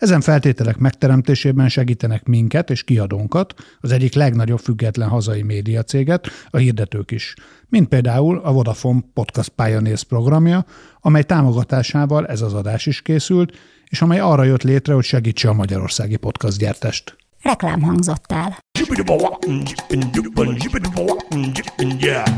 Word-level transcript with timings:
Ezen 0.00 0.20
feltételek 0.20 0.76
megteremtésében 0.76 1.68
segítenek 1.68 2.24
minket 2.24 2.70
és 2.70 2.84
kiadónkat, 2.84 3.54
az 3.80 3.92
egyik 3.92 4.14
legnagyobb 4.14 4.58
független 4.58 5.08
hazai 5.08 5.42
médiacéget, 5.42 6.28
a 6.50 6.56
hirdetők 6.56 7.10
is, 7.10 7.34
mint 7.68 7.88
például 7.88 8.38
a 8.38 8.52
Vodafone 8.52 9.00
Podcast 9.14 9.48
Pioneers 9.48 10.04
programja, 10.04 10.64
amely 11.00 11.22
támogatásával 11.22 12.26
ez 12.26 12.40
az 12.40 12.54
adás 12.54 12.86
is 12.86 13.02
készült, 13.02 13.58
és 13.86 14.02
amely 14.02 14.20
arra 14.20 14.44
jött 14.44 14.62
létre, 14.62 14.94
hogy 14.94 15.04
segítse 15.04 15.48
a 15.48 15.52
magyarországi 15.52 16.16
podcast 16.16 16.58
gyártást. 16.58 17.16
Reklám 17.42 17.82
hangzott 17.82 18.32
el. 18.32 18.58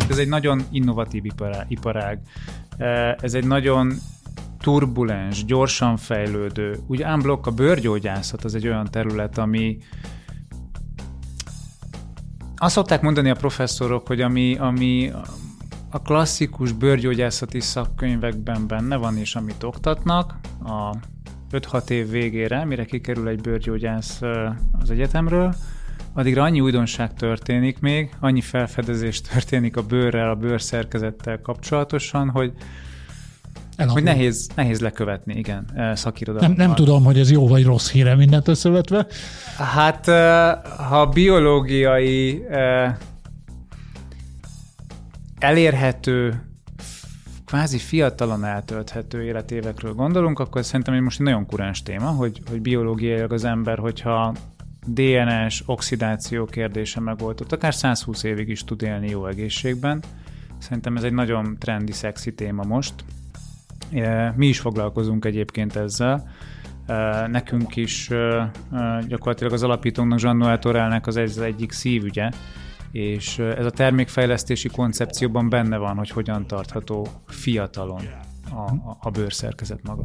Ez 0.08 0.18
egy 0.18 0.28
nagyon 0.28 0.62
innovatív 0.70 1.24
iparág. 1.68 2.18
Ez 3.20 3.34
egy 3.34 3.46
nagyon 3.46 3.92
turbulens, 4.58 5.44
gyorsan 5.44 5.96
fejlődő. 5.96 6.78
Ugye 6.86 7.12
unblock 7.12 7.46
a 7.46 7.50
bőrgyógyászat 7.50 8.44
az 8.44 8.54
egy 8.54 8.66
olyan 8.66 8.88
terület, 8.90 9.38
ami 9.38 9.78
azt 12.56 12.74
szokták 12.74 13.02
mondani 13.02 13.30
a 13.30 13.34
professzorok, 13.34 14.06
hogy 14.06 14.20
ami, 14.20 14.56
ami 14.56 15.12
a 15.90 16.02
klasszikus 16.02 16.72
bőrgyógyászati 16.72 17.60
szakkönyvekben 17.60 18.66
benne 18.66 18.96
van, 18.96 19.16
és 19.16 19.34
amit 19.34 19.62
oktatnak, 19.62 20.34
a 20.64 20.96
5-6 21.52 21.90
év 21.90 22.10
végére, 22.10 22.64
mire 22.64 22.84
kikerül 22.84 23.28
egy 23.28 23.40
bőrgyógyász 23.40 24.20
az 24.80 24.90
egyetemről, 24.90 25.54
addigra 26.12 26.42
annyi 26.42 26.60
újdonság 26.60 27.14
történik 27.14 27.78
még, 27.78 28.14
annyi 28.20 28.40
felfedezés 28.40 29.20
történik 29.20 29.76
a 29.76 29.82
bőrrel, 29.82 30.30
a 30.30 30.34
bőrszerkezettel 30.34 31.40
kapcsolatosan, 31.40 32.30
hogy 32.30 32.52
Elakul. 33.76 34.02
Hogy 34.02 34.02
nehéz, 34.02 34.48
nehéz 34.56 34.80
lekövetni, 34.80 35.34
igen, 35.34 35.92
szakirodalmat. 35.94 36.56
Nem, 36.56 36.66
nem 36.66 36.76
tudom, 36.76 37.04
hogy 37.04 37.18
ez 37.18 37.30
jó 37.30 37.48
vagy 37.48 37.64
rossz 37.64 37.90
híre 37.90 38.14
mindent 38.14 38.48
összevetve. 38.48 39.06
Hát, 39.56 40.06
ha 40.88 41.06
biológiai 41.06 42.42
elérhető 45.38 46.42
kvázi 47.44 47.78
fiatalon 47.78 48.44
eltölthető 48.44 49.22
életévekről 49.22 49.92
gondolunk, 49.92 50.38
akkor 50.38 50.64
szerintem 50.64 50.94
egy 50.94 51.00
most 51.00 51.20
egy 51.20 51.26
nagyon 51.26 51.46
kuráns 51.46 51.82
téma, 51.82 52.06
hogy, 52.06 52.42
hogy 52.50 52.60
biológiailag 52.60 53.32
az 53.32 53.44
ember, 53.44 53.78
hogyha 53.78 54.34
DNS, 54.86 55.62
oxidáció 55.66 56.44
kérdése 56.44 57.00
megoldott, 57.00 57.52
akár 57.52 57.74
120 57.74 58.22
évig 58.22 58.48
is 58.48 58.64
tud 58.64 58.82
élni 58.82 59.08
jó 59.08 59.26
egészségben. 59.26 60.02
Szerintem 60.58 60.96
ez 60.96 61.02
egy 61.02 61.12
nagyon 61.12 61.56
trendi, 61.58 61.92
szexi 61.92 62.34
téma 62.34 62.62
most. 62.62 62.94
Mi 64.34 64.46
is 64.46 64.60
foglalkozunk 64.60 65.24
egyébként 65.24 65.76
ezzel. 65.76 66.30
Nekünk 67.26 67.76
is 67.76 68.10
gyakorlatilag 69.06 69.52
az 69.52 69.62
alapítónknak, 69.62 70.20
Jean 70.20 70.36
Noel 70.36 70.58
az, 71.02 71.16
az 71.16 71.38
egyik 71.38 71.72
szívügye, 71.72 72.30
és 72.92 73.38
ez 73.38 73.66
a 73.66 73.70
termékfejlesztési 73.70 74.68
koncepcióban 74.68 75.48
benne 75.48 75.76
van, 75.76 75.96
hogy 75.96 76.10
hogyan 76.10 76.46
tartható 76.46 77.06
fiatalon 77.26 78.02
a, 78.50 78.54
a, 78.54 78.96
a 79.00 79.10
bőrszerkezet 79.10 79.82
maga. 79.82 80.04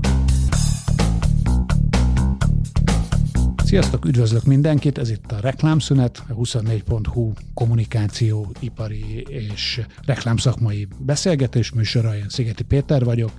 Sziasztok, 3.68 4.06
üdvözlök 4.06 4.44
mindenkit, 4.44 4.98
ez 4.98 5.10
itt 5.10 5.32
a 5.32 5.40
Reklámszünet, 5.40 6.24
a 6.30 6.34
24.hu 6.34 7.32
kommunikáció, 7.54 8.52
ipari 8.60 9.26
és 9.30 9.82
reklámszakmai 10.06 10.88
beszélgetés 10.98 11.72
műsora, 11.72 12.16
én 12.16 12.30
Szigeti 12.30 12.64
Péter 12.64 13.04
vagyok, 13.04 13.32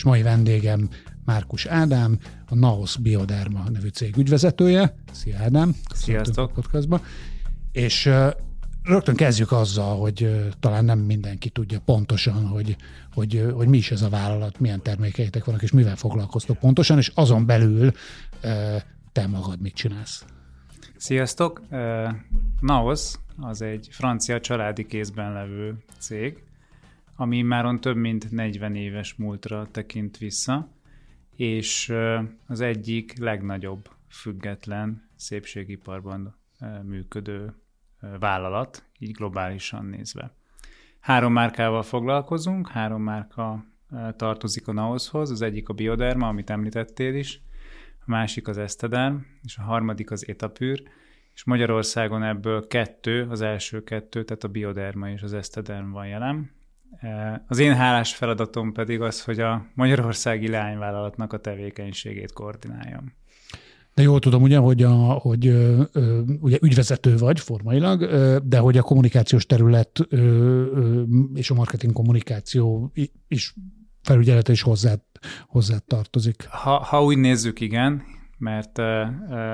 és 0.00 0.06
mai 0.06 0.22
vendégem 0.22 0.88
Márkus 1.24 1.66
Ádám, 1.66 2.18
a 2.48 2.54
Naos 2.54 2.96
Bioderma 2.96 3.64
nevű 3.70 3.88
cég 3.88 4.16
ügyvezetője. 4.16 4.94
Szia 5.12 5.38
Ádám! 5.38 5.74
Sziasztok! 5.94 6.52
Podcastba. 6.52 7.00
És 7.72 8.10
Rögtön 8.82 9.14
kezdjük 9.14 9.52
azzal, 9.52 9.98
hogy 9.98 10.48
talán 10.60 10.84
nem 10.84 10.98
mindenki 10.98 11.48
tudja 11.48 11.80
pontosan, 11.84 12.46
hogy, 12.46 12.76
hogy, 13.12 13.46
hogy 13.54 13.68
mi 13.68 13.76
is 13.76 13.90
ez 13.90 14.02
a 14.02 14.08
vállalat, 14.08 14.60
milyen 14.60 14.82
termékeitek 14.82 15.44
vannak, 15.44 15.62
és 15.62 15.70
mivel 15.70 15.96
foglalkoztok 15.96 16.58
pontosan, 16.58 16.98
és 16.98 17.12
azon 17.14 17.46
belül 17.46 17.92
te 19.12 19.26
magad 19.26 19.60
mit 19.60 19.74
csinálsz. 19.74 20.24
Sziasztok! 20.96 21.62
Naos 22.60 23.12
az 23.40 23.62
egy 23.62 23.88
francia 23.90 24.40
családi 24.40 24.86
kézben 24.86 25.32
levő 25.32 25.76
cég, 25.98 26.42
ami 27.20 27.42
már 27.42 27.78
több 27.78 27.96
mint 27.96 28.30
40 28.30 28.74
éves 28.74 29.14
múltra 29.14 29.68
tekint 29.70 30.18
vissza, 30.18 30.68
és 31.36 31.92
az 32.46 32.60
egyik 32.60 33.18
legnagyobb 33.18 33.88
független 34.08 35.08
szépségiparban 35.16 36.36
működő 36.82 37.54
vállalat, 38.18 38.84
így 38.98 39.10
globálisan 39.10 39.84
nézve. 39.84 40.34
Három 41.00 41.32
márkával 41.32 41.82
foglalkozunk, 41.82 42.68
három 42.68 43.02
márka 43.02 43.64
tartozik 44.16 44.68
a 44.68 44.72
Naoshoz, 44.72 45.30
az 45.30 45.42
egyik 45.42 45.68
a 45.68 45.72
Bioderma, 45.72 46.28
amit 46.28 46.50
említettél 46.50 47.14
is, 47.14 47.40
a 47.98 48.04
másik 48.06 48.48
az 48.48 48.58
Estederm, 48.58 49.16
és 49.42 49.56
a 49.56 49.62
harmadik 49.62 50.10
az 50.10 50.28
Etapür, 50.28 50.82
és 51.34 51.44
Magyarországon 51.44 52.22
ebből 52.22 52.66
kettő, 52.66 53.26
az 53.28 53.40
első 53.40 53.82
kettő, 53.82 54.24
tehát 54.24 54.44
a 54.44 54.48
Bioderma 54.48 55.10
és 55.10 55.22
az 55.22 55.32
Estederm 55.32 55.90
van 55.90 56.06
jelen. 56.06 56.58
Az 57.46 57.58
én 57.58 57.74
hálás 57.74 58.14
feladatom 58.14 58.72
pedig 58.72 59.00
az, 59.00 59.24
hogy 59.24 59.40
a 59.40 59.66
magyarországi 59.74 60.48
leányvállalatnak 60.48 61.32
a 61.32 61.38
tevékenységét 61.38 62.32
koordináljam. 62.32 63.12
De 63.94 64.02
jól 64.02 64.18
tudom 64.18 64.42
ugye, 64.42 64.58
hogy, 64.58 64.82
a, 64.82 64.94
hogy 64.96 65.46
ö, 65.46 65.82
ö, 65.92 66.20
ugye 66.40 66.58
ügyvezető 66.60 67.16
vagy 67.16 67.40
formailag, 67.40 68.00
ö, 68.00 68.36
de 68.44 68.58
hogy 68.58 68.78
a 68.78 68.82
kommunikációs 68.82 69.46
terület 69.46 70.00
ö, 70.08 70.16
ö, 70.16 71.02
és 71.34 71.50
a 71.50 71.54
marketing 71.54 71.92
kommunikáció 71.92 72.92
is 73.28 73.54
felügyelete 74.02 74.52
is 74.52 74.62
hozzá, 74.62 74.94
hozzá 75.46 75.76
tartozik. 75.86 76.46
Ha, 76.48 76.78
ha 76.78 77.04
úgy 77.04 77.18
nézzük, 77.18 77.60
igen, 77.60 78.02
mert 78.40 78.80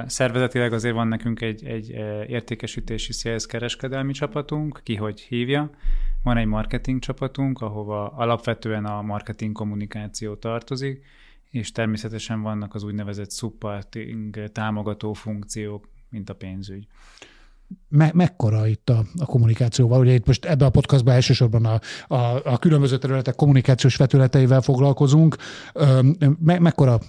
szervezetileg 0.07 0.73
azért 0.73 0.95
van 0.95 1.09
nekünk 1.09 1.41
egy, 1.41 1.65
egy 1.65 1.89
értékesítési 2.29 3.13
sales 3.13 3.47
kereskedelmi 3.47 4.13
csapatunk, 4.13 4.81
ki 4.83 4.95
hogy 4.95 5.21
hívja, 5.21 5.71
van 6.23 6.37
egy 6.37 6.47
marketing 6.47 7.01
csapatunk, 7.01 7.61
ahova 7.61 8.09
alapvetően 8.09 8.85
a 8.85 9.03
marketing 9.03 9.53
kommunikáció 9.53 10.35
tartozik, 10.35 11.05
és 11.51 11.73
természetesen 11.73 12.43
vannak 12.43 12.75
az 12.75 12.83
úgynevezett 12.83 13.33
supporting 13.33 14.51
támogató 14.53 15.13
funkciók, 15.13 15.89
mint 16.09 16.31
a 16.31 16.35
pénzügy. 16.35 16.87
Me- 17.89 18.13
mekkora 18.13 18.67
itt 18.67 18.91
a, 18.91 19.05
a 19.19 19.25
kommunikációval? 19.25 20.01
Ugye 20.01 20.13
itt 20.13 20.27
most 20.27 20.45
ebben 20.45 20.67
a 20.67 20.71
podcastban 20.71 21.15
elsősorban 21.15 21.65
a, 21.65 21.81
a, 22.15 22.41
a 22.45 22.59
különböző 22.59 22.99
területek 22.99 23.35
kommunikációs 23.35 23.97
vetületeivel 23.97 24.61
foglalkozunk. 24.61 25.37
Me- 26.39 26.61
mekkora 26.61 27.01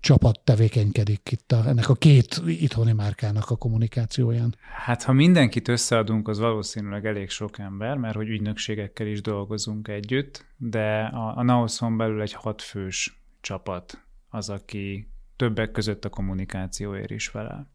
csapat 0.00 0.40
tevékenykedik 0.44 1.30
itt 1.30 1.52
a, 1.52 1.66
ennek 1.66 1.88
a 1.88 1.94
két 1.94 2.42
itthoni 2.46 2.92
márkának 2.92 3.50
a 3.50 3.56
kommunikációján? 3.56 4.54
Hát 4.84 5.02
ha 5.02 5.12
mindenkit 5.12 5.68
összeadunk, 5.68 6.28
az 6.28 6.38
valószínűleg 6.38 7.06
elég 7.06 7.30
sok 7.30 7.58
ember, 7.58 7.96
mert 7.96 8.16
hogy 8.16 8.28
ügynökségekkel 8.28 9.06
is 9.06 9.20
dolgozunk 9.20 9.88
együtt, 9.88 10.46
de 10.56 11.00
a, 11.02 11.36
a 11.36 11.42
Naoson 11.42 11.96
belül 11.96 12.20
egy 12.22 12.32
hatfős 12.32 13.22
csapat 13.40 14.04
az, 14.28 14.48
aki 14.48 15.08
többek 15.36 15.70
között 15.70 16.04
a 16.04 16.08
kommunikációért 16.08 17.10
is 17.10 17.28
felel. 17.28 17.70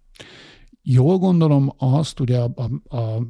Jól 0.88 1.18
gondolom 1.18 1.74
azt, 1.78 2.20
ugye 2.20 2.40
a, 2.40 2.52
a, 2.56 2.96
a, 2.96 3.22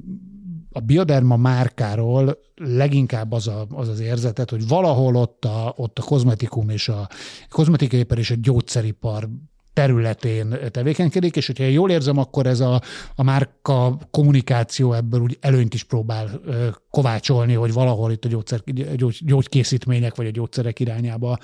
a 0.71 0.79
bioderma 0.79 1.35
márkáról 1.35 2.37
leginkább 2.55 3.31
az, 3.31 3.47
a, 3.47 3.65
az 3.69 3.87
az 3.87 3.99
érzetet, 3.99 4.49
hogy 4.49 4.67
valahol 4.67 5.15
ott 5.15 5.45
a, 5.45 5.73
ott 5.77 5.99
a 5.99 6.03
kozmetikum 6.03 6.69
és 6.69 6.89
a 6.89 7.09
kozmetikai 7.49 8.05
és 8.15 8.31
a 8.31 8.35
gyógyszeripar 8.41 9.29
területén 9.75 10.57
tevékenykedik, 10.71 11.35
és 11.35 11.45
hogyha 11.45 11.63
jól 11.63 11.91
érzem, 11.91 12.17
akkor 12.17 12.45
ez 12.45 12.59
a, 12.59 12.81
a 13.15 13.23
márka 13.23 13.97
kommunikáció 14.11 14.93
ebből 14.93 15.21
úgy 15.21 15.37
előnyt 15.41 15.73
is 15.73 15.83
próbál 15.83 16.41
ö, 16.45 16.67
kovácsolni, 16.89 17.53
hogy 17.53 17.73
valahol 17.73 18.11
itt 18.11 18.25
a 18.25 18.27
gyógyszer, 18.27 18.61
gyógy, 18.95 19.19
gyógykészítmények 19.25 20.15
vagy 20.15 20.25
a 20.25 20.29
gyógyszerek 20.29 20.79
irányába 20.79 21.37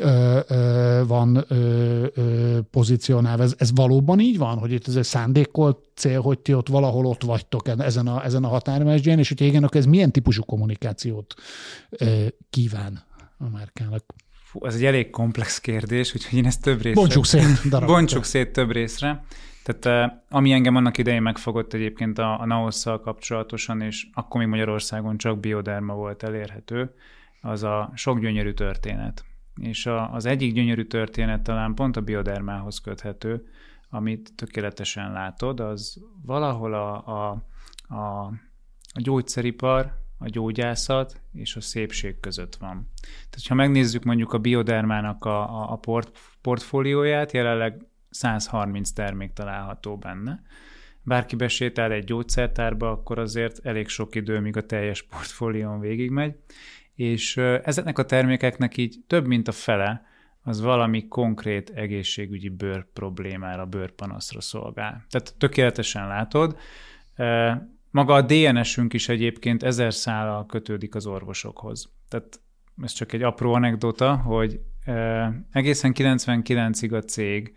ö, 0.00 0.38
ö, 0.48 1.02
van 1.06 1.44
ö, 1.48 2.06
ö, 2.14 2.58
pozícionálva. 2.70 3.42
Ez, 3.42 3.54
ez 3.58 3.70
valóban 3.74 4.20
így 4.20 4.38
van, 4.38 4.58
hogy 4.58 4.72
itt 4.72 4.88
ez 4.88 4.96
egy 4.96 5.04
szándékolt 5.04 5.78
cél, 5.94 6.20
hogy 6.20 6.38
ti 6.38 6.54
ott 6.54 6.68
valahol 6.68 7.06
ott 7.06 7.22
vagytok 7.22 7.68
ezen 7.78 8.06
a, 8.06 8.24
ezen 8.24 8.44
a 8.44 8.48
határmesdjén, 8.48 9.18
és 9.18 9.28
hogy 9.28 9.40
igen, 9.40 9.64
akkor 9.64 9.76
ez 9.76 9.86
milyen 9.86 10.12
típusú 10.12 10.42
kommunikációt 10.42 11.34
ö, 11.90 12.26
kíván 12.50 13.02
a 13.38 13.48
márkának? 13.48 14.04
Fú, 14.50 14.66
ez 14.66 14.74
egy 14.74 14.84
elég 14.84 15.10
komplex 15.10 15.60
kérdés, 15.60 16.14
úgyhogy 16.14 16.38
én 16.38 16.46
ezt 16.46 16.62
több 16.62 16.82
részre... 16.82 17.00
Bontsuk 17.00 17.24
szét. 17.24 17.84
Bontsuk 17.86 18.24
szét 18.24 18.52
több 18.52 18.70
részre. 18.70 19.24
Tehát 19.64 20.12
ami 20.28 20.52
engem 20.52 20.76
annak 20.76 20.98
idején 20.98 21.22
megfogott 21.22 21.72
egyébként 21.72 22.18
a, 22.18 22.40
a 22.40 22.46
NAOS-szal 22.46 23.00
kapcsolatosan, 23.00 23.80
és 23.80 24.06
akkor 24.14 24.40
még 24.40 24.48
Magyarországon 24.48 25.16
csak 25.16 25.40
bioderma 25.40 25.94
volt 25.94 26.22
elérhető, 26.22 26.94
az 27.40 27.62
a 27.62 27.92
sok 27.94 28.20
gyönyörű 28.20 28.52
történet. 28.52 29.24
És 29.60 29.86
a, 29.86 30.12
az 30.12 30.26
egyik 30.26 30.52
gyönyörű 30.52 30.84
történet 30.84 31.42
talán 31.42 31.74
pont 31.74 31.96
a 31.96 32.00
biodermához 32.00 32.78
köthető, 32.78 33.46
amit 33.90 34.32
tökéletesen 34.36 35.12
látod, 35.12 35.60
az 35.60 35.98
valahol 36.24 36.74
a, 36.74 37.06
a, 37.06 37.42
a, 37.94 38.24
a 38.92 39.00
gyógyszeripar, 39.00 39.92
a 40.18 40.28
gyógyászat 40.28 41.20
és 41.32 41.56
a 41.56 41.60
szépség 41.60 42.20
között 42.20 42.56
van. 42.56 42.90
Tehát, 43.00 43.46
ha 43.48 43.54
megnézzük 43.54 44.04
mondjuk 44.04 44.32
a 44.32 44.38
biodermának 44.38 45.24
a, 45.24 45.70
a, 45.72 45.76
port, 45.76 46.18
portfólióját, 46.40 47.32
jelenleg 47.32 47.86
130 48.10 48.90
termék 48.90 49.32
található 49.32 49.96
benne. 49.96 50.42
Bárki 51.02 51.36
besétál 51.36 51.92
egy 51.92 52.04
gyógyszertárba, 52.04 52.90
akkor 52.90 53.18
azért 53.18 53.66
elég 53.66 53.88
sok 53.88 54.14
idő, 54.14 54.40
míg 54.40 54.56
a 54.56 54.66
teljes 54.66 55.02
portfólión 55.02 55.80
végigmegy, 55.80 56.36
és 56.94 57.36
ezeknek 57.36 57.98
a 57.98 58.04
termékeknek 58.04 58.76
így 58.76 58.96
több 59.06 59.26
mint 59.26 59.48
a 59.48 59.52
fele 59.52 60.06
az 60.42 60.60
valami 60.60 61.08
konkrét 61.08 61.70
egészségügyi 61.70 62.48
bőr 62.48 62.86
problémára, 62.92 63.66
bőrpanaszra 63.66 64.40
szolgál. 64.40 65.04
Tehát 65.10 65.34
tökéletesen 65.38 66.06
látod. 66.06 66.58
Maga 67.90 68.14
a 68.14 68.22
DNS-ünk 68.22 68.92
is 68.92 69.08
egyébként 69.08 69.62
ezer 69.62 69.94
szállal 69.94 70.46
kötődik 70.46 70.94
az 70.94 71.06
orvosokhoz. 71.06 71.92
Tehát 72.08 72.40
ez 72.82 72.92
csak 72.92 73.12
egy 73.12 73.22
apró 73.22 73.52
anekdota, 73.52 74.16
hogy 74.16 74.60
egészen 75.52 75.92
99-ig 75.94 76.96
a 76.96 77.02
cég 77.02 77.54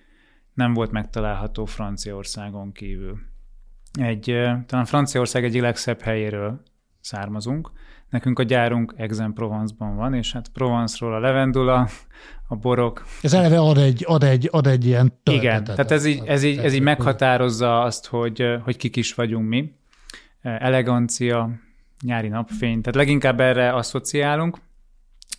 nem 0.54 0.74
volt 0.74 0.92
megtalálható 0.92 1.66
Franciaországon 1.66 2.72
kívül. 2.72 3.20
Egy, 4.00 4.24
talán 4.66 4.86
Franciaország 4.86 5.44
egyik 5.44 5.62
legszebb 5.62 6.02
helyéről 6.02 6.62
származunk. 7.00 7.72
Nekünk 8.10 8.40
a 8.40 8.44
gyárunk 8.44 8.94
Aix-en-Provence-ban 8.98 9.96
van, 9.96 10.14
és 10.14 10.32
hát 10.32 10.50
Provence-ról 10.50 11.14
a 11.14 11.20
levendula, 11.20 11.88
a 12.48 12.56
borok. 12.56 13.06
Ez 13.22 13.34
eleve 13.34 13.60
ad 13.60 13.78
egy, 13.78 14.04
ad 14.08 14.24
egy, 14.24 14.48
ad 14.52 14.68
egy 14.68 14.86
ilyen. 14.86 15.20
Igen, 15.24 15.64
tehát 15.64 15.92
ez 15.92 16.06
így, 16.06 16.22
ez 16.26 16.44
így, 16.44 16.58
ez 16.58 16.74
így 16.74 16.82
meghatározza 16.82 17.82
azt, 17.82 18.08
hogy, 18.08 18.44
hogy 18.64 18.78
kik 18.78 18.96
is 18.96 19.14
vagyunk 19.14 19.48
mi. 19.48 19.74
Elegancia, 20.42 21.50
nyári 22.02 22.28
napfény, 22.28 22.82
tehát 22.82 22.96
leginkább 22.96 23.40
erre 23.40 23.74
asszociálunk, 23.74 24.58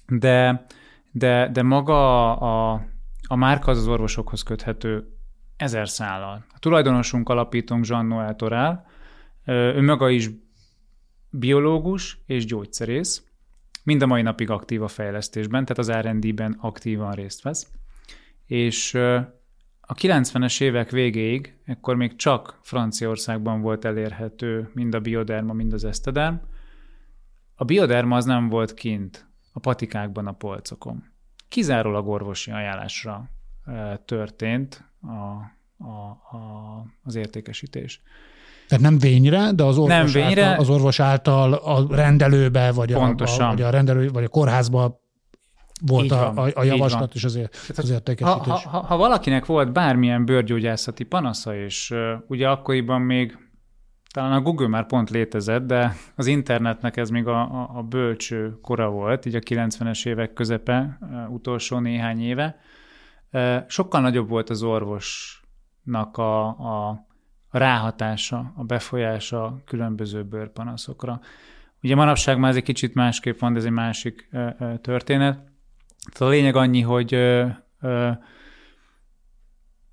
de, 0.08 0.66
de, 1.10 1.49
de 1.49 1.62
maga 1.62 2.32
a, 2.37 2.84
a 3.28 3.37
márka 3.37 3.70
az 3.70 3.78
az 3.78 3.88
orvosokhoz 3.88 4.43
köthető 4.43 5.16
ezer 5.56 5.88
szállal. 5.88 6.44
A 6.54 6.58
tulajdonosunk 6.58 7.28
alapítónk 7.28 7.87
Jean 7.87 8.06
Noel 8.06 8.37
Torál, 8.37 8.87
ő 9.44 9.82
maga 9.82 10.08
is 10.10 10.31
biológus 11.31 12.22
és 12.26 12.44
gyógyszerész, 12.44 13.22
mind 13.84 14.02
a 14.02 14.06
mai 14.06 14.22
napig 14.22 14.50
aktív 14.50 14.82
a 14.82 14.88
fejlesztésben, 14.88 15.64
tehát 15.64 15.78
az 15.78 16.08
R&D-ben 16.08 16.56
aktívan 16.60 17.12
részt 17.12 17.43
vesz, 17.43 17.70
és 18.46 18.99
a 19.92 19.94
90-es 19.94 20.60
évek 20.60 20.90
végéig, 20.90 21.56
ekkor 21.64 21.96
még 21.96 22.16
csak 22.16 22.58
Franciaországban 22.62 23.60
volt 23.60 23.84
elérhető 23.84 24.70
mind 24.74 24.94
a 24.94 25.00
bioderma, 25.00 25.52
mind 25.52 25.72
az 25.72 25.84
esztederm. 25.84 26.34
A 27.54 27.64
bioderma 27.64 28.16
az 28.16 28.24
nem 28.24 28.48
volt 28.48 28.74
kint 28.74 29.26
a 29.52 29.60
patikákban, 29.60 30.26
a 30.26 30.32
polcokon 30.32 31.04
kizárólag 31.48 32.08
orvosi 32.08 32.50
ajánlásra 32.50 33.28
történt 34.04 34.84
a, 35.00 35.08
a, 35.84 35.90
a, 36.36 36.86
az 37.04 37.14
értékesítés. 37.14 38.02
Tehát 38.68 38.84
nem 38.84 38.98
vényre, 38.98 39.52
de 39.52 39.64
az 39.64 39.78
orvos, 39.78 40.12
nem 40.12 40.24
vényre, 40.24 40.44
által, 40.44 40.60
az 40.60 40.68
orvos 40.70 41.00
által 41.00 41.52
a 41.52 41.94
rendelőbe, 41.94 42.72
vagy 42.72 42.92
a, 42.92 43.02
a, 43.02 43.14
vagy 43.36 43.62
a 43.62 43.70
rendelő, 43.70 44.08
vagy 44.08 44.24
a 44.24 44.28
kórházba 44.28 45.01
volt 45.87 46.11
a, 46.11 46.32
a, 46.34 46.50
a 46.55 46.62
javaslat 46.62 47.14
és 47.14 47.25
az, 47.25 47.38
az 47.76 47.90
értékesítés. 47.90 48.62
Ha, 48.62 48.69
ha, 48.69 48.81
ha 48.81 48.96
valakinek 48.96 49.46
volt 49.46 49.73
bármilyen 49.73 50.25
bőrgyógyászati 50.25 51.05
panasza, 51.05 51.56
és 51.56 51.90
uh, 51.90 51.99
ugye 52.26 52.49
akkoriban 52.49 53.00
még 53.00 53.38
talán 54.12 54.32
a 54.32 54.40
Google 54.40 54.69
már 54.69 54.87
pont 54.87 55.11
létezett, 55.11 55.67
de 55.67 55.96
az 56.17 56.26
internetnek 56.26 56.96
ez 56.96 57.11
még 57.11 57.26
a, 57.26 57.40
a, 57.40 57.70
a 57.75 57.82
bölcső 57.82 58.58
kora 58.62 58.90
volt, 58.90 59.26
így 59.26 59.34
a 59.34 59.38
90-es 59.38 60.06
évek 60.06 60.32
közepe, 60.32 60.99
utolsó 61.31 61.79
néhány 61.79 62.23
éve. 62.23 62.58
Sokkal 63.67 64.00
nagyobb 64.00 64.28
volt 64.28 64.50
az 64.50 64.62
orvosnak 64.62 66.17
a, 66.17 66.46
a, 66.46 66.88
a 67.49 67.58
ráhatása, 67.58 68.52
a 68.56 68.64
befolyása 68.64 69.62
különböző 69.64 70.25
bőrpanaszokra. 70.25 71.20
Ugye 71.82 71.94
manapság 71.94 72.38
már 72.38 72.50
ez 72.50 72.56
egy 72.56 72.62
kicsit 72.62 72.94
másképp 72.94 73.38
van, 73.38 73.52
de 73.52 73.58
ez 73.58 73.64
egy 73.64 73.70
másik 73.70 74.28
történet. 74.81 75.51
Tehát 76.10 76.20
a 76.20 76.28
lényeg 76.28 76.56
annyi, 76.56 76.81
hogy 76.81 77.14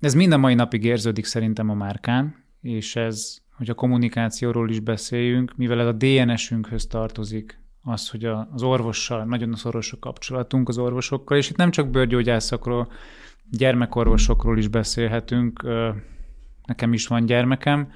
ez 0.00 0.14
minden 0.14 0.40
mai 0.40 0.54
napig 0.54 0.84
érződik 0.84 1.24
szerintem 1.24 1.68
a 1.68 1.74
márkán, 1.74 2.44
és 2.60 2.96
ez 2.96 3.38
hogy 3.60 3.70
a 3.70 3.74
kommunikációról 3.74 4.70
is 4.70 4.80
beszéljünk, 4.80 5.56
mivel 5.56 5.80
ez 5.80 5.86
a 5.86 5.92
DNS-ünkhöz 5.92 6.86
tartozik, 6.86 7.60
az, 7.82 8.08
hogy 8.08 8.24
az 8.24 8.62
orvossal 8.62 9.24
nagyon 9.24 9.54
szoros 9.54 9.92
a 9.92 9.98
kapcsolatunk 9.98 10.68
az 10.68 10.78
orvosokkal, 10.78 11.36
és 11.36 11.50
itt 11.50 11.56
nem 11.56 11.70
csak 11.70 11.90
bőrgyógyászakról, 11.90 12.92
gyermekorvosokról 13.50 14.58
is 14.58 14.68
beszélhetünk. 14.68 15.66
Nekem 16.64 16.92
is 16.92 17.06
van 17.06 17.26
gyermekem, 17.26 17.92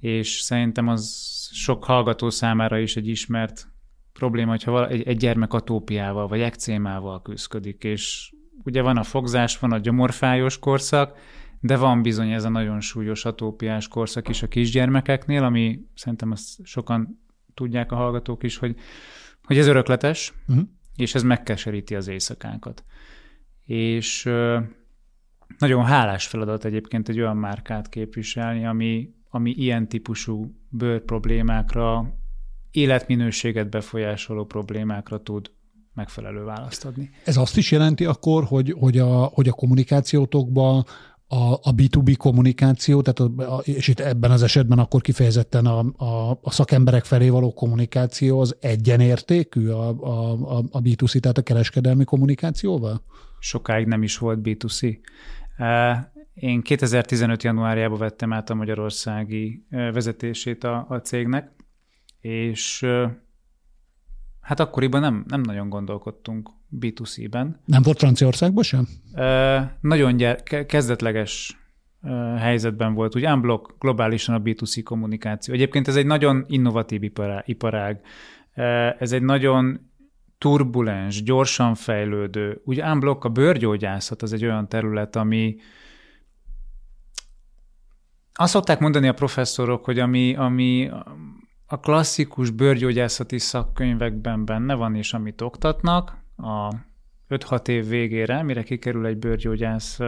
és 0.00 0.40
szerintem 0.40 0.88
az 0.88 1.28
sok 1.52 1.84
hallgató 1.84 2.30
számára 2.30 2.78
is 2.78 2.96
egy 2.96 3.08
ismert 3.08 3.68
probléma, 4.20 4.50
hogyha 4.50 4.88
egy, 4.88 5.02
egy 5.02 5.16
gyermek 5.16 5.52
atópiával 5.52 6.28
vagy 6.28 6.40
ekcémával 6.40 7.22
küzdik, 7.22 7.84
és 7.84 8.32
ugye 8.64 8.82
van 8.82 8.96
a 8.96 9.02
fogzás, 9.02 9.58
van 9.58 9.72
a 9.72 9.78
gyomorfájos 9.78 10.58
korszak, 10.58 11.18
de 11.60 11.76
van 11.76 12.02
bizony 12.02 12.30
ez 12.30 12.44
a 12.44 12.48
nagyon 12.48 12.80
súlyos 12.80 13.24
atópiás 13.24 13.88
korszak 13.88 14.28
is 14.28 14.42
a 14.42 14.48
kisgyermekeknél, 14.48 15.44
ami 15.44 15.80
szerintem 15.94 16.30
azt 16.30 16.64
sokan 16.64 17.20
tudják 17.54 17.92
a 17.92 17.96
hallgatók 17.96 18.42
is, 18.42 18.56
hogy, 18.56 18.76
hogy 19.42 19.58
ez 19.58 19.66
örökletes, 19.66 20.32
uh-huh. 20.48 20.64
és 20.96 21.14
ez 21.14 21.22
megkeseríti 21.22 21.94
az 21.94 22.08
éjszakánkat. 22.08 22.84
És 23.64 24.24
nagyon 25.58 25.84
hálás 25.84 26.26
feladat 26.26 26.64
egyébként 26.64 27.08
egy 27.08 27.20
olyan 27.20 27.36
márkát 27.36 27.88
képviselni, 27.88 28.66
ami, 28.66 29.14
ami 29.30 29.50
ilyen 29.50 29.88
típusú 29.88 30.54
bőr 30.68 31.04
problémákra, 31.04 32.18
életminőséget 32.70 33.70
befolyásoló 33.70 34.44
problémákra 34.44 35.22
tud 35.22 35.50
megfelelő 35.94 36.44
választ 36.44 36.84
adni. 36.84 37.10
Ez 37.24 37.36
azt 37.36 37.56
is 37.56 37.70
jelenti 37.70 38.04
akkor, 38.04 38.44
hogy, 38.44 38.74
hogy, 38.78 38.98
a, 38.98 39.24
hogy 39.24 39.48
a 39.48 39.52
kommunikációtokban 39.52 40.84
a, 41.32 41.52
a 41.52 41.74
B2B 41.76 42.14
kommunikáció, 42.18 43.02
tehát 43.02 43.32
a, 43.50 43.60
és 43.64 43.88
itt 43.88 44.00
ebben 44.00 44.30
az 44.30 44.42
esetben 44.42 44.78
akkor 44.78 45.00
kifejezetten 45.00 45.66
a, 45.66 45.78
a, 45.96 46.38
a 46.42 46.50
szakemberek 46.50 47.04
felé 47.04 47.28
való 47.28 47.52
kommunikáció 47.52 48.40
az 48.40 48.56
egyenértékű 48.60 49.68
a, 49.68 49.88
a, 49.88 50.32
a 50.70 50.80
B2C, 50.80 51.20
tehát 51.20 51.38
a 51.38 51.42
kereskedelmi 51.42 52.04
kommunikációval? 52.04 53.02
Sokáig 53.38 53.86
nem 53.86 54.02
is 54.02 54.18
volt 54.18 54.38
B2C. 54.42 54.98
Én 56.34 56.62
2015. 56.62 57.42
januárjában 57.42 57.98
vettem 57.98 58.32
át 58.32 58.50
a 58.50 58.54
magyarországi 58.54 59.66
vezetését 59.68 60.64
a, 60.64 60.86
a 60.88 60.96
cégnek, 60.96 61.52
és 62.20 62.86
hát 64.40 64.60
akkoriban 64.60 65.00
nem, 65.00 65.24
nem 65.28 65.40
nagyon 65.40 65.68
gondolkodtunk 65.68 66.50
B2C-ben. 66.80 67.60
Nem 67.64 67.82
volt 67.82 67.98
Franciaországban 67.98 68.62
sem? 68.62 68.88
Nagyon 69.80 70.16
gyere, 70.16 70.66
kezdetleges 70.66 71.58
helyzetben 72.36 72.94
volt, 72.94 73.16
úgy 73.16 73.26
unblock 73.26 73.74
globálisan 73.78 74.34
a 74.34 74.40
B2C 74.40 74.80
kommunikáció. 74.84 75.54
Egyébként 75.54 75.88
ez 75.88 75.96
egy 75.96 76.06
nagyon 76.06 76.44
innovatív 76.48 77.02
iparág. 77.44 78.00
Ez 78.98 79.12
egy 79.12 79.22
nagyon 79.22 79.90
turbulens, 80.38 81.22
gyorsan 81.22 81.74
fejlődő. 81.74 82.60
Úgy 82.64 82.80
unblock 82.80 83.24
a 83.24 83.28
bőrgyógyászat 83.28 84.22
az 84.22 84.32
egy 84.32 84.44
olyan 84.44 84.68
terület, 84.68 85.16
ami 85.16 85.56
azt 88.32 88.52
szokták 88.52 88.80
mondani 88.80 89.08
a 89.08 89.14
professzorok, 89.14 89.84
hogy 89.84 89.98
ami, 89.98 90.34
ami 90.34 90.90
a 91.72 91.80
klasszikus 91.80 92.50
bőrgyógyászati 92.50 93.38
szakkönyvekben 93.38 94.44
benne 94.44 94.74
van, 94.74 94.94
és 94.94 95.12
amit 95.12 95.40
oktatnak, 95.40 96.16
a 96.36 96.74
5-6 97.28 97.68
év 97.68 97.88
végére, 97.88 98.42
mire 98.42 98.62
kikerül 98.62 99.06
egy 99.06 99.16
bőrgyógyász 99.16 99.98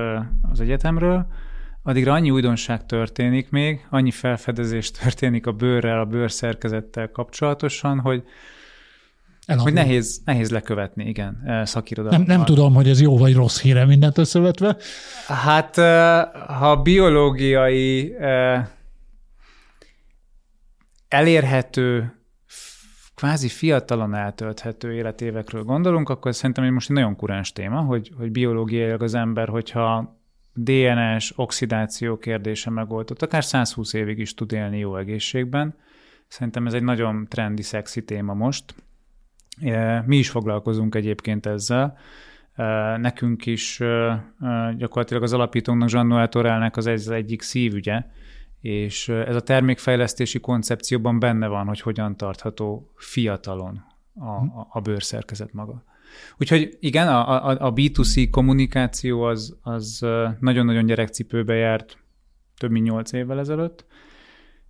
az 0.51 0.61
egyetemről, 0.61 1.27
addigra 1.83 2.13
annyi 2.13 2.31
újdonság 2.31 2.87
történik 2.87 3.51
még, 3.51 3.87
annyi 3.91 4.11
felfedezés 4.11 4.91
történik 4.91 5.47
a 5.47 5.53
bőrrel, 5.53 6.01
a 6.01 6.05
bőrszerkezettel 6.05 7.11
kapcsolatosan, 7.11 8.01
hogy 8.01 8.23
Elavul. 9.47 9.73
Hogy 9.73 9.83
nehéz, 9.83 10.21
nehéz 10.25 10.51
lekövetni, 10.51 11.05
igen, 11.05 11.43
Nem, 11.45 11.65
szakirodalmat. 11.65 12.27
nem 12.27 12.45
tudom, 12.45 12.75
hogy 12.75 12.89
ez 12.89 13.01
jó 13.01 13.19
vagy 13.19 13.35
rossz 13.35 13.61
híre 13.61 13.85
mindent 13.85 14.19
összevetve. 14.19 14.77
Hát, 15.27 15.77
ha 16.47 16.77
biológiai 16.77 18.15
elérhető, 21.13 22.17
kvázi 23.15 23.49
fiatalon 23.49 24.15
eltölthető 24.15 24.93
életévekről 24.93 25.63
gondolunk, 25.63 26.09
akkor 26.09 26.35
szerintem 26.35 26.65
ez 26.65 26.71
most 26.71 26.91
egy 26.91 26.97
nagyon 26.97 27.17
kuráns 27.17 27.53
téma, 27.53 27.81
hogy, 27.81 28.13
hogy 28.17 28.31
biológiailag 28.31 29.03
az 29.03 29.15
ember, 29.15 29.49
hogyha 29.49 30.21
DNS, 30.55 31.33
oxidáció 31.37 32.19
kérdése 32.19 32.71
megoldott, 32.71 33.23
akár 33.23 33.45
120 33.45 33.93
évig 33.93 34.19
is 34.19 34.35
tud 34.35 34.53
élni 34.53 34.79
jó 34.79 34.97
egészségben. 34.97 35.75
Szerintem 36.29 36.67
ez 36.67 36.73
egy 36.73 36.83
nagyon 36.83 37.27
trendi, 37.29 37.63
szexi 37.63 38.05
téma 38.05 38.35
most. 38.35 38.75
Mi 40.07 40.17
is 40.17 40.31
foglalkozunk 40.31 40.95
egyébként 40.95 41.47
ezzel. 41.47 41.97
Nekünk 42.97 43.47
is 43.47 43.81
gyakorlatilag 44.77 45.23
az 45.23 45.33
alapítónknak, 45.33 45.91
Jean 45.91 46.07
Noel 46.07 46.29
Torelnek 46.29 46.77
az 46.77 47.09
egyik 47.09 47.43
szívügye, 47.43 48.05
és 48.63 49.09
ez 49.09 49.37
a 49.37 49.41
termékfejlesztési 49.41 50.41
koncepcióban 50.41 51.19
benne 51.19 51.47
van, 51.47 51.67
hogy 51.67 51.81
hogyan 51.81 52.17
tartható 52.17 52.93
fiatalon 52.97 53.85
a, 54.15 54.29
a, 54.29 54.67
a 54.71 54.81
bőrszerkezet 54.81 55.53
maga. 55.53 55.85
Úgyhogy 56.39 56.77
igen, 56.81 57.09
a, 57.09 57.49
a, 57.49 57.67
a 57.67 57.73
B2C 57.73 58.29
kommunikáció 58.31 59.23
az, 59.23 59.57
az 59.63 60.07
nagyon-nagyon 60.41 60.87
gyerekcipőbe 60.87 61.55
járt 61.55 61.99
több 62.57 62.71
mint 62.71 62.87
nyolc 62.87 63.13
évvel 63.13 63.39
ezelőtt. 63.39 63.87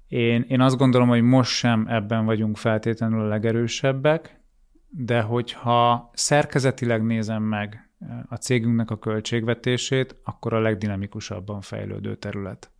Én, 0.08 0.44
én 0.48 0.60
azt 0.60 0.76
gondolom, 0.76 1.08
hogy 1.08 1.22
most 1.22 1.50
sem 1.50 1.86
ebben 1.88 2.24
vagyunk 2.24 2.56
feltétlenül 2.56 3.20
a 3.20 3.28
legerősebbek, 3.28 4.40
de 4.88 5.20
hogyha 5.20 6.10
szerkezetileg 6.14 7.04
nézem 7.04 7.42
meg 7.42 7.90
a 8.28 8.34
cégünknek 8.34 8.90
a 8.90 8.98
költségvetését, 8.98 10.16
akkor 10.24 10.52
a 10.52 10.60
legdinamikusabban 10.60 11.60
fejlődő 11.60 12.16
terület. 12.16 12.71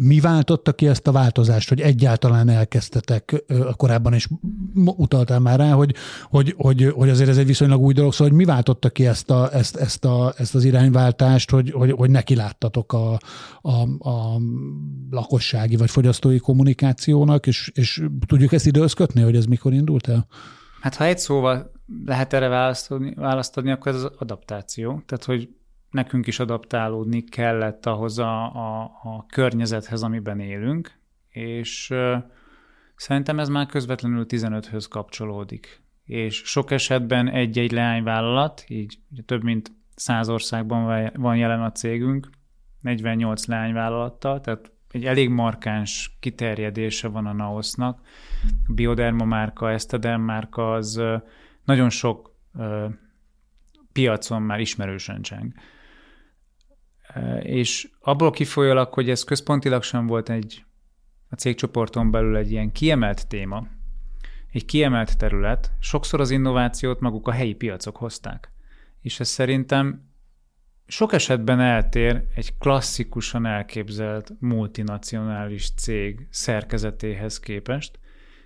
Mi 0.00 0.20
váltotta 0.20 0.72
ki 0.72 0.88
ezt 0.88 1.06
a 1.06 1.12
változást, 1.12 1.68
hogy 1.68 1.80
egyáltalán 1.80 2.48
elkezdtetek, 2.48 3.44
korábban 3.76 4.14
is 4.14 4.28
utaltál 4.74 5.38
már 5.38 5.58
rá, 5.58 5.72
hogy, 5.72 5.94
hogy, 6.24 6.54
hogy, 6.56 6.92
hogy 6.94 7.08
azért 7.08 7.28
ez 7.28 7.38
egy 7.38 7.46
viszonylag 7.46 7.80
új 7.80 7.92
dolog, 7.92 8.12
szóval 8.12 8.28
hogy 8.28 8.36
mi 8.36 8.44
váltotta 8.44 8.90
ki 8.90 9.06
ezt, 9.06 9.30
a, 9.30 9.52
ezt, 9.52 9.76
ezt, 9.76 10.04
a, 10.04 10.32
ezt 10.36 10.54
az 10.54 10.64
irányváltást, 10.64 11.50
hogy, 11.50 11.70
hogy, 11.70 11.90
hogy 11.90 12.10
neki 12.10 12.34
láttatok 12.34 12.92
a, 12.92 13.18
a, 13.60 14.08
a 14.08 14.40
lakossági 15.10 15.76
vagy 15.76 15.90
fogyasztói 15.90 16.38
kommunikációnak, 16.38 17.46
és, 17.46 17.70
és 17.74 18.02
tudjuk 18.26 18.52
ezt 18.52 18.66
időzkötni, 18.66 19.22
hogy 19.22 19.36
ez 19.36 19.44
mikor 19.44 19.72
indult 19.72 20.08
el? 20.08 20.26
Hát 20.80 20.94
ha 20.94 21.04
egy 21.04 21.18
szóval 21.18 21.72
lehet 22.04 22.32
erre 22.32 22.48
választani, 22.48 23.14
választani 23.14 23.70
akkor 23.70 23.94
ez 23.94 24.02
az 24.02 24.10
adaptáció. 24.18 25.02
Tehát, 25.06 25.24
hogy 25.24 25.48
nekünk 25.90 26.26
is 26.26 26.38
adaptálódni 26.38 27.24
kellett 27.24 27.86
ahhoz 27.86 28.18
a, 28.18 28.54
a, 28.54 28.82
a 28.82 29.26
környezethez, 29.26 30.02
amiben 30.02 30.40
élünk, 30.40 30.98
és 31.28 31.94
szerintem 32.96 33.38
ez 33.38 33.48
már 33.48 33.66
közvetlenül 33.66 34.24
15-höz 34.28 34.86
kapcsolódik. 34.90 35.82
És 36.04 36.36
sok 36.44 36.70
esetben 36.70 37.28
egy-egy 37.28 37.72
leányvállalat, 37.72 38.64
így 38.68 38.98
több 39.26 39.42
mint 39.42 39.72
100 39.94 40.28
országban 40.28 41.10
van 41.14 41.36
jelen 41.36 41.62
a 41.62 41.72
cégünk, 41.72 42.28
48 42.80 43.46
leányvállalattal, 43.46 44.40
tehát 44.40 44.72
egy 44.90 45.04
elég 45.04 45.28
markáns 45.28 46.16
kiterjedése 46.20 47.08
van 47.08 47.26
a 47.26 47.32
Naosnak. 47.32 48.00
A 48.66 48.72
Bioderma 48.72 49.24
márka, 49.24 49.70
Estedem 49.70 50.20
márka 50.20 50.72
az 50.72 51.02
nagyon 51.64 51.90
sok 51.90 52.36
piacon 53.92 54.42
már 54.42 54.60
ismerősen 54.60 55.22
cseng. 55.22 55.52
És 57.42 57.88
abból 58.00 58.30
kifolyólag, 58.30 58.92
hogy 58.92 59.10
ez 59.10 59.24
központilag 59.24 59.82
sem 59.82 60.06
volt 60.06 60.28
egy 60.28 60.64
a 61.30 61.34
cégcsoporton 61.34 62.10
belül 62.10 62.36
egy 62.36 62.50
ilyen 62.50 62.72
kiemelt 62.72 63.28
téma, 63.28 63.66
egy 64.52 64.64
kiemelt 64.64 65.18
terület, 65.18 65.72
sokszor 65.80 66.20
az 66.20 66.30
innovációt 66.30 67.00
maguk 67.00 67.28
a 67.28 67.32
helyi 67.32 67.54
piacok 67.54 67.96
hozták. 67.96 68.52
És 69.00 69.20
ez 69.20 69.28
szerintem 69.28 70.08
sok 70.86 71.12
esetben 71.12 71.60
eltér 71.60 72.24
egy 72.34 72.58
klasszikusan 72.58 73.46
elképzelt 73.46 74.32
multinacionális 74.38 75.70
cég 75.70 76.26
szerkezetéhez 76.30 77.40
képest, 77.40 77.98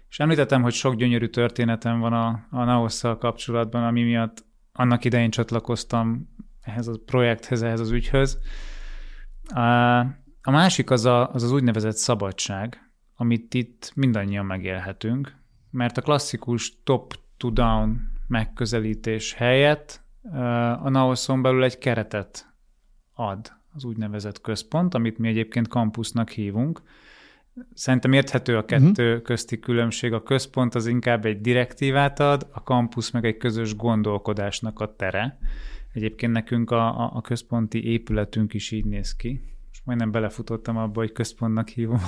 és 0.08 0.18
említettem, 0.18 0.62
hogy 0.62 0.72
sok 0.72 0.94
gyönyörű 0.94 1.26
történetem 1.26 2.00
van 2.00 2.12
a, 2.12 2.46
a 2.50 2.64
naos 2.64 3.00
kapcsolatban, 3.00 3.84
ami 3.84 4.02
miatt 4.02 4.44
annak 4.72 5.04
idején 5.04 5.30
csatlakoztam 5.30 6.28
ehhez 6.62 6.86
a 6.86 6.92
projekthez, 7.06 7.62
ehhez 7.62 7.80
az 7.80 7.90
ügyhöz. 7.90 8.38
A 10.42 10.50
másik 10.50 10.90
az 10.90 11.04
a, 11.04 11.32
az, 11.32 11.42
az 11.42 11.52
úgynevezett 11.52 11.96
szabadság, 11.96 12.90
amit 13.16 13.54
itt 13.54 13.92
mindannyian 13.94 14.46
megélhetünk, 14.46 15.34
mert 15.70 15.96
a 15.96 16.02
klasszikus 16.02 16.82
top-to-down 16.84 18.10
megközelítés 18.26 19.32
helyett 19.32 20.00
a 20.82 20.88
Naoson 20.88 21.42
belül 21.42 21.64
egy 21.64 21.78
keretet 21.78 22.52
ad 23.14 23.52
az 23.74 23.84
úgynevezett 23.84 24.40
központ, 24.40 24.94
amit 24.94 25.18
mi 25.18 25.28
egyébként 25.28 25.68
kampusznak 25.68 26.30
hívunk. 26.30 26.82
Szerintem 27.74 28.12
érthető 28.12 28.56
a 28.56 28.64
kettő 28.64 29.08
uh-huh. 29.08 29.22
közti 29.22 29.58
különbség. 29.58 30.12
A 30.12 30.22
központ 30.22 30.74
az 30.74 30.86
inkább 30.86 31.24
egy 31.24 31.40
direktívát 31.40 32.20
ad, 32.20 32.46
a 32.50 32.62
kampusz 32.62 33.10
meg 33.10 33.24
egy 33.24 33.36
közös 33.36 33.76
gondolkodásnak 33.76 34.80
a 34.80 34.96
tere. 34.96 35.38
Egyébként 35.92 36.32
nekünk 36.32 36.70
a, 36.70 37.10
a, 37.14 37.20
központi 37.20 37.90
épületünk 37.90 38.54
is 38.54 38.70
így 38.70 38.84
néz 38.84 39.16
ki. 39.16 39.40
Most 39.68 39.82
majdnem 39.84 40.10
belefutottam 40.10 40.76
abba, 40.76 41.00
hogy 41.00 41.12
központnak 41.12 41.68
hívom 41.68 42.00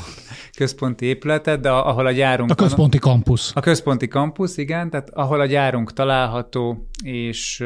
központi 0.57 1.07
épületet, 1.07 1.61
de 1.61 1.71
ahol 1.71 2.07
a 2.07 2.12
gyárunk... 2.12 2.50
A 2.50 2.55
központi 2.55 2.99
kampusz. 2.99 3.53
A 3.55 3.61
központi 3.61 4.09
kampusz, 4.09 4.57
igen, 4.57 4.91
tehát 4.91 5.11
ahol 5.11 5.41
a 5.41 5.47
gyárunk 5.47 5.93
található, 5.93 6.88
és 7.03 7.64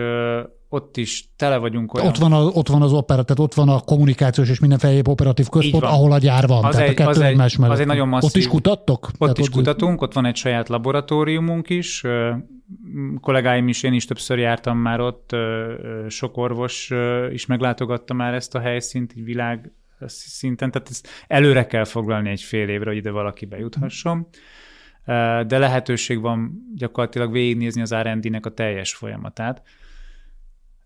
ott 0.69 0.97
is 0.97 1.29
tele 1.37 1.57
vagyunk 1.57 1.95
olyan... 1.95 2.07
Ott 2.07 2.17
van, 2.17 2.33
a, 2.33 2.45
ott 2.45 2.69
van 2.69 2.83
az 2.83 2.93
opera, 2.93 3.23
tehát 3.23 3.39
ott 3.39 3.55
van 3.55 3.69
a 3.69 3.81
kommunikációs 3.81 4.49
és 4.49 4.61
mindenféle 4.61 5.01
operatív 5.05 5.49
központ, 5.49 5.85
ahol 5.85 6.13
a 6.13 6.19
gyár 6.19 6.47
van. 6.47 6.65
Az 6.65 6.75
tehát 6.75 6.89
egy, 6.89 6.95
a 6.95 6.97
kettő 6.97 7.11
az 7.11 7.21
egymás 7.21 7.53
egy, 7.53 7.59
mellett. 7.59 7.75
Az 7.75 7.81
egy 7.81 7.87
nagyon 7.87 8.09
masszív... 8.09 8.29
Ott 8.29 8.37
is 8.37 8.49
kutattok? 8.49 9.07
Ott 9.07 9.19
tehát 9.19 9.39
is 9.39 9.47
ott 9.47 9.53
kutatunk, 9.53 10.03
ott 10.03 10.13
van 10.13 10.27
egy 10.27 10.37
saját 10.37 10.69
laboratóriumunk 10.69 11.71
is, 11.71 12.05
kollégáim 13.21 13.69
is, 13.69 13.83
én 13.83 13.93
is 13.93 14.05
többször 14.05 14.39
jártam 14.39 14.79
már 14.79 15.01
ott, 15.01 15.37
sok 16.09 16.37
orvos 16.37 16.93
is 17.31 17.47
meglátogatta 17.47 18.15
már 18.15 18.35
ezt 18.35 18.55
a 18.55 18.61
helyszínt, 18.61 19.17
így 19.17 19.25
világ 19.25 19.73
szinten, 20.07 20.71
tehát 20.71 20.89
ezt 20.89 21.09
előre 21.27 21.67
kell 21.67 21.85
foglalni 21.85 22.31
egy 22.31 22.43
fél 22.43 22.69
évre, 22.69 22.89
hogy 22.89 22.97
ide 22.97 23.11
valaki 23.11 23.47
bejuthasson, 23.47 24.29
de 25.47 25.59
lehetőség 25.59 26.21
van 26.21 26.53
gyakorlatilag 26.75 27.33
végignézni 27.33 27.81
az 27.81 27.95
R&D-nek 27.95 28.47
a 28.47 28.55
teljes 28.55 28.95
folyamatát. 28.95 29.63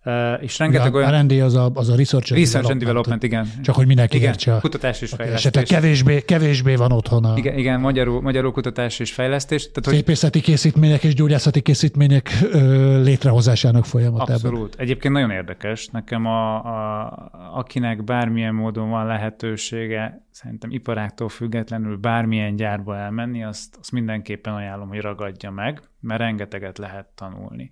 Uh, 0.04 0.42
és 0.42 0.58
rengeteg 0.58 0.92
ja, 0.92 0.98
olyan... 0.98 1.26
R&D 1.26 1.32
az 1.32 1.54
a, 1.54 1.70
az 1.74 1.88
a 1.88 1.96
Research, 1.96 2.32
Research 2.32 2.70
and 2.70 2.80
Development, 2.80 3.22
igen. 3.22 3.46
Csak 3.62 3.74
hogy 3.74 3.86
mindenki 3.86 4.16
igen, 4.16 4.28
értse. 4.28 4.58
kutatás 4.60 5.00
és 5.00 5.10
fejlesztés. 5.10 5.38
Esetleg 5.38 5.64
kevésbé, 5.64 6.20
kevésbé 6.20 6.74
van 6.74 6.92
otthon 6.92 7.24
a 7.24 7.36
igen, 7.36 7.58
igen 7.58 7.80
magyarul, 7.80 8.20
magyarul 8.20 8.52
kutatás 8.52 8.98
és 8.98 9.12
fejlesztés. 9.12 9.62
Tehát, 9.62 9.84
hogy... 9.84 9.94
Szépészeti 9.94 10.40
készítmények 10.40 11.04
és 11.04 11.14
gyógyászati 11.14 11.60
készítmények 11.60 12.30
ö, 12.50 13.02
létrehozásának 13.02 13.84
folyamatában. 13.84 14.34
Abszolút. 14.34 14.74
Egyébként 14.78 15.14
nagyon 15.14 15.30
érdekes. 15.30 15.86
Nekem, 15.86 16.26
a, 16.26 16.54
a, 16.64 17.30
akinek 17.54 18.04
bármilyen 18.04 18.54
módon 18.54 18.90
van 18.90 19.06
lehetősége, 19.06 20.26
szerintem 20.30 20.70
iparáktól 20.70 21.28
függetlenül 21.28 21.96
bármilyen 21.96 22.56
gyárba 22.56 22.96
elmenni, 22.96 23.44
azt, 23.44 23.76
azt 23.80 23.92
mindenképpen 23.92 24.54
ajánlom, 24.54 24.88
hogy 24.88 25.00
ragadja 25.00 25.50
meg, 25.50 25.82
mert 26.00 26.20
rengeteget 26.20 26.78
lehet 26.78 27.06
tanulni 27.14 27.70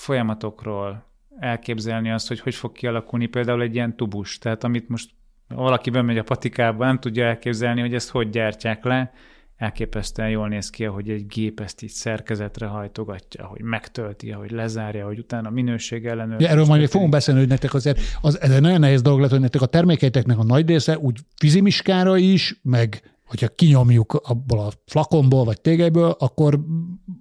folyamatokról 0.00 1.04
elképzelni 1.38 2.10
azt, 2.10 2.28
hogy 2.28 2.40
hogy 2.40 2.54
fog 2.54 2.72
kialakulni 2.72 3.26
például 3.26 3.62
egy 3.62 3.74
ilyen 3.74 3.96
tubus. 3.96 4.38
Tehát 4.38 4.64
amit 4.64 4.88
most 4.88 5.10
valaki 5.48 5.90
bemegy 5.90 6.18
a 6.18 6.22
patikába, 6.22 6.84
nem 6.84 6.98
tudja 6.98 7.24
elképzelni, 7.26 7.80
hogy 7.80 7.94
ezt 7.94 8.10
hogy 8.10 8.30
gyártják 8.30 8.84
le, 8.84 9.12
elképesztően 9.56 10.28
jól 10.28 10.48
néz 10.48 10.70
ki, 10.70 10.84
hogy 10.84 11.08
egy 11.08 11.26
gép 11.26 11.60
ezt 11.60 11.82
így 11.82 11.90
szerkezetre 11.90 12.66
hajtogatja, 12.66 13.44
hogy 13.44 13.62
megtölti, 13.62 14.30
hogy 14.30 14.50
lezárja, 14.50 15.06
hogy 15.06 15.18
utána 15.18 15.50
minőség 15.50 16.06
ellenőr. 16.06 16.40
Ja, 16.40 16.48
erről 16.48 16.64
majd 16.64 16.80
még 16.80 16.88
fogunk 16.88 17.10
beszélni, 17.10 17.40
hogy 17.40 17.48
nektek 17.48 17.74
azért 17.74 18.00
az, 18.20 18.40
ez 18.40 18.50
egy 18.50 18.60
nagyon 18.60 18.80
nehéz 18.80 19.02
dolog 19.02 19.20
lett, 19.20 19.30
hogy 19.30 19.40
nektek 19.40 19.62
a 19.62 19.66
termékeiteknek 19.66 20.38
a 20.38 20.44
nagy 20.44 20.68
része 20.68 20.98
úgy 20.98 21.18
fizimiskára 21.36 22.16
is, 22.16 22.60
meg 22.62 23.02
hogyha 23.30 23.48
kinyomjuk 23.48 24.12
abból 24.12 24.58
a 24.58 24.70
flakonból 24.86 25.44
vagy 25.44 25.60
tégelyből, 25.60 26.16
akkor 26.18 26.60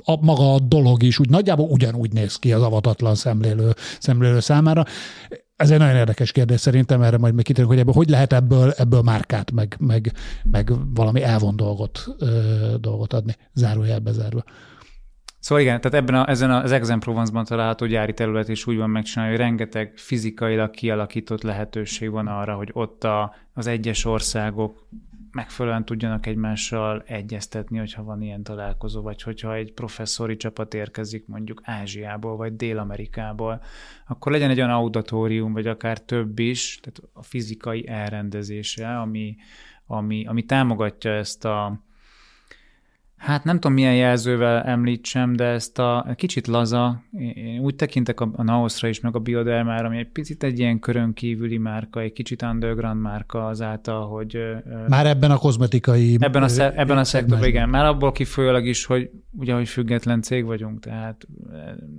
a, 0.03 0.25
maga 0.25 0.53
a 0.53 0.59
dolog 0.59 1.03
is 1.03 1.19
úgy 1.19 1.29
nagyjából 1.29 1.69
ugyanúgy 1.69 2.13
néz 2.13 2.35
ki 2.35 2.53
az 2.53 2.61
avatatlan 2.61 3.15
szemlélő, 3.15 3.73
szemlélő 3.99 4.39
számára. 4.39 4.83
ez 5.55 5.71
egy 5.71 5.79
nagyon 5.79 5.95
érdekes 5.95 6.31
kérdés 6.31 6.59
szerintem, 6.59 7.01
erre 7.01 7.17
majd 7.17 7.33
még 7.33 7.45
kitérünk, 7.45 7.71
hogy 7.71 7.81
ebből 7.81 7.93
hogy 7.93 8.09
lehet 8.09 8.33
ebből, 8.33 8.71
ebből 8.71 9.01
márkát, 9.01 9.51
meg, 9.51 9.75
meg, 9.79 10.11
meg 10.51 10.71
valami 10.93 11.23
elvon 11.23 11.55
dolgot, 11.55 12.07
ö, 12.19 12.75
dolgot 12.79 13.13
adni, 13.13 13.35
zárójelbe 13.53 14.11
zárva. 14.11 14.43
Szóval 15.39 15.63
igen, 15.63 15.81
tehát 15.81 15.97
ebben 15.97 16.15
a, 16.15 16.29
ezen 16.29 16.51
az 16.51 16.71
Exem 16.71 16.99
Provence-ban 16.99 17.45
található 17.45 17.85
gyári 17.85 18.13
terület 18.13 18.49
is 18.49 18.67
úgy 18.67 18.77
van 18.77 18.89
megcsinálva, 18.89 19.31
hogy 19.33 19.41
rengeteg 19.41 19.91
fizikailag 19.95 20.69
kialakított 20.69 21.41
lehetőség 21.41 22.11
van 22.11 22.27
arra, 22.27 22.55
hogy 22.55 22.69
ott 22.73 23.03
a, 23.03 23.35
az 23.53 23.67
egyes 23.67 24.05
országok 24.05 24.87
megfelelően 25.31 25.85
tudjanak 25.85 26.25
egymással 26.25 27.03
egyeztetni, 27.05 27.77
hogyha 27.77 28.03
van 28.03 28.21
ilyen 28.21 28.43
találkozó, 28.43 29.01
vagy 29.01 29.21
hogyha 29.21 29.55
egy 29.55 29.73
professzori 29.73 30.37
csapat 30.37 30.73
érkezik 30.73 31.27
mondjuk 31.27 31.61
Ázsiából, 31.63 32.35
vagy 32.35 32.55
Dél-Amerikából, 32.55 33.61
akkor 34.07 34.31
legyen 34.31 34.49
egy 34.49 34.57
olyan 34.57 34.69
auditorium, 34.69 35.53
vagy 35.53 35.67
akár 35.67 35.99
több 35.99 36.39
is, 36.39 36.79
tehát 36.81 37.11
a 37.13 37.23
fizikai 37.23 37.87
elrendezése, 37.87 38.99
ami, 38.99 39.35
ami, 39.85 40.25
ami 40.25 40.43
támogatja 40.43 41.11
ezt 41.11 41.45
a, 41.45 41.83
Hát 43.19 43.43
nem 43.43 43.55
tudom, 43.55 43.73
milyen 43.73 43.95
jelzővel 43.95 44.61
említsem, 44.63 45.35
de 45.35 45.43
ezt 45.43 45.79
a 45.79 46.13
kicsit 46.15 46.47
laza, 46.47 47.03
én 47.33 47.59
úgy 47.59 47.75
tekintek 47.75 48.19
a, 48.19 48.29
a 48.35 48.43
Naosra 48.43 48.87
is, 48.87 48.99
meg 48.99 49.15
a 49.15 49.19
Biodermára, 49.19 49.87
ami 49.87 49.97
egy 49.97 50.09
picit 50.09 50.43
egy 50.43 50.59
ilyen 50.59 50.79
körön 50.79 51.13
kívüli 51.13 51.57
márka, 51.57 51.99
egy 51.99 52.13
kicsit 52.13 52.41
underground 52.41 53.01
márka 53.01 53.47
azáltal, 53.47 54.07
hogy... 54.07 54.37
Már 54.87 55.05
ebben 55.05 55.31
a 55.31 55.37
kozmetikai... 55.37 56.17
Ebben 56.19 56.43
a, 56.43 56.47
sze, 56.47 56.73
ebben 56.73 56.97
a 56.97 57.03
szektorban, 57.03 57.47
igen. 57.47 57.69
Már 57.69 57.85
abból 57.85 58.11
kifolyólag 58.11 58.65
is, 58.65 58.85
hogy 58.85 59.09
ugye, 59.31 59.53
hogy 59.53 59.67
független 59.67 60.21
cég 60.21 60.45
vagyunk, 60.45 60.79
tehát 60.79 61.27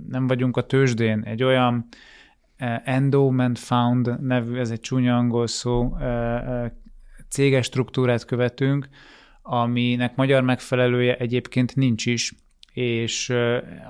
nem 0.09 0.27
vagyunk 0.27 0.57
a 0.57 0.65
tőzsdén. 0.65 1.21
Egy 1.23 1.43
olyan 1.43 1.87
Endowment 2.83 3.59
Found 3.59 4.21
nevű, 4.21 4.57
ez 4.57 4.71
egy 4.71 4.79
csúnya 4.79 5.17
angol 5.17 5.47
szó, 5.47 5.97
céges 7.29 7.65
struktúrát 7.65 8.25
követünk, 8.25 8.89
aminek 9.41 10.15
magyar 10.15 10.43
megfelelője 10.43 11.15
egyébként 11.15 11.75
nincs 11.75 12.05
is, 12.05 12.33
és 12.73 13.29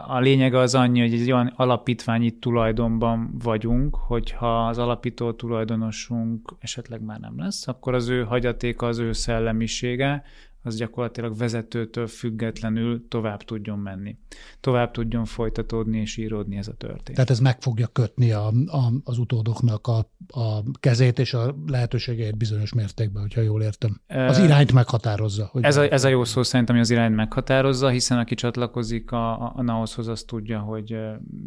a 0.08 0.20
lényeg 0.20 0.54
az 0.54 0.76
annyi, 0.76 1.00
hogy 1.00 1.14
egy 1.14 1.32
olyan 1.32 1.54
alapítványi 1.56 2.32
tulajdonban 2.32 3.30
vagyunk, 3.44 3.96
hogyha 3.96 4.68
az 4.68 4.78
alapító 4.78 5.32
tulajdonosunk 5.32 6.56
esetleg 6.60 7.02
már 7.02 7.20
nem 7.20 7.34
lesz, 7.38 7.68
akkor 7.68 7.94
az 7.94 8.10
ő 8.10 8.24
hagyatéka, 8.24 8.86
az 8.86 8.98
ő 8.98 9.12
szellemisége, 9.12 10.24
az 10.64 10.76
gyakorlatilag 10.76 11.38
vezetőtől 11.38 12.08
függetlenül 12.08 13.08
tovább 13.08 13.44
tudjon 13.44 13.80
menni. 13.80 14.18
Tovább 14.60 14.92
tudjon 14.92 15.26
folytatódni 15.26 16.00
és 16.00 16.18
íródni 16.18 16.58
ez 16.58 16.68
a 16.68 16.74
történet. 16.74 17.14
Tehát 17.14 17.30
ez 17.30 17.40
meg 17.40 17.62
fogja 17.62 17.88
kötni 17.88 18.32
a, 18.32 18.48
a, 18.48 18.92
az 19.04 19.18
utódoknak 19.18 19.88
a, 19.88 19.98
a 20.28 20.64
kezét 20.80 21.20
és 21.20 21.34
a 21.34 21.56
lehetőségeit 21.68 22.38
bizonyos 22.38 22.74
mértékben, 22.74 23.22
hogyha 23.22 23.42
jól 23.42 23.62
értem. 23.62 24.02
Az 24.08 24.38
irányt 24.40 24.74
meghatározza. 24.74 25.50
Hogy 25.52 25.64
ez, 25.64 25.78
a, 25.78 25.92
ez 25.92 26.04
a 26.04 26.08
jó 26.08 26.24
szó 26.24 26.44
szerintem, 26.44 26.76
hogy 26.76 26.84
az 26.84 26.92
irányt 26.92 27.16
meghatározza, 27.16 27.90
hiszen 27.90 28.18
aki 28.18 28.36
csatlakozik 28.36 29.12
a, 29.12 29.42
a, 29.42 29.54
a 29.56 29.62
NAOS-hoz, 29.62 30.08
az 30.08 30.24
tudja, 30.24 30.60
hogy 30.60 30.98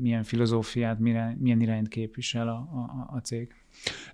milyen 0.00 0.22
filozófiát, 0.22 0.98
milyen 0.98 1.60
irányt 1.60 1.88
képvisel 1.88 2.48
a, 2.48 2.52
a, 2.52 3.16
a 3.16 3.18
cég. 3.18 3.54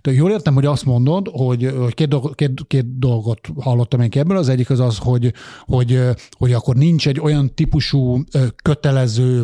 De 0.01 0.11
jól 0.11 0.31
értem, 0.31 0.53
hogy 0.53 0.65
azt 0.65 0.85
mondod, 0.85 1.27
hogy, 1.31 1.73
hogy 1.77 1.93
két, 1.93 2.07
dolgot, 2.07 2.35
két, 2.35 2.61
két 2.67 2.99
dolgot 2.99 3.39
hallottam 3.59 4.01
én 4.01 4.09
ebből. 4.11 4.37
Az 4.37 4.49
egyik 4.49 4.69
az 4.69 4.79
az, 4.79 4.97
hogy, 4.97 5.33
hogy, 5.59 5.99
hogy 6.29 6.53
akkor 6.53 6.75
nincs 6.75 7.07
egy 7.07 7.19
olyan 7.19 7.53
típusú 7.53 8.23
kötelező 8.63 9.43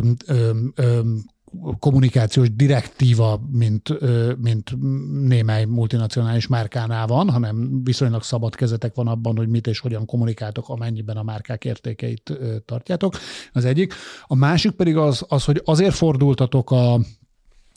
kommunikációs 1.78 2.54
direktíva, 2.54 3.40
mint, 3.52 4.00
mint 4.42 4.76
némely 5.22 5.64
multinacionális 5.64 6.46
márkánál 6.46 7.06
van, 7.06 7.30
hanem 7.30 7.84
viszonylag 7.84 8.22
szabad 8.22 8.54
kezetek 8.54 8.94
van 8.94 9.06
abban, 9.06 9.36
hogy 9.36 9.48
mit 9.48 9.66
és 9.66 9.78
hogyan 9.78 10.06
kommunikáltok, 10.06 10.68
amennyiben 10.68 11.16
a 11.16 11.22
márkák 11.22 11.64
értékeit 11.64 12.38
tartjátok. 12.64 13.14
Az 13.52 13.64
egyik. 13.64 13.94
A 14.26 14.34
másik 14.34 14.70
pedig 14.70 14.96
az, 14.96 15.24
az 15.28 15.44
hogy 15.44 15.62
azért 15.64 15.94
fordultatok 15.94 16.70
a, 16.70 16.94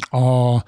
a, 0.10 0.63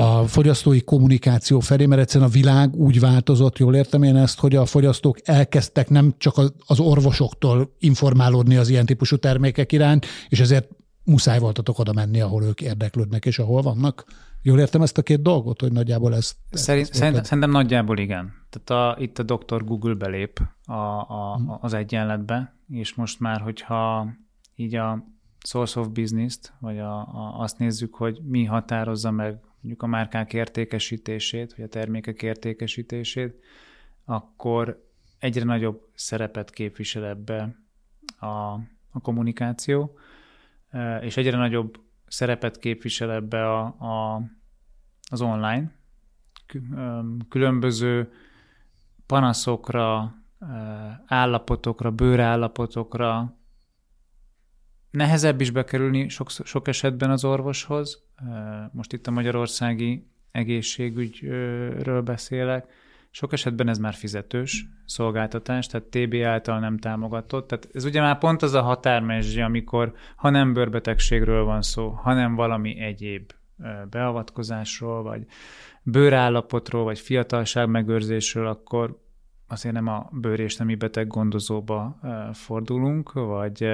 a 0.00 0.26
fogyasztói 0.26 0.80
kommunikáció 0.80 1.60
felé, 1.60 1.86
mert 1.86 2.00
egyszerűen 2.00 2.30
a 2.30 2.32
világ 2.32 2.74
úgy 2.74 3.00
változott, 3.00 3.58
jól 3.58 3.74
értem 3.74 4.02
én 4.02 4.16
ezt, 4.16 4.40
hogy 4.40 4.56
a 4.56 4.64
fogyasztók 4.64 5.18
elkezdtek 5.24 5.88
nem 5.88 6.14
csak 6.18 6.34
az 6.66 6.80
orvosoktól 6.80 7.74
informálódni 7.78 8.56
az 8.56 8.68
ilyen 8.68 8.86
típusú 8.86 9.16
termékek 9.16 9.72
iránt, 9.72 10.06
és 10.28 10.40
ezért 10.40 10.68
muszáj 11.04 11.38
voltatok 11.38 11.78
oda 11.78 11.92
menni, 11.92 12.20
ahol 12.20 12.44
ők 12.44 12.60
érdeklődnek, 12.60 13.26
és 13.26 13.38
ahol 13.38 13.62
vannak. 13.62 14.04
Jól 14.42 14.58
értem 14.58 14.82
ezt 14.82 14.98
a 14.98 15.02
két 15.02 15.22
dolgot, 15.22 15.60
hogy 15.60 15.72
nagyjából 15.72 16.14
ezt... 16.14 16.36
Szerint, 16.50 16.88
ezt 16.88 16.98
szerintem, 16.98 17.22
szerintem 17.22 17.50
nagyjából 17.50 17.98
igen. 17.98 18.32
Tehát 18.50 18.96
a, 18.96 19.00
itt 19.00 19.18
a 19.18 19.22
doktor 19.22 19.64
Google 19.64 19.94
belép 19.94 20.40
a, 20.64 20.72
a, 20.72 21.36
hmm. 21.36 21.56
az 21.60 21.74
egyenletbe, 21.74 22.56
és 22.68 22.94
most 22.94 23.20
már, 23.20 23.40
hogyha 23.40 24.08
így 24.54 24.74
a 24.74 25.04
source 25.46 25.80
of 25.80 25.88
business-t, 25.88 26.52
vagy 26.60 26.78
a, 26.78 26.98
a, 26.98 27.34
azt 27.38 27.58
nézzük, 27.58 27.94
hogy 27.94 28.20
mi 28.22 28.44
határozza 28.44 29.10
meg 29.10 29.38
mondjuk 29.60 29.82
a 29.82 29.86
márkák 29.86 30.32
értékesítését, 30.32 31.54
vagy 31.54 31.64
a 31.64 31.68
termékek 31.68 32.22
értékesítését, 32.22 33.44
akkor 34.04 34.88
egyre 35.18 35.44
nagyobb 35.44 35.88
szerepet 35.94 36.50
képvisel 36.50 37.06
ebbe 37.06 37.56
a, 38.18 38.26
a 38.90 39.00
kommunikáció, 39.02 39.98
e, 40.68 40.98
és 40.98 41.16
egyre 41.16 41.36
nagyobb 41.36 41.80
szerepet 42.06 42.58
képvisel 42.58 43.12
ebbe 43.12 43.50
a, 43.50 43.60
a, 43.64 44.22
az 45.10 45.20
online. 45.20 45.72
Különböző 47.28 48.12
panaszokra, 49.06 50.14
e, 50.38 50.46
állapotokra, 51.06 51.90
bőrállapotokra 51.90 53.38
nehezebb 54.90 55.40
is 55.40 55.50
bekerülni 55.50 56.08
sok, 56.08 56.30
sok 56.30 56.68
esetben 56.68 57.10
az 57.10 57.24
orvoshoz. 57.24 58.02
Most 58.72 58.92
itt 58.92 59.06
a 59.06 59.10
magyarországi 59.10 60.06
egészségügyről 60.30 62.02
beszélek. 62.02 62.66
Sok 63.10 63.32
esetben 63.32 63.68
ez 63.68 63.78
már 63.78 63.94
fizetős 63.94 64.66
szolgáltatás, 64.84 65.66
tehát 65.66 65.86
TB 65.86 66.14
által 66.24 66.58
nem 66.58 66.78
támogatott. 66.78 67.48
Tehát 67.48 67.68
ez 67.72 67.84
ugye 67.84 68.00
már 68.00 68.18
pont 68.18 68.42
az 68.42 68.54
a 68.54 68.62
határmezsje, 68.62 69.44
amikor 69.44 69.92
ha 70.16 70.30
nem 70.30 70.52
bőrbetegségről 70.52 71.44
van 71.44 71.62
szó, 71.62 71.88
hanem 71.88 72.34
valami 72.34 72.80
egyéb 72.80 73.30
beavatkozásról, 73.90 75.02
vagy 75.02 75.26
bőrállapotról, 75.82 76.84
vagy 76.84 76.98
fiatalság 76.98 77.68
megőrzésről, 77.68 78.46
akkor 78.46 79.00
azért 79.50 79.74
nem 79.74 79.86
a 79.86 80.08
bőr 80.12 80.40
és 80.40 80.56
nemi 80.56 80.74
beteg 80.74 81.06
gondozóba 81.06 82.00
fordulunk, 82.32 83.12
vagy 83.12 83.68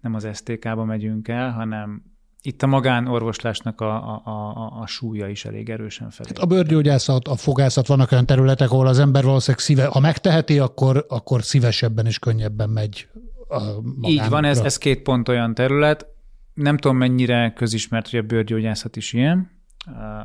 nem 0.00 0.14
az 0.14 0.28
STK-ba 0.32 0.84
megyünk 0.84 1.28
el, 1.28 1.50
hanem 1.50 2.02
itt 2.42 2.62
a 2.62 2.66
magánorvoslásnak 2.66 3.80
a, 3.80 3.94
a, 3.94 4.22
a, 4.24 4.80
a 4.80 4.86
súlya 4.86 5.28
is 5.28 5.44
elég 5.44 5.70
erősen 5.70 6.10
fel. 6.10 6.26
Hát 6.28 6.38
a 6.38 6.46
bőrgyógyászat, 6.46 7.28
a 7.28 7.36
fogászat 7.36 7.86
vannak 7.86 8.12
olyan 8.12 8.26
területek, 8.26 8.70
ahol 8.70 8.86
az 8.86 8.98
ember 8.98 9.24
valószínűleg 9.24 9.64
szíve, 9.64 9.86
ha 9.86 10.00
megteheti, 10.00 10.58
akkor, 10.58 11.04
akkor 11.08 11.42
szívesebben 11.42 12.06
és 12.06 12.18
könnyebben 12.18 12.70
megy 12.70 13.08
a 13.48 13.60
Így 14.02 14.28
van, 14.28 14.44
ez, 14.44 14.58
ez 14.58 14.78
két 14.78 15.02
pont 15.02 15.28
olyan 15.28 15.54
terület. 15.54 16.06
Nem 16.54 16.76
tudom, 16.76 16.96
mennyire 16.96 17.52
közismert, 17.52 18.10
hogy 18.10 18.18
a 18.18 18.22
bőrgyógyászat 18.22 18.96
is 18.96 19.12
ilyen. 19.12 19.50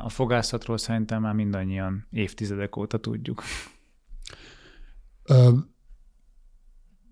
A 0.04 0.08
fogászatról 0.08 0.78
szerintem 0.78 1.20
már 1.20 1.34
mindannyian 1.34 2.06
évtizedek 2.10 2.76
óta 2.76 2.98
tudjuk. 2.98 3.42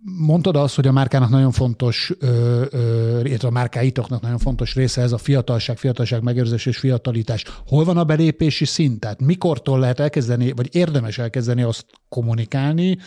Mondtad 0.03 0.57
azt, 0.57 0.75
hogy 0.75 0.87
a 0.87 0.93
márkának 0.93 1.31
nagyon 1.31 1.51
fontos, 1.51 2.13
illetve 3.23 3.49
a 3.49 3.51
márkáitoknak 3.51 4.21
nagyon 4.21 4.39
fontos 4.39 4.75
része 4.75 5.03
ez 5.03 5.13
a 5.13 5.19
fiatalság, 5.19 5.77
fiatalság 5.77 6.23
megőrzés 6.23 6.67
és 6.67 6.79
fiatalitás. 6.79 7.45
Hol 7.67 7.85
van 7.85 7.97
a 7.97 8.05
belépési 8.05 8.65
szint? 8.65 9.01
Tehát 9.01 9.21
mikortól 9.21 9.79
lehet 9.79 10.01
elkezdeni, 10.01 10.53
vagy 10.53 10.75
érdemes 10.75 11.19
elkezdeni 11.19 11.63
azt 11.63 11.87
kommunikálni, 12.09 12.99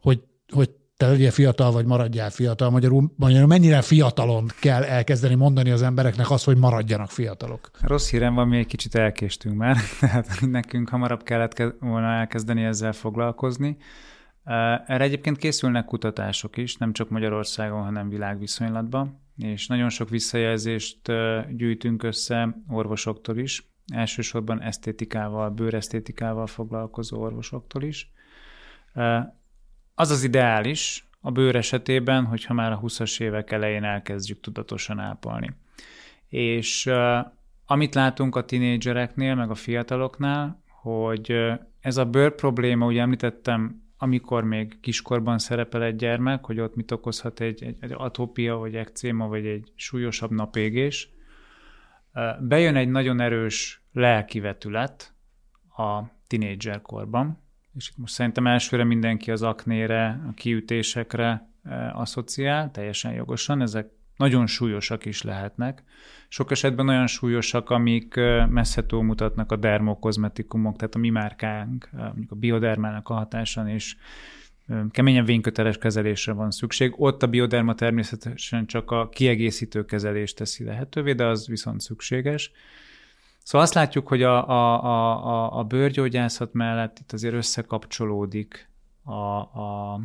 hogy, 0.00 0.20
hogy 0.48 0.70
te 1.02 1.08
legyél 1.08 1.30
fiatal, 1.30 1.72
vagy 1.72 1.86
maradjál 1.86 2.30
fiatal. 2.30 2.70
Magyarul, 2.70 3.12
magyarul 3.16 3.46
mennyire 3.46 3.82
fiatalon 3.82 4.46
kell 4.60 4.82
elkezdeni 4.82 5.34
mondani 5.34 5.70
az 5.70 5.82
embereknek 5.82 6.30
azt, 6.30 6.44
hogy 6.44 6.56
maradjanak 6.56 7.10
fiatalok? 7.10 7.70
Rossz 7.80 8.10
hírem 8.10 8.34
van, 8.34 8.48
mi 8.48 8.58
egy 8.58 8.66
kicsit 8.66 8.94
elkéstünk 8.94 9.56
már, 9.56 9.76
tehát 10.00 10.40
nekünk 10.40 10.88
hamarabb 10.88 11.22
kellett 11.22 11.62
volna 11.80 12.12
elkezdeni 12.12 12.64
ezzel 12.64 12.92
foglalkozni. 12.92 13.76
Erre 14.44 15.04
egyébként 15.04 15.36
készülnek 15.36 15.84
kutatások 15.84 16.56
is, 16.56 16.76
nem 16.76 16.92
csak 16.92 17.08
Magyarországon, 17.08 17.82
hanem 17.82 18.08
világviszonylatban, 18.08 19.20
és 19.36 19.66
nagyon 19.66 19.88
sok 19.88 20.08
visszajelzést 20.08 21.12
gyűjtünk 21.56 22.02
össze 22.02 22.62
orvosoktól 22.68 23.38
is, 23.38 23.70
elsősorban 23.92 24.62
esztétikával, 24.62 25.50
bőresztétikával 25.50 26.46
foglalkozó 26.46 27.20
orvosoktól 27.20 27.82
is. 27.82 28.12
Az 29.94 30.10
az 30.10 30.24
ideális 30.24 31.08
a 31.20 31.30
bőr 31.30 31.56
esetében, 31.56 32.24
hogyha 32.24 32.54
már 32.54 32.72
a 32.72 32.80
20-as 32.80 33.20
évek 33.20 33.50
elején 33.50 33.84
elkezdjük 33.84 34.40
tudatosan 34.40 34.98
ápolni. 34.98 35.54
És 36.28 36.90
amit 37.66 37.94
látunk 37.94 38.36
a 38.36 38.44
tinédzsereknél, 38.44 39.34
meg 39.34 39.50
a 39.50 39.54
fiataloknál, 39.54 40.62
hogy 40.68 41.36
ez 41.80 41.96
a 41.96 42.04
bőr 42.04 42.34
probléma, 42.34 42.86
ugye 42.86 43.00
említettem, 43.00 43.82
amikor 44.02 44.44
még 44.44 44.80
kiskorban 44.80 45.38
szerepel 45.38 45.82
egy 45.82 45.96
gyermek, 45.96 46.44
hogy 46.44 46.60
ott 46.60 46.74
mit 46.74 46.90
okozhat 46.90 47.40
egy, 47.40 47.62
egy, 47.62 47.76
egy 47.80 47.92
atópia, 47.96 48.56
vagy 48.56 48.74
ekcéma, 48.74 49.28
vagy 49.28 49.46
egy 49.46 49.72
súlyosabb 49.74 50.30
napégés, 50.30 51.10
bejön 52.40 52.76
egy 52.76 52.88
nagyon 52.88 53.20
erős 53.20 53.82
lelki 53.92 54.40
vetület 54.40 55.14
a 55.76 56.02
tinédzserkorban, 56.26 57.38
és 57.74 57.88
itt 57.88 57.96
most 57.96 58.12
szerintem 58.12 58.46
elsőre 58.46 58.84
mindenki 58.84 59.30
az 59.30 59.42
aknére, 59.42 60.22
a 60.28 60.32
kiütésekre 60.34 61.48
asszociál, 61.92 62.70
teljesen 62.70 63.12
jogosan, 63.12 63.60
ezek 63.60 63.90
nagyon 64.16 64.46
súlyosak 64.46 65.04
is 65.04 65.22
lehetnek. 65.22 65.82
Sok 66.28 66.50
esetben 66.50 66.88
olyan 66.88 67.06
súlyosak, 67.06 67.70
amik 67.70 68.14
messze 68.48 68.86
túlmutatnak 68.86 69.52
a 69.52 69.56
dermokozmetikumok, 69.56 70.76
tehát 70.76 70.94
a 70.94 70.98
mi 70.98 71.10
márkánk, 71.10 71.88
mondjuk 71.92 72.30
a 72.30 72.34
biodermának 72.34 73.08
a 73.08 73.14
hatásán, 73.14 73.68
és 73.68 73.96
keményen 74.90 75.24
vényköteles 75.24 75.78
kezelésre 75.78 76.32
van 76.32 76.50
szükség. 76.50 76.94
Ott 76.96 77.22
a 77.22 77.26
bioderma 77.26 77.74
természetesen 77.74 78.66
csak 78.66 78.90
a 78.90 79.08
kiegészítő 79.08 79.84
kezelést 79.84 80.36
teszi 80.36 80.64
lehetővé, 80.64 81.12
de 81.12 81.26
az 81.26 81.46
viszont 81.46 81.80
szükséges. 81.80 82.50
Szóval 83.42 83.66
azt 83.66 83.74
látjuk, 83.74 84.08
hogy 84.08 84.22
a, 84.22 84.48
a, 84.48 84.84
a, 84.84 85.58
a 85.58 85.64
bőrgyógyászat 85.64 86.52
mellett 86.52 86.98
itt 86.98 87.12
azért 87.12 87.34
összekapcsolódik 87.34 88.68
a, 89.04 89.12
a 89.12 90.00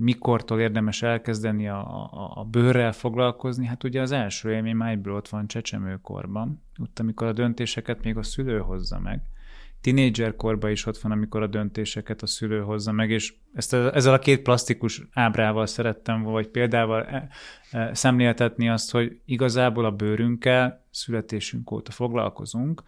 mikortól 0.00 0.60
érdemes 0.60 1.02
elkezdeni 1.02 1.68
a, 1.68 1.78
a, 2.12 2.32
a 2.34 2.44
bőrrel 2.44 2.92
foglalkozni, 2.92 3.66
hát 3.66 3.84
ugye 3.84 4.00
az 4.00 4.12
első 4.12 4.52
élmény 4.52 4.76
már 4.76 4.90
egyből 4.90 5.14
ott 5.14 5.28
van 5.28 5.46
csecsemőkorban, 5.46 6.62
ott, 6.82 6.98
amikor 6.98 7.26
a 7.26 7.32
döntéseket 7.32 8.02
még 8.02 8.16
a 8.16 8.22
szülő 8.22 8.58
hozza 8.58 8.98
meg. 8.98 9.22
Tinédzserkorban 9.80 10.70
is 10.70 10.86
ott 10.86 10.98
van, 10.98 11.12
amikor 11.12 11.42
a 11.42 11.46
döntéseket 11.46 12.22
a 12.22 12.26
szülő 12.26 12.60
hozza 12.60 12.92
meg, 12.92 13.10
és 13.10 13.34
ezt 13.54 13.72
a, 13.72 13.94
ezzel 13.94 14.12
a 14.12 14.18
két 14.18 14.42
plastikus 14.42 15.02
ábrával 15.12 15.66
szerettem, 15.66 16.22
vagy 16.22 16.48
példával 16.48 17.04
e, 17.04 17.28
e, 17.70 17.94
szemléltetni 17.94 18.68
azt, 18.68 18.90
hogy 18.90 19.20
igazából 19.24 19.84
a 19.84 19.90
bőrünkkel 19.90 20.84
születésünk 20.90 21.70
óta 21.70 21.90
foglalkozunk. 21.90 22.82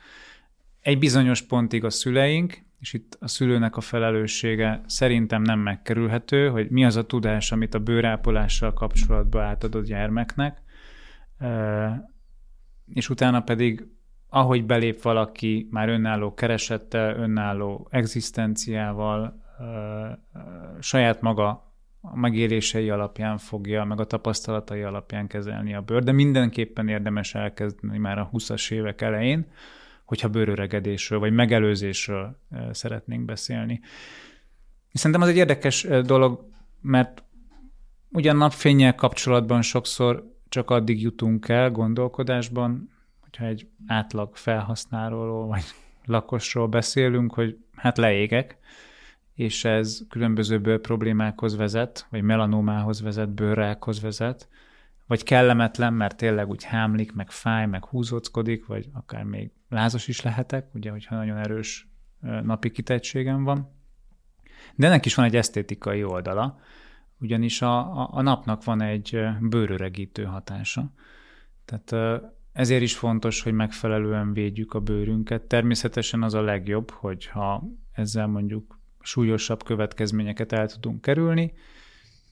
Egy 0.82 0.98
bizonyos 0.98 1.42
pontig 1.42 1.84
a 1.84 1.90
szüleink, 1.90 2.58
és 2.80 2.92
itt 2.92 3.16
a 3.20 3.28
szülőnek 3.28 3.76
a 3.76 3.80
felelőssége 3.80 4.80
szerintem 4.86 5.42
nem 5.42 5.58
megkerülhető, 5.58 6.48
hogy 6.48 6.70
mi 6.70 6.84
az 6.84 6.96
a 6.96 7.06
tudás, 7.06 7.52
amit 7.52 7.74
a 7.74 7.78
bőrápolással 7.78 8.72
kapcsolatban 8.72 9.42
átadott 9.42 9.84
gyermeknek, 9.84 10.62
és 12.94 13.10
utána 13.10 13.42
pedig 13.42 13.86
ahogy 14.28 14.64
belép 14.64 15.02
valaki 15.02 15.68
már 15.70 15.88
önálló 15.88 16.34
keresettel, 16.34 17.16
önálló 17.16 17.88
egzisztenciával, 17.90 19.42
saját 20.80 21.20
maga 21.20 21.72
a 22.00 22.16
megélései 22.16 22.90
alapján 22.90 23.38
fogja, 23.38 23.84
meg 23.84 24.00
a 24.00 24.04
tapasztalatai 24.04 24.82
alapján 24.82 25.26
kezelni 25.26 25.74
a 25.74 25.80
bőr, 25.80 26.02
de 26.02 26.12
mindenképpen 26.12 26.88
érdemes 26.88 27.34
elkezdeni 27.34 27.98
már 27.98 28.18
a 28.18 28.30
20-as 28.32 28.72
évek 28.72 29.00
elején, 29.00 29.46
hogyha 30.12 30.28
bőröregedésről 30.28 31.18
vagy 31.18 31.32
megelőzésről 31.32 32.38
szeretnénk 32.70 33.24
beszélni. 33.24 33.80
Szerintem 34.92 35.22
az 35.22 35.28
egy 35.28 35.36
érdekes 35.36 35.86
dolog, 36.04 36.48
mert 36.80 37.24
ugyan 38.10 38.36
napfényel 38.36 38.94
kapcsolatban 38.94 39.62
sokszor 39.62 40.36
csak 40.48 40.70
addig 40.70 41.02
jutunk 41.02 41.48
el 41.48 41.70
gondolkodásban, 41.70 42.90
hogyha 43.20 43.44
egy 43.44 43.68
átlag 43.86 44.36
felhasználóról 44.36 45.46
vagy 45.46 45.64
lakosról 46.04 46.68
beszélünk, 46.68 47.34
hogy 47.34 47.58
hát 47.76 47.98
leégek, 47.98 48.56
és 49.34 49.64
ez 49.64 50.00
különböző 50.08 50.60
bőr 50.60 50.80
problémákhoz 50.80 51.56
vezet, 51.56 52.06
vagy 52.10 52.22
melanómához 52.22 53.02
vezet, 53.02 53.34
bőrrákhoz 53.34 54.00
vezet, 54.00 54.48
vagy 55.06 55.22
kellemetlen, 55.22 55.94
mert 55.94 56.16
tényleg 56.16 56.48
úgy 56.48 56.64
hámlik, 56.64 57.12
meg 57.12 57.30
fáj, 57.30 57.66
meg 57.66 57.84
húzóckodik, 57.84 58.66
vagy 58.66 58.88
akár 58.92 59.24
még 59.24 59.50
lázas 59.68 60.08
is 60.08 60.22
lehetek, 60.22 60.74
ugye, 60.74 60.90
hogyha 60.90 61.16
nagyon 61.16 61.36
erős 61.36 61.88
napi 62.20 62.70
kitettségem 62.70 63.44
van. 63.44 63.80
De 64.74 64.86
ennek 64.86 65.06
is 65.06 65.14
van 65.14 65.24
egy 65.24 65.36
esztétikai 65.36 66.04
oldala, 66.04 66.58
ugyanis 67.18 67.62
a, 67.62 68.00
a, 68.00 68.08
a 68.12 68.22
napnak 68.22 68.64
van 68.64 68.82
egy 68.82 69.20
bőröregítő 69.40 70.24
hatása. 70.24 70.92
Tehát 71.64 72.20
ezért 72.52 72.82
is 72.82 72.96
fontos, 72.96 73.42
hogy 73.42 73.52
megfelelően 73.52 74.32
védjük 74.32 74.74
a 74.74 74.80
bőrünket. 74.80 75.42
Természetesen 75.42 76.22
az 76.22 76.34
a 76.34 76.42
legjobb, 76.42 76.90
hogyha 76.90 77.64
ezzel 77.92 78.26
mondjuk 78.26 78.80
súlyosabb 79.00 79.62
következményeket 79.64 80.52
el 80.52 80.66
tudunk 80.66 81.00
kerülni, 81.00 81.52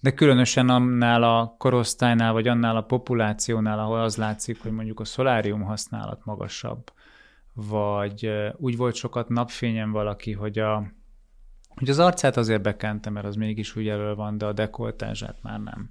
de 0.00 0.14
különösen 0.14 0.68
annál 0.68 1.22
a 1.22 1.54
korosztálynál, 1.58 2.32
vagy 2.32 2.48
annál 2.48 2.76
a 2.76 2.82
populációnál, 2.82 3.78
ahol 3.78 4.00
az 4.00 4.16
látszik, 4.16 4.62
hogy 4.62 4.72
mondjuk 4.72 5.00
a 5.00 5.04
szolárium 5.04 5.62
használat 5.62 6.24
magasabb, 6.24 6.92
vagy 7.52 8.30
úgy 8.56 8.76
volt 8.76 8.94
sokat 8.94 9.28
napfényen 9.28 9.90
valaki, 9.90 10.32
hogy, 10.32 10.58
a, 10.58 10.92
hogy 11.68 11.90
az 11.90 11.98
arcát 11.98 12.36
azért 12.36 12.62
bekente, 12.62 13.10
mert 13.10 13.26
az 13.26 13.34
mégis 13.34 13.76
úgy 13.76 13.88
elő 13.88 14.14
van, 14.14 14.38
de 14.38 14.46
a 14.46 14.52
dekoltázsát 14.52 15.42
már 15.42 15.60
nem. 15.60 15.90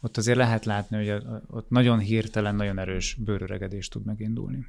Ott 0.00 0.16
azért 0.16 0.38
lehet 0.38 0.64
látni, 0.64 0.96
hogy 0.96 1.22
ott 1.50 1.68
nagyon 1.68 1.98
hirtelen, 1.98 2.54
nagyon 2.54 2.78
erős 2.78 3.14
bőröregedés 3.14 3.88
tud 3.88 4.04
megindulni. 4.04 4.66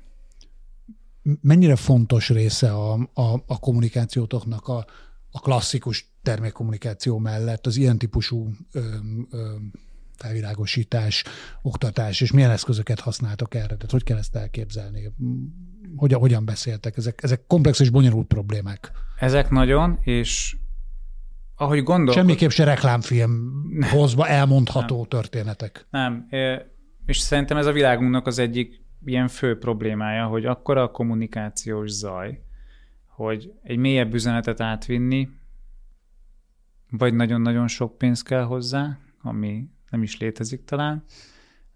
Mennyire 1.41 1.75
fontos 1.75 2.29
része 2.29 2.73
a, 2.73 2.93
a, 3.13 3.33
a 3.47 3.59
kommunikációtoknak 3.59 4.67
a, 4.67 4.85
a 5.31 5.39
klasszikus 5.39 6.05
termékkommunikáció 6.23 7.17
mellett 7.17 7.65
az 7.65 7.77
ilyen 7.77 7.97
típusú 7.97 8.49
ö, 8.71 8.79
ö, 9.31 9.55
felvilágosítás, 10.17 11.23
oktatás, 11.61 12.21
és 12.21 12.31
milyen 12.31 12.51
eszközöket 12.51 12.99
használtok 12.99 13.55
erre? 13.55 13.65
Tehát 13.65 13.91
hogy 13.91 14.03
kell 14.03 14.17
ezt 14.17 14.35
elképzelni? 14.35 15.11
Hogyan, 15.95 16.19
hogyan 16.19 16.45
beszéltek? 16.45 16.97
Ezek, 16.97 17.23
ezek 17.23 17.47
komplex 17.47 17.79
és 17.79 17.89
bonyolult 17.89 18.27
problémák. 18.27 18.91
Ezek 19.19 19.49
nagyon, 19.49 19.99
és 20.01 20.55
ahogy 21.55 21.83
gondol... 21.83 22.13
Semmiképp 22.13 22.49
se 22.49 22.63
reklámfilm 22.63 23.51
hozva 23.91 24.27
elmondható 24.27 24.97
nem. 24.97 25.07
történetek. 25.07 25.87
Nem, 25.89 26.27
és 27.05 27.17
szerintem 27.17 27.57
ez 27.57 27.65
a 27.65 27.71
világunknak 27.71 28.27
az 28.27 28.39
egyik 28.39 28.81
ilyen 29.05 29.27
fő 29.27 29.57
problémája, 29.57 30.25
hogy 30.25 30.45
akkora 30.45 30.83
a 30.83 30.91
kommunikációs 30.91 31.89
zaj, 31.89 32.41
hogy 33.11 33.53
egy 33.63 33.77
mélyebb 33.77 34.13
üzenetet 34.13 34.61
átvinni, 34.61 35.29
vagy 36.89 37.13
nagyon-nagyon 37.13 37.67
sok 37.67 37.97
pénz 37.97 38.21
kell 38.21 38.43
hozzá, 38.43 38.97
ami 39.21 39.69
nem 39.89 40.03
is 40.03 40.17
létezik 40.19 40.63
talán, 40.63 41.03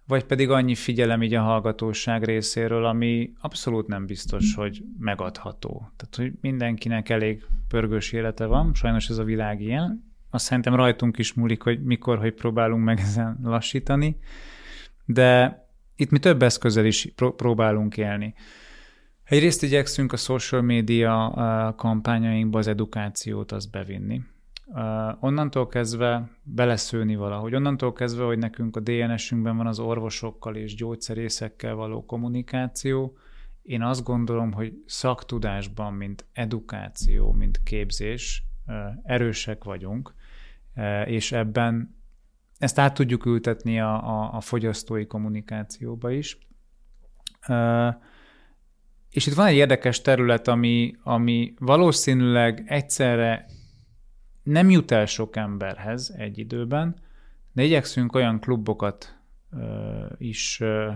vagy 0.08 0.24
pedig 0.24 0.50
annyi 0.50 0.76
figyelem 0.76 1.24
így 1.24 1.34
a 1.34 1.42
hallgatóság 1.42 2.24
részéről, 2.24 2.86
ami 2.86 3.34
abszolút 3.40 3.88
nem 3.88 4.06
biztos, 4.06 4.56
hogy 4.56 4.84
megadható. 5.00 5.92
Tehát, 5.96 6.16
hogy 6.16 6.32
mindenkinek 6.42 7.10
elég 7.10 7.46
pörgős 7.68 8.12
élete 8.12 8.46
van, 8.46 8.74
sajnos 8.74 9.10
ez 9.10 9.18
a 9.18 9.24
világ 9.24 9.62
ilyen. 9.62 10.14
Azt 10.30 10.46
szerintem 10.46 10.76
rajtunk 10.76 11.18
is 11.18 11.34
múlik, 11.34 11.62
hogy 11.62 11.84
mikor, 11.84 12.18
hogy 12.18 12.34
próbálunk 12.34 12.84
meg 12.84 13.00
ezen 13.00 13.40
lassítani, 13.44 14.18
de 15.06 15.60
itt 15.96 16.10
mi 16.10 16.20
több 16.20 16.42
eszközzel 16.42 16.86
is 16.86 17.08
próbálunk 17.16 17.98
élni. 17.98 18.34
Egyrészt 19.26 19.64
igyekszünk 19.64 20.14
a 20.14 20.18
social 20.18 20.62
media 20.62 21.74
kampányainkba 21.78 22.58
az 22.58 22.68
edukációt 22.68 23.52
azt 23.52 23.72
bevinni. 23.72 24.22
Onnantól 25.20 25.68
kezdve 25.68 26.30
beleszőni 26.44 27.16
valahogy, 27.16 27.56
onnantól 27.56 27.94
kezdve, 27.94 28.24
hogy 28.24 28.38
nekünk 28.38 28.76
a 28.76 28.80
DNS-ünkben 28.80 29.58
van 29.58 29.68
az 29.68 29.80
orvosokkal 29.80 30.56
és 30.56 30.76
gyógyszerészekkel 30.76 31.76
való 31.76 32.06
kommunikáció, 32.06 33.18
én 33.62 33.82
azt 33.82 34.04
gondolom, 34.04 34.52
hogy 34.52 34.84
szaktudásban, 34.86 35.94
mint 35.94 36.26
edukáció, 36.34 37.32
mint 37.32 37.64
képzés 37.64 38.44
erősek 39.04 39.64
vagyunk, 39.64 40.14
és 41.06 41.32
ebben 41.32 41.96
ezt 42.58 42.80
át 42.80 42.94
tudjuk 42.94 43.26
ültetni 43.26 43.80
a, 43.80 44.22
a, 44.22 44.34
a 44.34 44.42
fogyasztói 44.42 45.06
kommunikációba 45.06 46.12
is. 46.12 46.38
És 49.16 49.28
itt 49.28 49.34
van 49.34 49.46
egy 49.46 49.56
érdekes 49.56 50.02
terület, 50.02 50.48
ami, 50.48 50.96
ami 51.04 51.54
valószínűleg 51.60 52.64
egyszerre 52.68 53.46
nem 54.44 54.70
jut 54.70 54.92
el 54.92 55.06
sok 55.06 55.36
emberhez 55.36 56.14
egy 56.18 56.38
időben, 56.38 56.96
de 57.54 57.64
igyekszünk 57.64 58.16
olyan 58.16 58.40
klubokat 58.40 59.20
ö, 59.52 60.06
is 60.18 60.60
ö, 60.62 60.66
ö, 60.66 60.92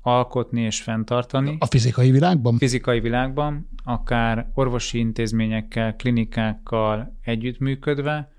alkotni 0.00 0.60
és 0.60 0.82
fenntartani. 0.82 1.56
A 1.58 1.66
fizikai 1.66 2.10
világban? 2.10 2.58
Fizikai 2.58 3.00
világban, 3.00 3.68
akár 3.84 4.50
orvosi 4.54 4.98
intézményekkel, 4.98 5.96
klinikákkal 5.96 7.16
együttműködve, 7.22 8.32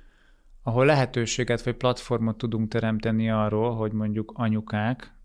ahol 0.64 0.86
lehetőséget 0.86 1.64
vagy 1.64 1.76
platformot 1.76 2.38
tudunk 2.38 2.70
teremteni 2.70 3.30
arról, 3.30 3.76
hogy 3.76 3.92
mondjuk 3.92 4.32
anyukák 4.36 5.20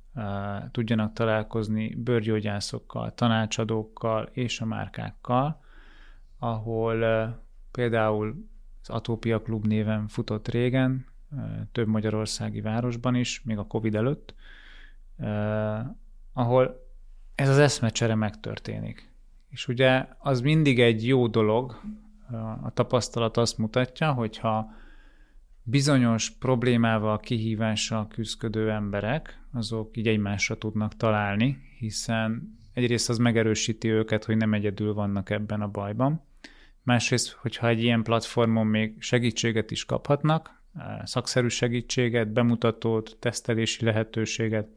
tudjanak 0.70 1.12
találkozni 1.12 1.94
bőrgyógyászokkal, 1.94 3.14
tanácsadókkal 3.14 4.28
és 4.32 4.60
a 4.60 4.64
márkákkal, 4.64 5.60
ahol 6.38 6.98
például 7.70 8.48
az 8.82 8.90
Atópia 8.90 9.42
Klub 9.42 9.66
néven 9.66 10.08
futott 10.08 10.48
régen, 10.48 11.06
több 11.72 11.86
magyarországi 11.86 12.60
városban 12.60 13.14
is, 13.14 13.42
még 13.42 13.58
a 13.58 13.66
Covid 13.66 13.94
előtt, 13.94 14.34
ahol 16.32 16.86
ez 17.34 17.48
az 17.48 17.58
eszmecsere 17.58 18.14
megtörténik. 18.14 19.12
És 19.48 19.68
ugye 19.68 20.06
az 20.18 20.40
mindig 20.40 20.80
egy 20.80 21.06
jó 21.06 21.26
dolog, 21.26 21.80
a 22.62 22.70
tapasztalat 22.70 23.36
azt 23.36 23.58
mutatja, 23.58 24.12
hogyha 24.12 24.70
bizonyos 25.62 26.30
problémával, 26.30 27.18
kihívással 27.18 28.08
küzdködő 28.08 28.70
emberek, 28.70 29.40
azok 29.56 29.96
így 29.96 30.08
egymásra 30.08 30.58
tudnak 30.58 30.96
találni, 30.96 31.58
hiszen 31.78 32.58
egyrészt 32.72 33.08
az 33.08 33.18
megerősíti 33.18 33.88
őket, 33.88 34.24
hogy 34.24 34.36
nem 34.36 34.54
egyedül 34.54 34.94
vannak 34.94 35.30
ebben 35.30 35.60
a 35.60 35.68
bajban. 35.68 36.22
Másrészt, 36.82 37.32
hogyha 37.32 37.68
egy 37.68 37.82
ilyen 37.82 38.02
platformon 38.02 38.66
még 38.66 38.94
segítséget 38.98 39.70
is 39.70 39.84
kaphatnak, 39.84 40.62
szakszerű 41.04 41.48
segítséget, 41.48 42.32
bemutatót, 42.32 43.16
tesztelési 43.20 43.84
lehetőséget, 43.84 44.68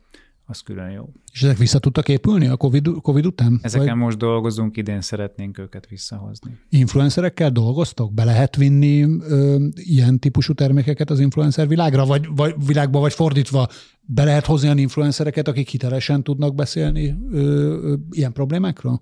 az 0.49 0.59
külön 0.59 0.91
jó. 0.91 1.09
És 1.31 1.43
ezek 1.43 1.57
vissza 1.57 1.79
tudtak 1.79 2.09
épülni 2.09 2.47
a 2.47 2.57
COVID, 2.57 2.89
COVID 3.01 3.25
után? 3.25 3.59
Ezeken 3.61 3.87
vagy? 3.87 3.97
most 3.97 4.17
dolgozunk, 4.17 4.77
idén 4.77 5.01
szeretnénk 5.01 5.57
őket 5.57 5.87
visszahozni. 5.87 6.57
Influencerekkel 6.69 7.51
dolgoztok? 7.51 8.13
Be 8.13 8.23
lehet 8.23 8.55
vinni 8.55 9.03
ö, 9.03 9.65
ilyen 9.73 10.19
típusú 10.19 10.53
termékeket 10.53 11.09
az 11.09 11.19
influencer 11.19 11.67
világra, 11.67 12.05
vagy, 12.05 12.27
vagy 12.35 12.55
világba, 12.65 12.99
vagy 12.99 13.13
fordítva, 13.13 13.67
be 14.01 14.23
lehet 14.23 14.45
hozni 14.45 14.65
olyan 14.65 14.79
influencereket, 14.79 15.47
akik 15.47 15.69
hitelesen 15.69 16.23
tudnak 16.23 16.55
beszélni 16.55 17.17
ö, 17.31 17.37
ö, 17.37 17.95
ilyen 18.11 18.33
problémákról? 18.33 19.01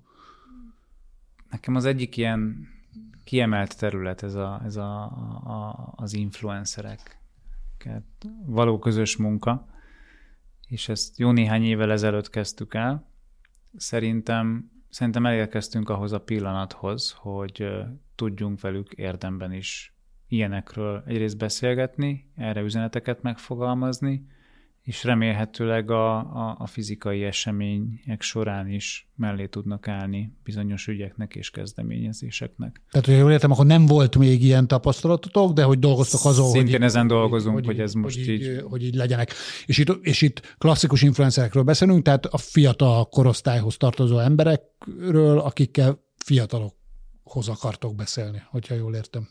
Nekem 1.50 1.74
az 1.74 1.84
egyik 1.84 2.16
ilyen 2.16 2.68
kiemelt 3.24 3.78
terület 3.78 4.22
ez, 4.22 4.34
a, 4.34 4.60
ez 4.64 4.76
a, 4.76 5.02
a, 5.44 5.92
az 5.96 6.14
influencerek 6.14 7.16
való 8.46 8.78
közös 8.78 9.16
munka 9.16 9.66
és 10.68 10.88
ezt 10.88 11.18
jó 11.18 11.30
néhány 11.30 11.64
évvel 11.64 11.92
ezelőtt 11.92 12.30
kezdtük 12.30 12.74
el. 12.74 13.10
Szerintem, 13.76 14.70
szerintem 14.88 15.26
elérkeztünk 15.26 15.88
ahhoz 15.88 16.12
a 16.12 16.20
pillanathoz, 16.20 17.14
hogy 17.18 17.68
tudjunk 18.14 18.60
velük 18.60 18.92
érdemben 18.92 19.52
is 19.52 19.92
ilyenekről 20.28 21.02
egyrészt 21.06 21.36
beszélgetni, 21.38 22.30
erre 22.36 22.60
üzeneteket 22.60 23.22
megfogalmazni, 23.22 24.26
és 24.88 25.04
remélhetőleg 25.04 25.90
a, 25.90 26.16
a, 26.16 26.56
a 26.58 26.66
fizikai 26.66 27.24
események 27.24 28.22
során 28.22 28.68
is 28.68 29.08
mellé 29.14 29.46
tudnak 29.46 29.88
állni 29.88 30.32
bizonyos 30.44 30.86
ügyeknek 30.86 31.34
és 31.34 31.50
kezdeményezéseknek. 31.50 32.82
Tehát, 32.90 33.06
hogy 33.06 33.16
jól 33.16 33.32
értem, 33.32 33.50
akkor 33.50 33.66
nem 33.66 33.86
volt 33.86 34.16
még 34.16 34.42
ilyen 34.42 34.66
tapasztalatotok, 34.66 35.52
de 35.52 35.62
hogy 35.62 35.78
dolgoztok 35.78 36.24
azon, 36.24 36.50
Szintén 36.50 36.72
hogy 36.72 36.82
ezen 36.82 37.06
dolgozunk, 37.06 37.54
hogy, 37.54 37.66
hogy 37.66 37.80
ez 37.80 37.92
most 37.92 38.16
hogy 38.16 38.28
így, 38.28 38.42
így... 38.42 38.62
Hogy 38.68 38.84
így 38.84 38.94
legyenek. 38.94 39.32
És 39.66 39.78
itt, 39.78 39.88
és 40.00 40.22
itt 40.22 40.54
klasszikus 40.58 41.02
influencerekről 41.02 41.62
beszélünk, 41.62 42.04
tehát 42.04 42.26
a 42.26 42.38
fiatal 42.38 43.08
korosztályhoz 43.08 43.76
tartozó 43.76 44.18
emberekről, 44.18 45.38
akikkel 45.38 46.04
fiatalokhoz 46.16 47.48
akartok 47.48 47.94
beszélni, 47.94 48.42
hogyha 48.50 48.74
jól 48.74 48.94
értem. 48.94 49.28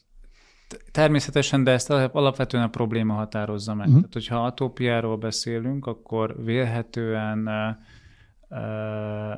Természetesen, 0.91 1.63
de 1.63 1.71
ezt 1.71 1.89
alapvetően 1.89 2.63
a 2.63 2.69
probléma 2.69 3.13
határozza 3.13 3.73
meg. 3.73 3.88
Uh-huh. 3.88 4.01
Tehát, 4.01 4.13
hogyha 4.13 4.45
atópiáról 4.45 5.17
beszélünk, 5.17 5.86
akkor 5.86 6.43
vélhetően 6.43 7.49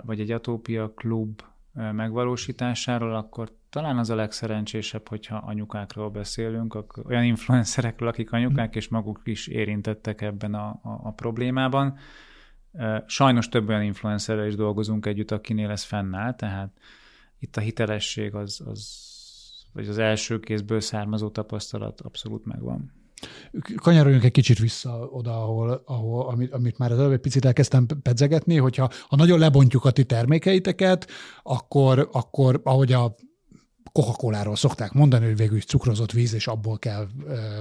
vagy 0.01 0.19
egy 0.19 0.31
atópia 0.31 0.93
klub 0.93 1.41
megvalósításáról, 1.73 3.15
akkor 3.15 3.51
talán 3.69 3.97
az 3.97 4.09
a 4.09 4.15
legszerencsésebb, 4.15 5.07
hogyha 5.07 5.37
anyukákról 5.37 6.09
beszélünk, 6.09 6.83
olyan 7.05 7.23
influencerekről, 7.23 8.07
akik 8.09 8.31
anyukák, 8.31 8.75
és 8.75 8.87
maguk 8.87 9.21
is 9.23 9.47
érintettek 9.47 10.21
ebben 10.21 10.53
a, 10.53 10.67
a, 10.67 10.99
a 11.03 11.11
problémában. 11.11 11.97
Sajnos 13.05 13.49
több 13.49 13.69
olyan 13.69 13.83
influencerrel 13.83 14.47
is 14.47 14.55
dolgozunk 14.55 15.05
együtt, 15.05 15.31
akinél 15.31 15.69
ez 15.69 15.83
fennáll, 15.83 16.35
tehát 16.35 16.71
itt 17.39 17.57
a 17.57 17.61
hitelesség 17.61 18.35
az, 18.35 18.61
az 18.65 19.08
vagy 19.73 19.87
az 19.87 19.97
első 19.97 20.39
kézből 20.39 20.79
származó 20.79 21.29
tapasztalat 21.29 22.01
abszolút 22.01 22.45
megvan. 22.45 22.91
Kanyaroljunk 23.75 24.23
egy 24.23 24.31
kicsit 24.31 24.59
vissza 24.59 25.07
oda, 25.11 25.43
ahol, 25.43 25.83
ahol 25.85 26.27
amit, 26.27 26.51
amit 26.51 26.77
már 26.77 26.91
az 26.91 26.99
előbb 26.99 27.11
egy 27.11 27.19
picit 27.19 27.45
elkezdtem 27.45 27.85
pedzegetni, 28.01 28.57
hogyha 28.57 28.89
ha 29.07 29.15
nagyon 29.15 29.39
lebontjuk 29.39 29.85
a 29.85 29.91
ti 29.91 30.03
termékeiteket, 30.03 31.07
akkor, 31.43 32.09
akkor 32.11 32.61
ahogy 32.63 32.93
a 32.93 33.15
Coca-Coláról 33.91 34.55
szokták 34.55 34.91
mondani, 34.91 35.25
hogy 35.25 35.37
végül 35.37 35.61
cukrozott 35.61 36.11
víz, 36.11 36.33
és 36.33 36.47
abból 36.47 36.77
kell 36.77 37.07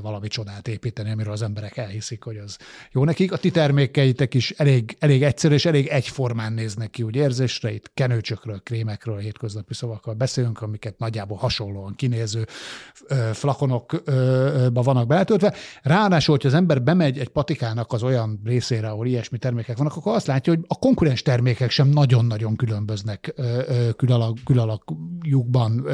valami 0.02 0.28
csodát 0.28 0.68
építeni, 0.68 1.10
amiről 1.10 1.32
az 1.32 1.42
emberek 1.42 1.76
elhiszik, 1.76 2.22
hogy 2.22 2.36
az 2.36 2.56
jó 2.92 3.04
nekik. 3.04 3.32
A 3.32 3.36
ti 3.36 3.50
termékeitek 3.50 4.34
is 4.34 4.50
elég, 4.50 4.96
elég 4.98 5.22
egyszerű 5.22 5.54
és 5.54 5.64
elég 5.64 5.86
egyformán 5.86 6.52
néznek 6.52 6.90
ki 6.90 7.02
úgy 7.02 7.16
érzésre. 7.16 7.72
Itt 7.72 7.90
kenőcsökről, 7.94 8.60
krémekről, 8.62 9.18
hétköznapi 9.18 9.74
szavakkal 9.74 10.14
beszélünk, 10.14 10.62
amiket 10.62 10.98
nagyjából 10.98 11.36
hasonlóan 11.36 11.94
kinéző 11.94 12.46
flakonokba 13.32 14.82
vannak 14.82 15.06
beletöltve. 15.06 15.54
Ráadásul, 15.82 16.36
hogy 16.36 16.46
az 16.46 16.54
ember 16.54 16.82
bemegy 16.82 17.18
egy 17.18 17.28
patikának 17.28 17.92
az 17.92 18.02
olyan 18.02 18.40
részére, 18.44 18.88
ahol 18.88 19.06
ilyesmi 19.06 19.38
termékek 19.38 19.76
vannak, 19.76 19.96
akkor 19.96 20.14
azt 20.14 20.26
látja, 20.26 20.52
hogy 20.54 20.64
a 20.68 20.78
konkurens 20.78 21.22
termékek 21.22 21.70
sem 21.70 21.88
nagyon-nagyon 21.88 22.56
különböznek 22.56 23.34
külalakjukban 24.44 25.86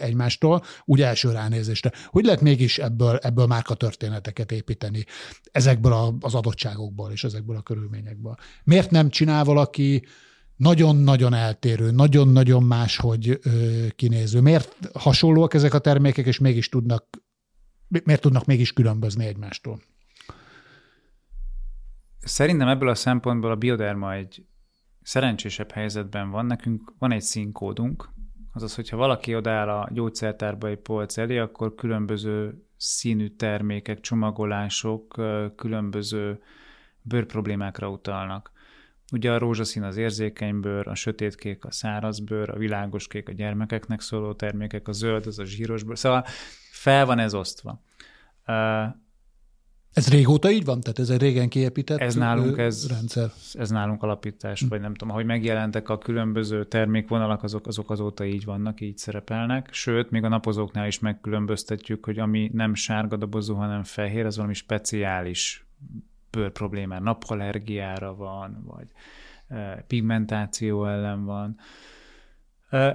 egymástól, 0.00 0.62
úgy 0.84 1.00
első 1.00 1.30
ránézésre. 1.30 1.92
Hogy 2.06 2.24
lehet 2.24 2.40
mégis 2.40 2.78
ebből, 2.78 3.16
ebből 3.16 3.46
márka 3.46 3.74
történeteket 3.74 4.52
építeni 4.52 5.04
ezekből 5.52 6.16
az 6.20 6.34
adottságokból 6.34 7.10
és 7.10 7.24
ezekből 7.24 7.56
a 7.56 7.62
körülményekből? 7.62 8.36
Miért 8.64 8.90
nem 8.90 9.08
csinál 9.08 9.44
valaki 9.44 10.06
nagyon-nagyon 10.56 11.34
eltérő, 11.34 11.90
nagyon-nagyon 11.90 12.62
máshogy 12.62 13.38
kinéző? 13.96 14.40
Miért 14.40 14.90
hasonlóak 14.94 15.54
ezek 15.54 15.74
a 15.74 15.78
termékek, 15.78 16.26
és 16.26 16.38
mégis 16.38 16.68
tudnak, 16.68 17.04
miért 18.04 18.20
tudnak 18.20 18.44
mégis 18.44 18.72
különbözni 18.72 19.26
egymástól? 19.26 19.80
Szerintem 22.20 22.68
ebből 22.68 22.88
a 22.88 22.94
szempontból 22.94 23.50
a 23.50 23.56
bioderma 23.56 24.14
egy 24.14 24.46
szerencsésebb 25.02 25.70
helyzetben 25.70 26.30
van. 26.30 26.46
Nekünk 26.46 26.92
van 26.98 27.12
egy 27.12 27.22
színkódunk, 27.22 28.08
Azaz, 28.58 28.74
hogyha 28.74 28.96
valaki 28.96 29.34
odáll 29.34 29.68
a 29.68 29.88
gyógyszertárba 29.92 30.68
egy 30.68 30.78
polc 30.78 31.18
elé, 31.18 31.38
akkor 31.38 31.74
különböző 31.74 32.64
színű 32.76 33.28
termékek, 33.28 34.00
csomagolások 34.00 35.20
különböző 35.56 36.42
bőrproblémákra 37.02 37.88
utalnak. 37.88 38.52
Ugye 39.12 39.32
a 39.32 39.38
rózsaszín 39.38 39.82
az 39.82 39.96
érzékeny 39.96 40.60
bőr, 40.60 40.88
a 40.88 40.94
sötétkék 40.94 41.64
a 41.64 41.70
száraz 41.70 42.20
bőr, 42.20 42.50
a 42.50 42.56
világos 42.56 43.06
kék 43.06 43.28
a 43.28 43.32
gyermekeknek 43.32 44.00
szóló 44.00 44.32
termékek, 44.34 44.88
a 44.88 44.92
zöld 44.92 45.26
az 45.26 45.38
a 45.38 45.44
zsíros 45.44 45.82
bőr. 45.82 45.98
Szóval 45.98 46.24
fel 46.70 47.06
van 47.06 47.18
ez 47.18 47.34
osztva. 47.34 47.82
Ez 49.92 50.08
régóta 50.08 50.50
így 50.50 50.64
van? 50.64 50.80
Tehát 50.80 50.98
ez 50.98 51.10
egy 51.10 51.20
régen 51.20 51.48
kiépített 51.48 51.98
ez 51.98 52.14
nálunk 52.14 52.58
ez, 52.58 52.88
rendszer? 52.88 53.30
Ez 53.52 53.70
nálunk 53.70 54.02
alapítás, 54.02 54.60
hm. 54.60 54.68
vagy 54.68 54.80
nem 54.80 54.94
tudom, 54.94 55.10
ahogy 55.10 55.24
megjelentek 55.24 55.88
a 55.88 55.98
különböző 55.98 56.64
termékvonalak, 56.64 57.42
azok, 57.42 57.66
azok 57.66 57.90
azóta 57.90 58.24
így 58.24 58.44
vannak, 58.44 58.80
így 58.80 58.98
szerepelnek. 58.98 59.68
Sőt, 59.72 60.10
még 60.10 60.24
a 60.24 60.28
napozóknál 60.28 60.86
is 60.86 60.98
megkülönböztetjük, 60.98 62.04
hogy 62.04 62.18
ami 62.18 62.50
nem 62.52 62.74
sárga 62.74 63.16
dobozú, 63.16 63.54
hanem 63.54 63.82
fehér, 63.82 64.26
az 64.26 64.36
valami 64.36 64.54
speciális 64.54 65.66
bőr 66.30 66.50
problémára, 66.50 67.02
napallergiára 67.02 68.14
van, 68.14 68.64
vagy 68.66 68.86
pigmentáció 69.86 70.86
ellen 70.86 71.24
van. 71.24 71.58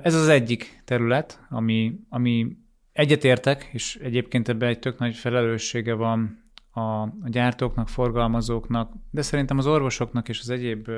Ez 0.04 0.14
az 0.14 0.28
egyik 0.28 0.82
terület, 0.86 1.46
ami, 1.50 2.00
ami 2.10 2.58
egyetértek, 2.92 3.70
és 3.72 3.96
egyébként 3.96 4.50
ebben 4.50 4.70
egy 4.70 4.80
tök 4.80 5.00
nagy 5.00 5.16
felelőssége 5.16 5.94
van 5.94 6.43
a, 6.74 7.02
a 7.02 7.30
gyártóknak, 7.30 7.90
forgalmazóknak, 7.90 8.94
de 9.12 9.22
szerintem 9.22 9.58
az 9.58 9.68
orvosoknak 9.68 10.30
és 10.30 10.40
az 10.40 10.50
egyéb 10.50 10.90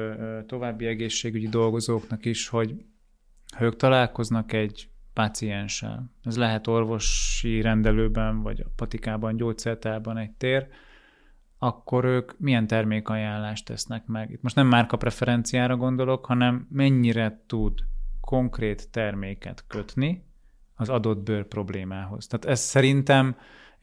további 0.45 0.85
egészségügyi 0.85 1.47
dolgozóknak 1.47 2.25
is, 2.25 2.47
hogy 2.47 2.85
ha 3.55 3.63
ők 3.63 3.75
találkoznak 3.75 4.53
egy 4.53 4.89
pácienssel, 5.13 6.11
ez 6.23 6.37
lehet 6.37 6.67
orvosi 6.67 7.61
rendelőben, 7.61 8.41
vagy 8.41 8.59
a 8.59 8.71
patikában, 8.75 9.37
gyógyszertárban 9.37 10.17
egy 10.17 10.31
tér, 10.31 10.67
akkor 11.57 12.05
ők 12.05 12.39
milyen 12.39 12.67
termékajánlást 12.67 13.65
tesznek 13.65 14.05
meg. 14.05 14.31
Itt 14.31 14.41
most 14.41 14.55
nem 14.55 14.67
márka 14.67 14.97
preferenciára 14.97 15.75
gondolok, 15.75 16.25
hanem 16.25 16.67
mennyire 16.69 17.43
tud 17.47 17.79
konkrét 18.21 18.91
terméket 18.91 19.63
kötni 19.67 20.25
az 20.75 20.89
adott 20.89 21.23
bőr 21.23 21.47
problémához. 21.47 22.27
Tehát 22.27 22.45
ez 22.45 22.59
szerintem 22.59 23.35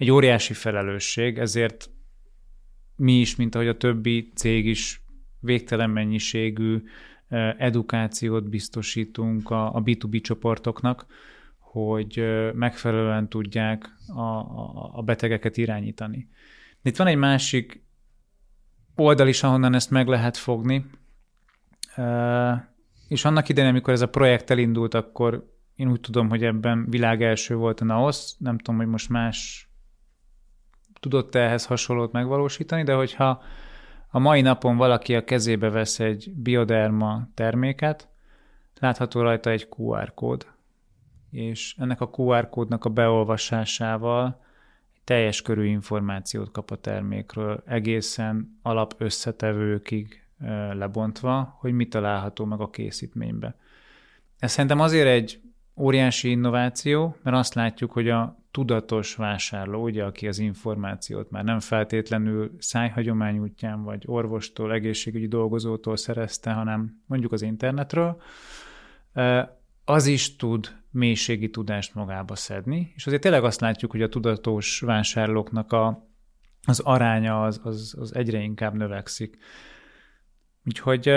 egy 0.03 0.11
óriási 0.11 0.53
felelősség, 0.53 1.39
ezért 1.39 1.91
mi 2.97 3.13
is, 3.13 3.37
mint 3.37 3.55
ahogy 3.55 3.69
a 3.69 3.77
többi 3.77 4.33
cég 4.35 4.67
is 4.67 5.05
végtelen 5.41 5.91
mennyiségű 5.91 6.83
edukációt 7.59 8.49
biztosítunk 8.49 9.51
a, 9.51 9.75
a 9.75 9.83
B2B 9.83 10.21
csoportoknak, 10.21 11.07
hogy 11.59 12.25
megfelelően 12.55 13.29
tudják 13.29 13.91
a, 14.07 14.21
a, 14.21 14.91
a 14.95 15.03
betegeket 15.03 15.57
irányítani. 15.57 16.29
Itt 16.83 16.97
van 16.97 17.07
egy 17.07 17.17
másik 17.17 17.85
oldal 18.97 19.29
is, 19.29 19.43
ahonnan 19.43 19.75
ezt 19.75 19.91
meg 19.91 20.07
lehet 20.07 20.37
fogni, 20.37 20.85
és 23.09 23.25
annak 23.25 23.49
idején, 23.49 23.71
amikor 23.71 23.93
ez 23.93 24.03
a 24.03 24.09
projekt 24.09 24.51
elindult, 24.51 24.95
akkor 24.95 25.51
én 25.75 25.91
úgy 25.91 26.01
tudom, 26.01 26.29
hogy 26.29 26.45
ebben 26.45 26.87
világ 26.89 27.23
első 27.23 27.55
volt 27.55 27.81
a 27.81 27.85
NAOS, 27.85 28.37
nem 28.39 28.59
tudom, 28.59 28.77
hogy 28.77 28.89
most 28.89 29.09
más 29.09 29.67
tudott 31.03 31.35
ehhez 31.35 31.67
hasonlót 31.67 32.13
megvalósítani, 32.13 32.83
de 32.83 32.95
hogyha 32.95 33.43
a 34.11 34.19
mai 34.19 34.41
napon 34.41 34.77
valaki 34.77 35.15
a 35.15 35.25
kezébe 35.25 35.71
vesz 35.71 36.01
egy 36.01 36.33
bioderma 36.37 37.29
terméket, 37.35 38.09
látható 38.81 39.21
rajta 39.21 39.51
egy 39.51 39.69
QR 39.77 40.15
kód, 40.15 40.47
és 41.31 41.77
ennek 41.79 42.01
a 42.01 42.11
QR 42.17 42.49
kódnak 42.49 42.85
a 42.85 42.91
beolvasásával 42.91 44.41
teljes 45.05 45.43
körű 45.43 45.67
információt 45.67 46.51
kap 46.51 46.71
a 46.71 46.77
termékről, 46.77 47.63
egészen 47.67 48.59
alap 48.63 48.95
összetevőkig 48.99 50.23
lebontva, 50.73 51.57
hogy 51.59 51.73
mi 51.73 51.89
található 51.89 52.45
meg 52.45 52.61
a 52.61 52.71
készítménybe. 52.71 53.57
Ez 54.39 54.51
szerintem 54.51 54.81
azért 54.81 55.09
egy 55.09 55.41
óriási 55.77 56.31
innováció, 56.31 57.17
mert 57.23 57.37
azt 57.37 57.55
látjuk, 57.55 57.93
hogy 57.93 58.09
a 58.09 58.43
tudatos 58.51 59.15
vásárló, 59.15 59.83
ugye, 59.83 60.05
aki 60.05 60.29
az 60.29 60.39
információt 60.39 61.31
már 61.31 61.45
nem 61.45 61.61
feltétlenül 61.61 62.53
szájhagyomány 62.59 63.39
útján, 63.39 63.83
vagy 63.83 64.03
orvostól, 64.07 64.73
egészségügyi 64.73 65.29
dolgozótól 65.29 65.97
szerezte, 65.97 66.53
hanem 66.53 67.03
mondjuk 67.07 67.33
az 67.33 67.43
internetről, 67.43 68.23
az 69.85 70.07
is 70.07 70.37
tud 70.37 70.81
mélységi 70.91 71.51
tudást 71.51 71.95
magába 71.95 72.37
szedni, 72.37 72.93
és 72.95 73.07
azért 73.07 73.23
tényleg 73.23 73.45
azt 73.45 73.61
látjuk, 73.61 73.91
hogy 73.91 74.03
a 74.03 74.09
tudatos 74.09 74.81
vásárlóknak 74.81 75.73
a, 75.73 76.09
az 76.67 76.81
aránya 76.81 77.43
az, 77.43 77.61
az, 77.65 77.95
az 77.99 78.15
egyre 78.15 78.39
inkább 78.39 78.75
növekszik. 78.75 79.39
Úgyhogy 80.65 81.09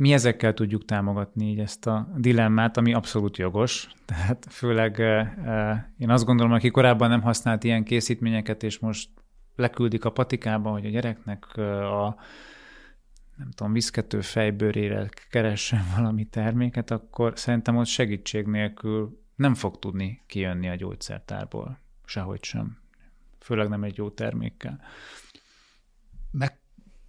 mi 0.00 0.12
ezekkel 0.12 0.54
tudjuk 0.54 0.84
támogatni 0.84 1.50
így 1.50 1.58
ezt 1.58 1.86
a 1.86 2.08
dilemmát, 2.16 2.76
ami 2.76 2.94
abszolút 2.94 3.36
jogos. 3.36 3.88
Tehát 4.04 4.46
főleg 4.50 4.98
én 5.98 6.10
azt 6.10 6.24
gondolom, 6.24 6.52
aki 6.52 6.70
korábban 6.70 7.08
nem 7.08 7.22
használt 7.22 7.64
ilyen 7.64 7.84
készítményeket, 7.84 8.62
és 8.62 8.78
most 8.78 9.10
leküldik 9.56 10.04
a 10.04 10.10
patikába, 10.12 10.70
hogy 10.70 10.86
a 10.86 10.88
gyereknek 10.88 11.56
a 11.56 12.16
nem 13.36 13.50
tudom, 13.50 13.72
viszkető 13.72 14.20
fejbőrére 14.20 15.08
keressen 15.30 15.84
valami 15.96 16.24
terméket, 16.24 16.90
akkor 16.90 17.32
szerintem 17.36 17.76
ott 17.76 17.86
segítség 17.86 18.46
nélkül 18.46 19.20
nem 19.34 19.54
fog 19.54 19.78
tudni 19.78 20.22
kijönni 20.26 20.68
a 20.68 20.74
gyógyszertárból. 20.74 21.78
Sehogy 22.04 22.44
sem. 22.44 22.78
Főleg 23.40 23.68
nem 23.68 23.84
egy 23.84 23.96
jó 23.96 24.10
termékkel. 24.10 24.80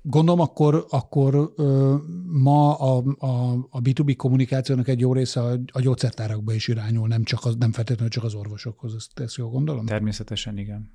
Gondolom, 0.04 0.40
akkor, 0.40 0.86
akkor 0.90 1.54
ö, 1.56 1.96
ma 2.28 2.76
a, 2.76 3.04
a, 3.18 3.54
a 3.70 3.82
B2B 3.82 4.14
kommunikációnak 4.18 4.88
egy 4.88 5.00
jó 5.00 5.14
része 5.14 5.42
a, 5.42 5.60
a 5.72 5.82
gyógyszertárakba 5.82 6.54
is 6.54 6.68
irányul, 6.68 7.08
nem, 7.08 7.24
csak 7.24 7.46
az, 7.46 7.56
nem 7.56 7.72
feltétlenül 7.72 8.12
csak 8.12 8.24
az 8.24 8.34
orvosokhoz. 8.34 8.96
Ezt, 8.96 9.20
ezt 9.20 9.36
jól 9.36 9.50
gondolom? 9.50 9.86
Természetesen 9.86 10.58
igen. 10.58 10.92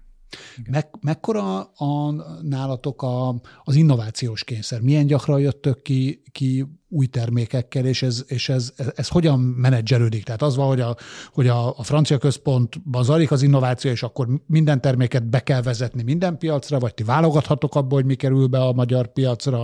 Meg, 0.70 0.88
mekkora 1.00 1.62
a, 1.62 2.12
nálatok 2.42 3.02
a, 3.02 3.40
az 3.64 3.74
innovációs 3.74 4.44
kényszer? 4.44 4.80
Milyen 4.80 5.06
gyakran 5.06 5.40
jöttök 5.40 5.82
ki, 5.82 6.22
ki 6.32 6.66
új 6.96 7.06
termékekkel, 7.06 7.86
és 7.86 8.02
ez, 8.02 8.24
és 8.26 8.48
ez, 8.48 8.72
ez, 8.76 8.92
ez 8.94 9.08
hogyan 9.08 9.40
menedzselődik? 9.40 10.24
Tehát 10.24 10.42
az 10.42 10.56
van, 10.56 10.66
hogy 10.66 10.80
a, 10.80 10.96
hogy 11.32 11.48
a, 11.48 11.78
a 11.78 11.82
francia 11.82 12.18
központban 12.18 13.04
zajlik 13.04 13.30
az 13.30 13.42
innováció, 13.42 13.90
és 13.90 14.02
akkor 14.02 14.28
minden 14.46 14.80
terméket 14.80 15.24
be 15.28 15.42
kell 15.42 15.62
vezetni 15.62 16.02
minden 16.02 16.38
piacra, 16.38 16.78
vagy 16.78 16.94
ti 16.94 17.02
válogathatok 17.02 17.74
abból, 17.74 17.98
hogy 17.98 18.06
mi 18.06 18.14
kerül 18.14 18.46
be 18.46 18.58
a 18.58 18.72
magyar 18.72 19.06
piacra? 19.06 19.58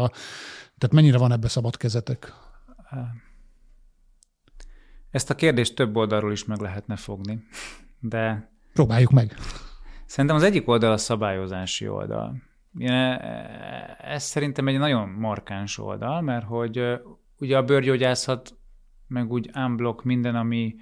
Tehát 0.79 0.92
mennyire 0.92 1.18
van 1.18 1.33
ebbe 1.33 1.49
szabad 1.49 1.77
kezetek? 1.77 2.33
Ezt 5.11 5.31
a 5.31 5.35
kérdést 5.35 5.75
több 5.75 5.97
oldalról 5.97 6.33
is 6.33 6.45
meg 6.45 6.61
lehetne 6.61 6.97
fogni, 6.97 7.42
de... 8.01 8.51
Próbáljuk 8.73 9.11
meg. 9.11 9.37
Szerintem 10.07 10.37
az 10.37 10.42
egyik 10.42 10.68
oldal 10.68 10.92
a 10.92 10.97
szabályozási 10.97 11.88
oldal. 11.88 12.42
Ez 13.99 14.23
szerintem 14.23 14.68
egy 14.68 14.79
nagyon 14.79 15.09
markáns 15.09 15.79
oldal, 15.79 16.21
mert 16.21 16.45
hogy 16.45 16.81
ugye 17.42 17.57
a 17.57 17.62
bőrgyógyászat, 17.62 18.57
meg 19.07 19.33
úgy 19.33 19.50
unblock 19.55 20.05
minden, 20.05 20.35
ami 20.35 20.74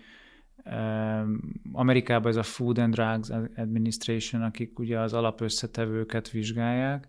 Amerikában 1.72 2.30
ez 2.30 2.36
a 2.36 2.42
Food 2.42 2.78
and 2.78 2.94
Drugs 2.94 3.28
Administration, 3.56 4.42
akik 4.42 4.78
ugye 4.78 4.98
az 4.98 5.12
alapösszetevőket 5.12 6.30
vizsgálják, 6.30 7.08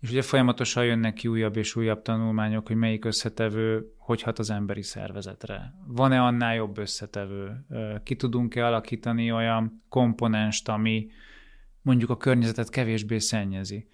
és 0.00 0.10
ugye 0.10 0.22
folyamatosan 0.22 0.84
jönnek 0.84 1.14
ki 1.14 1.28
újabb 1.28 1.56
és 1.56 1.76
újabb 1.76 2.02
tanulmányok, 2.02 2.66
hogy 2.66 2.76
melyik 2.76 3.04
összetevő 3.04 3.92
hogy 4.08 4.22
hat 4.22 4.38
az 4.38 4.50
emberi 4.50 4.82
szervezetre. 4.82 5.74
Van-e 5.86 6.22
annál 6.22 6.54
jobb 6.54 6.78
összetevő? 6.78 7.64
Ki 8.02 8.16
tudunk-e 8.16 8.66
alakítani 8.66 9.32
olyan 9.32 9.82
komponenst, 9.88 10.68
ami 10.68 11.10
mondjuk 11.82 12.10
a 12.10 12.16
környezetet 12.16 12.70
kevésbé 12.70 13.18
szennyezi. 13.18 13.88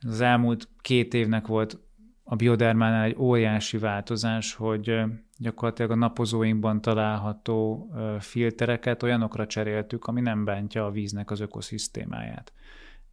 Az 0.00 0.20
elmúlt 0.20 0.68
két 0.80 1.14
évnek 1.14 1.46
volt 1.46 1.78
a 2.24 2.36
biodermánál 2.36 3.04
egy 3.04 3.16
óriási 3.18 3.78
változás, 3.78 4.54
hogy 4.54 5.02
gyakorlatilag 5.38 5.90
a 5.90 5.94
napozóinkban 5.94 6.80
található 6.80 7.90
filtereket 8.20 9.02
olyanokra 9.02 9.46
cseréltük, 9.46 10.04
ami 10.04 10.20
nem 10.20 10.44
bántja 10.44 10.84
a 10.86 10.90
víznek 10.90 11.30
az 11.30 11.40
ökoszisztémáját. 11.40 12.52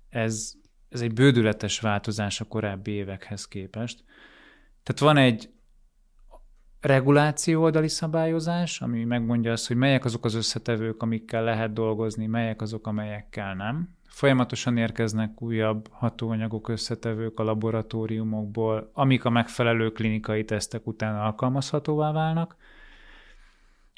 Ez, 0.10 0.54
ez 0.90 1.02
egy 1.02 1.14
bődületes 1.14 1.80
változás 1.80 2.42
a 2.42 2.46
korábbi 2.46 2.92
évekhez 2.92 3.48
képest. 3.48 4.04
Tehát 4.84 5.02
van 5.02 5.18
egy 5.24 5.50
reguláció 6.82 7.62
oldali 7.62 7.88
szabályozás, 7.88 8.82
ami 8.82 9.04
megmondja 9.04 9.52
azt, 9.52 9.68
hogy 9.68 9.78
melyek 9.78 10.06
azok 10.06 10.26
az 10.26 10.34
összetevők, 10.34 11.02
amikkel 11.02 11.44
lehet 11.44 11.74
dolgozni, 11.74 12.26
melyek 12.26 12.62
azok, 12.62 12.88
amelyekkel 12.88 13.56
nem. 13.56 13.98
Folyamatosan 14.10 14.78
érkeznek 14.78 15.42
újabb 15.42 15.88
hatóanyagok, 15.92 16.68
összetevők 16.68 17.40
a 17.40 17.44
laboratóriumokból, 17.44 18.92
amik 18.94 19.26
a 19.26 19.30
megfelelő 19.30 19.92
klinikai 19.92 20.46
tesztek 20.46 20.88
után 20.88 21.16
alkalmazhatóvá 21.16 22.12
válnak. 22.12 22.56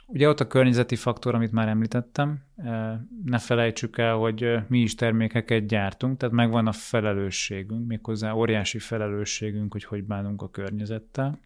Ugye 0.08 0.28
ott 0.30 0.39
a 0.39 0.47
környezeti 0.47 0.95
faktor, 0.95 1.36
amit 1.36 1.52
már 1.52 1.67
említettem, 1.67 2.43
eh, 2.56 2.91
ne 3.26 3.39
felejtsük 3.39 3.97
el, 3.97 4.15
hogy 4.15 4.43
eh, 4.43 4.63
mi 4.67 4.80
is 4.80 4.95
termékeket 4.95 5.65
gyártunk, 5.65 6.17
tehát 6.17 6.36
megvan 6.36 6.67
a 6.67 6.71
felelősségünk, 6.71 7.88
méghozzá 7.88 8.34
óriási 8.34 8.80
felelősségünk, 8.80 9.71
hogy 9.71 9.84
hogy 9.84 10.04
bánunk 10.04 10.41
a 10.41 10.50
környezettel. 10.50 11.39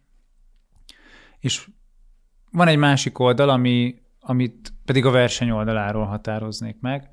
És 1.38 1.68
van 2.50 2.68
egy 2.68 2.78
másik 2.78 3.18
oldal, 3.18 3.48
ami, 3.48 3.94
amit 4.20 4.72
pedig 4.84 5.04
a 5.04 5.10
verseny 5.10 5.50
oldaláról 5.50 6.04
határoznék 6.04 6.76
meg, 6.80 7.10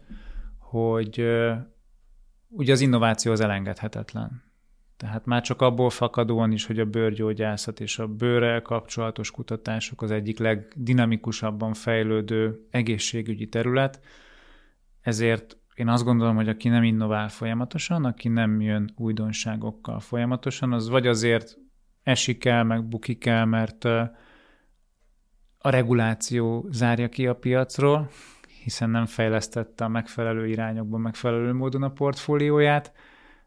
hogy 0.74 1.26
ugye 2.48 2.72
az 2.72 2.82
innováció 2.82 3.32
az 3.32 3.40
elengedhetetlen. 3.40 4.44
Tehát 4.98 5.26
már 5.26 5.42
csak 5.42 5.62
abból 5.62 5.90
fakadóan 5.90 6.52
is, 6.52 6.66
hogy 6.66 6.80
a 6.80 6.86
bőrgyógyászat 6.86 7.80
és 7.80 8.00
a 8.00 8.08
bőrrel 8.08 8.62
kapcsolatos 8.62 9.32
kutatások 9.32 10.02
az 10.02 10.12
egyik 10.12 10.40
legdinamikusabban 10.40 11.74
fejlődő 11.74 12.68
egészségügyi 12.70 13.48
terület, 13.48 14.00
ezért 15.02 15.58
én 15.76 15.88
azt 15.88 16.04
gondolom, 16.04 16.36
hogy 16.36 16.50
aki 16.50 16.70
nem 16.70 16.84
innovál 16.84 17.30
folyamatosan, 17.30 18.06
aki 18.06 18.28
nem 18.28 18.62
jön 18.62 18.94
újdonságokkal 18.96 20.00
folyamatosan, 20.00 20.74
az 20.74 20.90
vagy 20.90 21.08
azért 21.08 21.58
esik 22.04 22.46
el, 22.46 22.64
meg 22.64 22.88
bukik 22.88 23.26
el, 23.26 23.46
mert 23.46 23.84
a 25.58 25.70
reguláció 25.70 26.68
zárja 26.72 27.10
ki 27.10 27.28
a 27.28 27.36
piacról, 27.36 28.10
hiszen 28.64 28.90
nem 28.90 29.06
fejlesztette 29.06 29.84
a 29.84 29.88
megfelelő 29.88 30.48
irányokban 30.48 31.02
megfelelő 31.02 31.54
módon 31.54 31.84
a 31.84 31.92
portfólióját, 31.92 32.94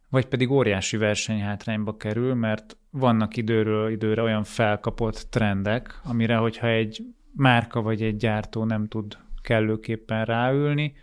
vagy 0.09 0.26
pedig 0.26 0.50
óriási 0.50 0.96
versenyhátrányba 0.96 1.96
kerül, 1.96 2.35
mert 2.35 2.76
vannak 2.90 3.37
időről 3.37 3.90
időre 3.90 4.22
olyan 4.22 4.44
felkapott 4.44 5.27
trendek, 5.31 6.00
amire, 6.04 6.37
hogyha 6.37 6.67
egy 6.67 7.04
márka 7.33 7.83
vagy 7.83 8.02
egy 8.02 8.17
gyártó 8.17 8.64
nem 8.64 8.88
tud 8.88 9.19
kellőképpen 9.42 10.25
ráülni, 10.25 10.94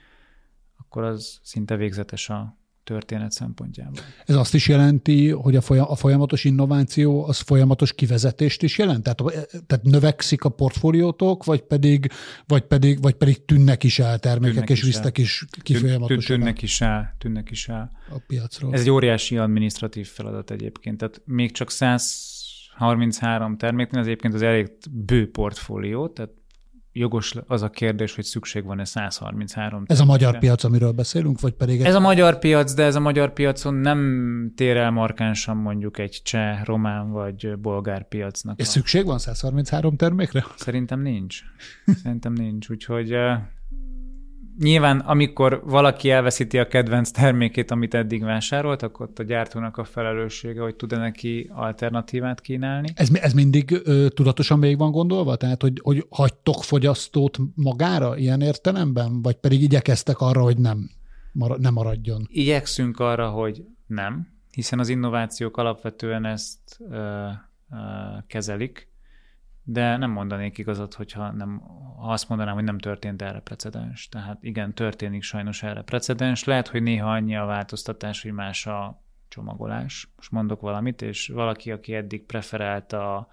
akkor 0.78 1.04
az 1.04 1.40
szinte 1.44 1.76
végzetes 1.76 2.30
a 2.30 2.58
történet 2.84 3.32
szempontjából. 3.32 4.04
Ez 4.26 4.36
azt 4.36 4.54
is 4.54 4.68
jelenti, 4.68 5.30
hogy 5.30 5.56
a 5.56 5.96
folyamatos 5.96 6.44
innováció 6.44 7.26
az 7.26 7.40
folyamatos 7.40 7.94
kivezetést 7.94 8.64
is 8.64 8.78
jelent? 8.78 9.04
Tehát, 9.04 9.48
tehát 9.68 9.84
növekszik 9.84 10.44
a 10.44 10.50
portfóliótok, 10.50 11.44
vagy 11.44 11.62
pedig, 11.62 12.12
vagy 12.48 12.64
pedig, 12.64 13.02
vagy 13.02 13.14
pedig 13.14 13.46
tűnnek 13.46 13.84
is 13.84 14.00
el 14.00 14.20
termékek, 14.20 14.54
tűnnek 14.54 14.70
és 14.70 14.84
visztek 14.84 15.18
is 15.18 15.46
ki 15.62 15.74
folyamatosan? 15.74 16.38
Tűnnek 16.38 16.62
is 16.62 16.82
el, 16.82 17.16
tűnnek 17.18 17.52
is 17.52 17.68
el. 17.68 17.92
A 18.10 18.18
piacról. 18.28 18.74
Ez 18.74 18.82
egy 18.82 18.90
óriási 18.90 19.38
administratív 19.38 20.08
feladat 20.08 20.52
egyébként. 20.52 20.98
Tehát 20.98 21.22
még 21.26 21.52
csak 21.52 21.72
100 21.72 22.32
133 22.78 23.58
terméknél 23.58 24.02
az 24.02 24.08
egyébként 24.08 24.34
az 24.34 24.42
elég 24.42 24.72
bő 24.92 25.32
portfólió, 25.32 26.08
tehát 26.08 26.32
jogos 26.94 27.36
az 27.48 27.62
a 27.62 27.70
kérdés, 27.70 28.16
hogy 28.16 28.24
szükség 28.24 28.64
van-e 28.64 28.86
133 28.86 29.84
Ez 29.88 30.00
a 30.00 30.06
magyar 30.06 30.38
piac, 30.38 30.64
amiről 30.64 30.92
beszélünk, 30.92 31.40
vagy 31.40 31.54
pedig... 31.54 31.82
Ez 31.82 31.96
a 31.96 32.00
magyar 32.00 32.40
piac, 32.40 32.74
de 32.74 32.84
ez 32.84 32.96
a 32.96 33.00
magyar 33.00 33.34
piacon 33.34 33.74
nem 33.74 34.52
tér 34.56 34.78
el 34.78 34.92
markánsan 34.92 35.58
mondjuk 35.58 35.98
egy 35.98 36.22
cseh, 36.24 36.64
román 36.64 37.12
vagy 37.12 37.58
bolgár 37.58 38.08
piacnak. 38.08 38.60
És 38.60 38.68
szükség 38.68 39.06
van 39.06 39.20
133 39.20 39.96
termékre? 39.96 40.46
Szerintem 40.56 41.02
nincs. 41.02 41.42
Szerintem 42.04 42.34
nincs, 42.34 42.70
úgyhogy 42.70 43.16
nyilván 44.60 45.00
amikor 45.00 45.62
valaki 45.66 46.10
elveszíti 46.10 46.60
a 46.60 46.68
kedvenc 46.68 47.12
termékét, 47.12 47.72
amit 47.72 47.94
eddig 47.94 48.24
vásárolt, 48.24 48.82
akkor 48.82 49.06
ott 49.06 49.20
a 49.20 49.24
gyártónak 49.24 49.78
a 49.78 49.84
felelőssége, 49.84 50.62
hogy 50.62 50.76
tud-e 50.76 50.98
neki 50.98 51.50
alternatívát 51.54 52.42
kínálni. 52.42 52.88
Ez, 52.96 53.10
ez 53.14 53.34
mindig 53.34 53.82
ö, 53.84 54.08
tudatosan 54.10 54.60
még 54.60 54.78
van 54.78 54.92
gondolva? 54.92 55.36
Tehát, 55.36 55.62
hogy, 55.62 55.80
hogy 55.84 56.06
hagytok 56.10 56.64
fogyasztót 56.64 57.38
magára 57.56 58.18
ilyen 58.18 58.42
értelemben? 58.42 59.22
Vagy 59.22 59.36
pedig 59.36 59.62
igyekeztek 59.62 60.20
arra, 60.20 60.42
hogy 60.42 60.58
nem, 60.58 60.90
marad, 61.32 61.60
nem 61.60 61.74
maradjon? 61.74 62.28
Igyekszünk 62.32 63.00
arra, 63.00 63.30
hogy 63.30 63.66
nem, 63.88 64.28
hiszen 64.52 64.80
az 64.80 64.90
innovációk 64.90 65.58
alapvetően 65.58 66.26
ezt 66.26 66.80
ö, 66.90 66.96
ö, 66.96 67.78
kezelik, 68.28 68.92
de 69.64 69.98
nem 69.98 70.12
mondanék 70.12 70.58
igazat, 70.58 70.94
hogyha 70.94 71.32
nem, 71.32 71.62
ha 71.98 72.12
azt 72.12 72.30
mondanám, 72.30 72.54
hogy 72.54 72.64
nem 72.64 72.78
történt 72.78 73.22
erre 73.22 73.40
precedens. 73.40 74.10
Tehát 74.10 74.38
igen, 74.42 74.74
történik 74.74 75.24
sajnos 75.24 75.64
erre 75.64 75.82
precedens. 75.82 76.44
Lehet, 76.44 76.68
hogy 76.68 76.84
néha 76.84 77.12
annyi 77.12 77.36
a 77.36 77.46
változtatás, 77.46 78.22
hogy 78.22 78.32
más 78.32 78.66
a 78.66 79.02
csomagolás. 79.28 80.08
Most 80.16 80.32
mondok 80.32 80.62
valamit, 80.62 81.02
és 81.02 81.28
valaki, 81.28 81.72
aki 81.72 81.94
eddig 81.94 82.26
preferálta 82.26 83.16
a 83.16 83.28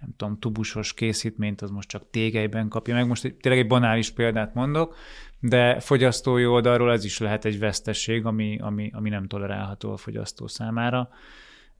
nem 0.00 0.14
tudom, 0.16 0.38
tubusos 0.38 0.94
készítményt, 0.94 1.62
az 1.62 1.70
most 1.70 1.88
csak 1.88 2.10
tégelyben 2.10 2.68
kapja 2.68 2.94
meg. 2.94 3.06
Most 3.06 3.34
tényleg 3.40 3.60
egy 3.62 3.66
banális 3.66 4.10
példát 4.10 4.54
mondok, 4.54 4.96
de 5.40 5.80
fogyasztói 5.80 6.46
oldalról 6.46 6.92
ez 6.92 7.04
is 7.04 7.18
lehet 7.18 7.44
egy 7.44 7.58
vesztesség, 7.58 8.26
ami, 8.26 8.58
ami, 8.60 8.90
ami 8.94 9.08
nem 9.08 9.26
tolerálható 9.26 9.92
a 9.92 9.96
fogyasztó 9.96 10.46
számára. 10.46 11.08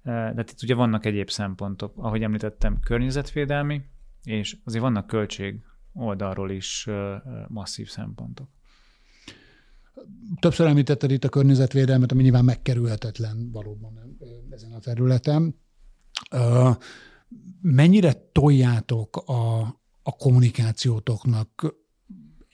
De 0.02 0.44
itt 0.50 0.62
ugye 0.62 0.74
vannak 0.74 1.06
egyéb 1.06 1.30
szempontok, 1.30 1.92
ahogy 1.96 2.22
említettem, 2.22 2.80
környezetvédelmi, 2.80 3.82
és 4.22 4.56
azért 4.64 4.82
vannak 4.82 5.06
költség 5.06 5.60
oldalról 5.92 6.50
is 6.50 6.88
masszív 7.48 7.88
szempontok. 7.88 8.48
Többször 10.40 10.66
említetted 10.66 11.10
itt 11.10 11.24
a 11.24 11.28
környezetvédelmet, 11.28 12.12
ami 12.12 12.22
nyilván 12.22 12.44
megkerülhetetlen 12.44 13.50
valóban 13.52 14.16
ezen 14.50 14.72
a 14.72 14.78
területen. 14.78 15.54
Mennyire 17.60 18.12
toljátok 18.32 19.16
a, 19.16 19.60
a 20.02 20.16
kommunikációtoknak 20.16 21.76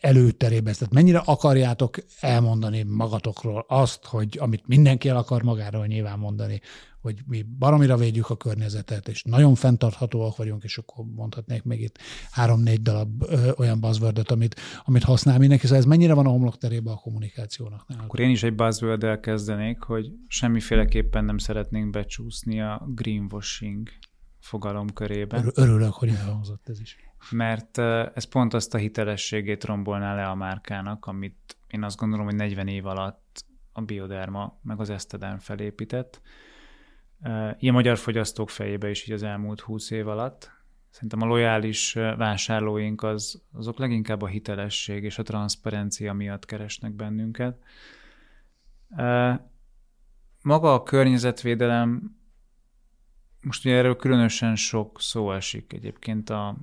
előterébe. 0.05 0.72
Tehát 0.72 0.92
mennyire 0.92 1.18
akarjátok 1.18 1.96
elmondani 2.20 2.82
magatokról 2.82 3.64
azt, 3.68 4.05
hogy 4.05 4.38
amit 4.40 4.66
mindenki 4.66 5.09
el 5.09 5.16
akar 5.16 5.42
magáról 5.42 5.86
nyilván 5.86 6.18
mondani, 6.18 6.61
hogy 7.00 7.22
mi 7.26 7.42
baromira 7.59 7.96
védjük 7.96 8.30
a 8.30 8.36
környezetet, 8.36 9.09
és 9.09 9.22
nagyon 9.22 9.55
fenntarthatóak 9.55 10.36
vagyunk, 10.36 10.64
és 10.64 10.78
akkor 10.78 11.05
mondhatnék 11.16 11.62
még 11.62 11.80
itt 11.80 11.98
három-négy 12.30 12.82
darab 12.82 13.22
ö, 13.22 13.50
olyan 13.57 13.80
buzzword 13.80 14.30
amit, 14.30 14.61
amit 14.84 15.02
használ 15.02 15.38
mindenki. 15.38 15.64
Szóval 15.64 15.80
ez 15.80 15.88
mennyire 15.88 16.14
van 16.14 16.26
a 16.26 16.30
homlokterébe 16.30 16.90
a 16.90 16.96
kommunikációnak? 16.96 17.88
Nálad? 17.88 18.05
Akkor 18.05 18.20
én 18.20 18.30
is 18.30 18.42
egy 18.42 18.55
buzzword 18.55 19.20
kezdenék, 19.20 19.80
hogy 19.80 20.12
semmiféleképpen 20.28 21.24
nem 21.24 21.38
szeretnénk 21.38 21.90
becsúszni 21.90 22.61
a 22.61 22.86
greenwashing 22.94 23.88
fogalom 24.40 24.92
körébe. 24.92 25.44
Örülök, 25.55 25.92
hogy 25.92 26.09
elhangzott 26.09 26.68
ez 26.68 26.80
is 26.80 26.96
mert 27.31 27.79
ez 28.14 28.25
pont 28.25 28.55
azt 28.55 28.75
a 28.75 28.79
hitelességét 28.79 29.64
rombolná 29.64 30.14
le 30.14 30.27
a 30.27 30.35
márkának, 30.35 31.07
amit 31.07 31.57
én 31.66 31.83
azt 31.83 31.97
gondolom, 31.97 32.27
hogy 32.27 32.35
40 32.35 32.68
év 32.68 32.87
alatt 32.87 33.45
a 33.72 33.83
Bioderma 33.83 34.59
meg 34.62 34.81
az 34.81 34.91
Eszteden 34.91 35.39
felépített. 35.39 36.20
Ilyen 37.59 37.75
magyar 37.75 37.99
fogyasztók 37.99 38.51
fejébe 38.51 38.91
is 38.91 39.07
így 39.07 39.12
az 39.12 39.22
elmúlt 39.22 39.61
20 39.61 39.91
év 39.91 40.09
alatt. 40.09 40.53
Szerintem 40.91 41.22
a 41.22 41.27
lojális 41.27 41.93
vásárlóink 41.93 43.03
az, 43.03 43.43
azok 43.53 43.79
leginkább 43.79 44.22
a 44.22 44.27
hitelesség 44.27 45.05
és 45.05 45.18
a 45.18 45.22
transzparencia 45.22 46.12
miatt 46.12 46.45
keresnek 46.45 46.93
bennünket. 46.93 47.59
Maga 50.43 50.75
a 50.75 50.83
környezetvédelem, 50.83 52.16
most 53.41 53.64
ugye 53.64 53.75
erről 53.75 53.97
különösen 53.97 54.57
sok 54.57 55.01
szó 55.01 55.33
esik 55.33 55.72
egyébként 55.72 56.31
a 56.31 56.57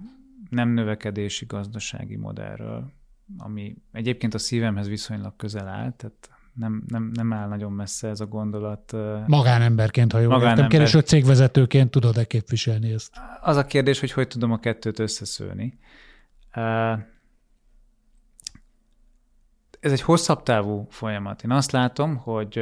nem 0.52 0.70
növekedési 0.70 1.46
gazdasági 1.46 2.16
modellről, 2.16 2.92
ami 3.38 3.76
egyébként 3.92 4.34
a 4.34 4.38
szívemhez 4.38 4.88
viszonylag 4.88 5.36
közel 5.36 5.68
áll, 5.68 5.92
tehát 5.92 6.30
nem, 6.54 6.84
nem, 6.88 7.12
nem 7.14 7.34
áll 7.34 7.48
nagyon 7.48 7.72
messze 7.72 8.08
ez 8.08 8.20
a 8.20 8.26
gondolat. 8.26 8.92
Magánemberként, 9.28 10.12
ha 10.12 10.20
jól 10.20 10.32
Magánember. 10.32 10.72
értem. 10.82 10.94
Hogy 10.94 11.06
cégvezetőként 11.06 11.92
tudod-e 11.92 12.24
képviselni 12.24 12.92
ezt? 12.92 13.18
Az 13.42 13.56
a 13.56 13.66
kérdés, 13.66 14.00
hogy 14.00 14.12
hogy 14.12 14.28
tudom 14.28 14.52
a 14.52 14.60
kettőt 14.60 15.00
összeszőni. 15.00 15.80
Ez 19.80 19.92
egy 19.92 20.02
hosszabb 20.02 20.44
távú 20.44 20.88
folyamat. 20.90 21.44
Én 21.44 21.52
azt 21.52 21.72
látom, 21.72 22.16
hogy 22.16 22.62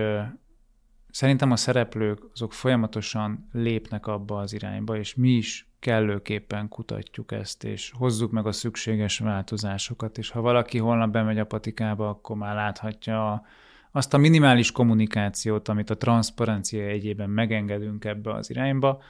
szerintem 1.12 1.52
a 1.52 1.56
szereplők 1.56 2.20
azok 2.34 2.54
folyamatosan 2.54 3.50
lépnek 3.52 4.08
abba 4.08 4.40
az 4.40 4.54
irányba, 4.54 4.98
és 4.98 5.16
mi 5.16 5.30
is 5.30 5.69
kellőképpen 5.80 6.68
kutatjuk 6.68 7.32
ezt, 7.32 7.64
és 7.64 7.92
hozzuk 7.98 8.32
meg 8.32 8.46
a 8.46 8.52
szükséges 8.52 9.20
változásokat, 9.20 10.18
és 10.18 10.30
ha 10.30 10.42
valaki 10.42 10.78
holnap 10.78 11.12
bemegy 11.12 11.40
a 11.40 11.46
patikába, 11.46 12.10
akkor 12.10 12.36
már 12.36 12.56
láthatja 12.56 13.46
azt 13.92 14.14
a 14.14 14.18
minimális 14.18 14.72
kommunikációt, 14.72 15.68
amit 15.68 15.90
a 15.90 15.98
transzparencia 15.98 16.86
egyében 16.86 17.30
megengedünk 17.30 18.06
ebbe 18.06 18.34
az 18.34 18.50
irányba. 18.50 19.02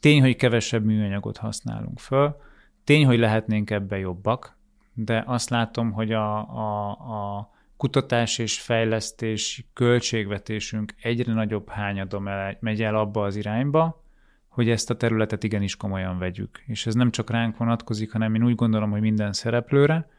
Tény, 0.00 0.20
hogy 0.20 0.36
kevesebb 0.36 0.84
műanyagot 0.84 1.36
használunk 1.36 1.98
föl, 1.98 2.36
tény, 2.84 3.06
hogy 3.06 3.18
lehetnénk 3.18 3.70
ebbe 3.70 3.98
jobbak, 3.98 4.56
de 4.94 5.22
azt 5.26 5.50
látom, 5.50 5.92
hogy 5.92 6.12
a, 6.12 6.36
a, 6.38 6.90
a 6.90 7.50
kutatás 7.76 8.38
és 8.38 8.60
fejlesztés 8.60 9.64
költségvetésünk 9.72 10.94
egyre 11.02 11.32
nagyobb 11.32 11.68
hányadom 11.68 12.28
el, 12.28 12.56
megy 12.60 12.82
el 12.82 12.96
abba 12.96 13.24
az 13.24 13.36
irányba, 13.36 14.02
hogy 14.50 14.70
ezt 14.70 14.90
a 14.90 14.96
területet 14.96 15.44
igenis 15.44 15.76
komolyan 15.76 16.18
vegyük. 16.18 16.62
És 16.66 16.86
ez 16.86 16.94
nem 16.94 17.10
csak 17.10 17.30
ránk 17.30 17.56
vonatkozik, 17.56 18.12
hanem 18.12 18.34
én 18.34 18.44
úgy 18.44 18.54
gondolom, 18.54 18.90
hogy 18.90 19.00
minden 19.00 19.32
szereplőre, 19.32 20.10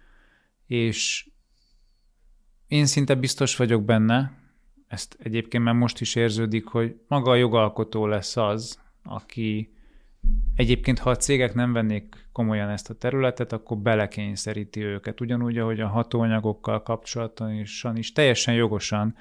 és 0.68 1.30
én 2.68 2.86
szinte 2.86 3.16
biztos 3.16 3.56
vagyok 3.56 3.84
benne, 3.84 4.40
ezt 4.88 5.18
egyébként 5.20 5.64
már 5.64 5.74
most 5.74 6.02
is 6.02 6.16
érződik, 6.16 6.66
hogy 6.66 6.96
maga 7.08 7.32
a 7.32 7.36
jogalkotó 7.36 8.06
lesz 8.06 8.38
az, 8.38 8.80
aki 9.04 9.74
egyébként, 10.56 11.00
ha 11.00 11.10
a 11.10 11.16
cégek 11.16 11.54
nem 11.54 11.74
vennék 11.74 12.28
komolyan 12.32 12.70
ezt 12.70 12.90
a 12.90 12.94
területet, 12.94 13.54
akkor 13.54 13.78
belekényszeríti 13.78 14.82
őket. 14.82 15.22
Ugyanúgy, 15.22 15.58
ahogy 15.58 15.80
a 15.80 15.88
hatóanyagokkal 15.88 16.84
kapcsolatban 16.84 17.54
is, 17.54 17.86
is 17.94 18.12
teljesen 18.12 18.54
jogosan 18.54 19.16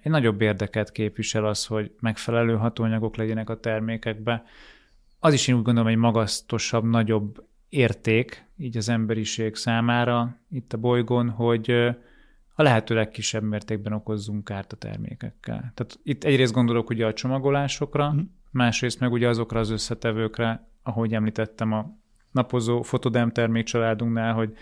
egy 0.00 0.10
nagyobb 0.10 0.40
érdeket 0.40 0.92
képvisel 0.92 1.44
az, 1.44 1.66
hogy 1.66 1.90
megfelelő 2.00 2.56
hatóanyagok 2.56 3.16
legyenek 3.16 3.50
a 3.50 3.60
termékekbe. 3.60 4.44
Az 5.18 5.32
is 5.32 5.48
én 5.48 5.54
úgy 5.54 5.62
gondolom 5.62 5.88
egy 5.88 5.96
magasztosabb, 5.96 6.84
nagyobb 6.84 7.46
érték 7.68 8.44
így 8.56 8.76
az 8.76 8.88
emberiség 8.88 9.54
számára 9.54 10.36
itt 10.50 10.72
a 10.72 10.78
bolygón, 10.78 11.30
hogy 11.30 11.70
a 12.54 12.62
lehető 12.62 12.94
legkisebb 12.94 13.42
mértékben 13.42 13.92
okozzunk 13.92 14.44
kárt 14.44 14.72
a 14.72 14.76
termékekkel. 14.76 15.72
Tehát 15.74 15.98
itt 16.02 16.24
egyrészt 16.24 16.52
gondolok 16.52 16.90
ugye 16.90 17.06
a 17.06 17.12
csomagolásokra, 17.12 18.12
mm. 18.12 18.20
másrészt 18.50 19.00
meg 19.00 19.12
ugye 19.12 19.28
azokra 19.28 19.60
az 19.60 19.70
összetevőkre, 19.70 20.68
ahogy 20.82 21.14
említettem 21.14 21.72
a 21.72 21.96
napozó 22.30 22.82
fotodem 22.82 23.32
termékcsaládunknál, 23.32 24.34
hogy 24.34 24.56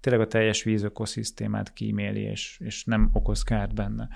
tényleg 0.00 0.22
a 0.22 0.26
teljes 0.26 0.62
vízökoszisztémát 0.62 1.72
kíméli, 1.72 2.20
és, 2.20 2.60
és 2.64 2.84
nem 2.84 3.10
okoz 3.12 3.42
kárt 3.42 3.74
benne. 3.74 4.08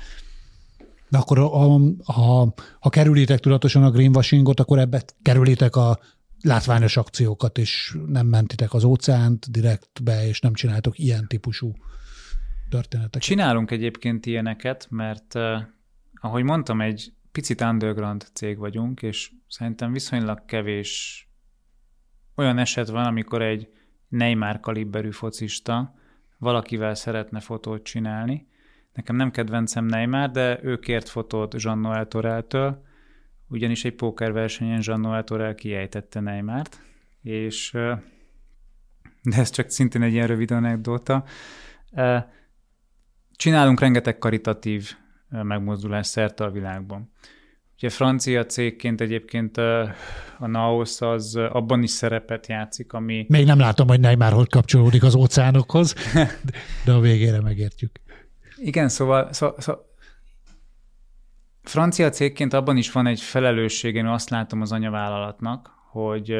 De 1.08 1.18
akkor 1.18 1.38
ha, 1.38 1.80
ha, 2.04 2.54
ha 2.80 2.88
kerülitek 2.90 3.38
tudatosan 3.38 3.82
a 3.82 3.90
greenwashingot, 3.90 4.60
akkor 4.60 4.78
ebbe 4.78 5.02
kerülitek 5.22 5.76
a 5.76 5.98
látványos 6.42 6.96
akciókat, 6.96 7.58
és 7.58 7.96
nem 8.06 8.26
mentitek 8.26 8.74
az 8.74 8.84
óceánt 8.84 9.50
direktbe, 9.50 10.26
és 10.26 10.40
nem 10.40 10.54
csináltok 10.54 10.98
ilyen 10.98 11.26
típusú 11.28 11.72
történeteket. 12.68 13.22
Csinálunk 13.22 13.70
egyébként 13.70 14.26
ilyeneket, 14.26 14.86
mert 14.90 15.34
uh, 15.34 15.62
ahogy 16.20 16.42
mondtam, 16.42 16.80
egy 16.80 17.12
picit 17.32 17.60
underground 17.60 18.26
cég 18.32 18.58
vagyunk, 18.58 19.02
és 19.02 19.30
szerintem 19.48 19.92
viszonylag 19.92 20.44
kevés 20.44 21.24
olyan 22.34 22.58
eset 22.58 22.88
van, 22.88 23.04
amikor 23.04 23.42
egy 23.42 23.68
Neymar 24.10 24.60
kaliberű 24.60 25.10
focista 25.10 25.94
valakivel 26.38 26.94
szeretne 26.94 27.40
fotót 27.40 27.82
csinálni. 27.82 28.48
Nekem 28.92 29.16
nem 29.16 29.30
kedvencem 29.30 29.84
Neymar, 29.84 30.30
de 30.30 30.58
ő 30.62 30.78
kért 30.78 31.08
fotót 31.08 31.62
Jean 31.62 31.78
Noel 31.78 32.08
Toreltől, 32.08 32.84
ugyanis 33.48 33.84
egy 33.84 33.94
pókerversenyen 33.94 34.80
Jean 34.82 35.24
Torel 35.24 35.54
kiejtette 35.54 36.20
Neymart, 36.20 36.80
és 37.22 37.70
de 39.22 39.36
ez 39.36 39.50
csak 39.50 39.70
szintén 39.70 40.02
egy 40.02 40.12
ilyen 40.12 40.26
rövid 40.26 40.50
anekdóta. 40.50 41.24
Csinálunk 43.32 43.80
rengeteg 43.80 44.18
karitatív 44.18 44.92
megmozdulás 45.28 46.06
szerte 46.06 46.44
a 46.44 46.50
világban. 46.50 47.10
Ugye 47.82 47.90
francia 47.90 48.46
cégként 48.46 49.00
egyébként 49.00 49.56
a 50.38 50.46
Naos 50.46 51.00
az 51.00 51.36
abban 51.36 51.82
is 51.82 51.90
szerepet 51.90 52.46
játszik, 52.46 52.92
ami... 52.92 53.26
Még 53.28 53.46
nem 53.46 53.58
látom, 53.58 53.88
hogy 53.88 54.00
Neymar 54.00 54.32
hogy 54.32 54.48
kapcsolódik 54.48 55.02
az 55.02 55.14
óceánokhoz, 55.14 55.94
de 56.84 56.92
a 56.92 57.00
végére 57.00 57.40
megértjük. 57.40 58.00
Igen, 58.56 58.88
szóval, 58.88 59.32
szóval, 59.32 59.60
szóval 59.60 59.94
francia 61.62 62.10
cégként 62.10 62.52
abban 62.52 62.76
is 62.76 62.92
van 62.92 63.06
egy 63.06 63.20
felelősség, 63.20 63.94
én 63.94 64.06
azt 64.06 64.30
látom 64.30 64.60
az 64.60 64.72
anyavállalatnak, 64.72 65.70
hogy 65.90 66.36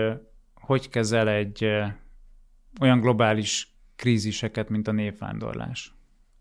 hogy 0.54 0.88
kezel 0.88 1.28
egy 1.28 1.66
olyan 2.80 3.00
globális 3.00 3.76
kríziseket, 3.96 4.68
mint 4.68 4.88
a 4.88 4.92
népvándorlás. 4.92 5.94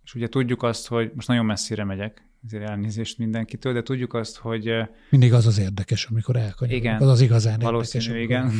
És 0.03 0.15
ugye 0.15 0.27
tudjuk 0.27 0.63
azt, 0.63 0.87
hogy 0.87 1.11
most 1.15 1.27
nagyon 1.27 1.45
messzire 1.45 1.83
megyek, 1.83 2.28
ezért 2.45 2.69
elnézést 2.69 3.17
mindenkitől, 3.17 3.73
de 3.73 3.81
tudjuk 3.81 4.13
azt, 4.13 4.37
hogy... 4.37 4.71
Mindig 5.09 5.33
az 5.33 5.47
az 5.47 5.59
érdekes, 5.59 6.05
amikor 6.05 6.35
elkanyarodunk. 6.35 6.83
Igen. 6.85 7.01
Az 7.01 7.07
az 7.07 7.21
igazán 7.21 7.59
Valószínű, 7.59 8.05
érdekes, 8.05 8.23
igen. 8.23 8.51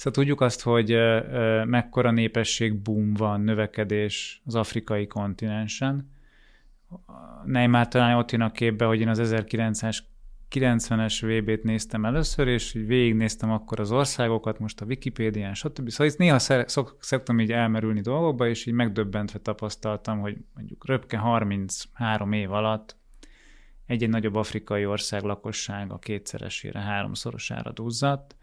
Szóval 0.00 0.12
tudjuk 0.12 0.40
azt, 0.40 0.62
hogy 0.62 0.96
mekkora 1.64 2.10
népesség 2.10 2.74
boom 2.82 3.14
van, 3.14 3.40
növekedés 3.40 4.42
az 4.44 4.54
afrikai 4.54 5.06
kontinensen. 5.06 6.10
Neymar 7.44 7.88
talán 7.88 8.16
ott 8.16 8.30
jön 8.30 8.40
a 8.40 8.50
képbe, 8.50 8.84
hogy 8.84 9.00
én 9.00 9.08
az 9.08 9.18
1900 9.18 10.02
90-es 10.50 11.40
VB-t 11.40 11.62
néztem 11.62 12.04
először, 12.04 12.48
és 12.48 12.74
így 12.74 12.86
végignéztem 12.86 13.50
akkor 13.50 13.80
az 13.80 13.92
országokat, 13.92 14.58
most 14.58 14.80
a 14.80 14.84
Wikipédián, 14.84 15.54
stb. 15.54 15.88
Szóval 15.88 16.06
itt 16.06 16.18
néha 16.18 16.38
szok, 16.38 16.96
szoktam 17.00 17.40
így 17.40 17.52
elmerülni 17.52 18.00
dolgokba, 18.00 18.48
és 18.48 18.66
így 18.66 18.74
megdöbbentve 18.74 19.38
tapasztaltam, 19.38 20.20
hogy 20.20 20.36
mondjuk 20.54 20.86
röpke 20.86 21.16
33 21.16 22.32
év 22.32 22.52
alatt 22.52 22.96
egy-egy 23.86 24.08
nagyobb 24.08 24.34
afrikai 24.34 24.86
ország 24.86 25.22
lakossága 25.22 25.98
kétszeresére, 25.98 26.80
háromszorosára 26.80 27.72
duzzadt, 27.72 28.36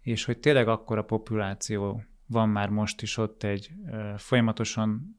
és 0.00 0.24
hogy 0.24 0.38
tényleg 0.38 0.68
akkor 0.68 0.98
a 0.98 1.04
populáció 1.04 2.02
van 2.26 2.48
már 2.48 2.68
most 2.68 3.02
is 3.02 3.16
ott 3.16 3.42
egy 3.42 3.70
folyamatosan 4.16 5.18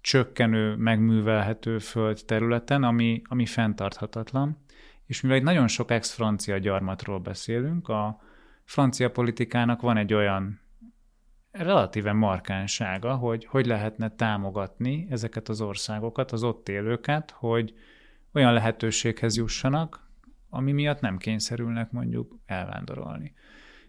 csökkenő, 0.00 0.76
megművelhető 0.76 1.78
föld 1.78 2.22
területen, 2.26 2.82
ami, 2.82 3.22
ami 3.24 3.46
fenntarthatatlan 3.46 4.64
és 5.06 5.20
mivel 5.20 5.36
egy 5.36 5.42
nagyon 5.42 5.68
sok 5.68 5.90
ex-francia 5.90 6.58
gyarmatról 6.58 7.18
beszélünk, 7.18 7.88
a 7.88 8.20
francia 8.64 9.10
politikának 9.10 9.80
van 9.80 9.96
egy 9.96 10.14
olyan 10.14 10.60
relatíve 11.50 12.12
markánsága, 12.12 13.14
hogy 13.14 13.44
hogy 13.44 13.66
lehetne 13.66 14.10
támogatni 14.10 15.06
ezeket 15.10 15.48
az 15.48 15.60
országokat, 15.60 16.32
az 16.32 16.42
ott 16.42 16.68
élőket, 16.68 17.30
hogy 17.30 17.74
olyan 18.32 18.52
lehetőséghez 18.52 19.36
jussanak, 19.36 20.10
ami 20.48 20.72
miatt 20.72 21.00
nem 21.00 21.16
kényszerülnek 21.16 21.90
mondjuk 21.90 22.38
elvándorolni. 22.46 23.34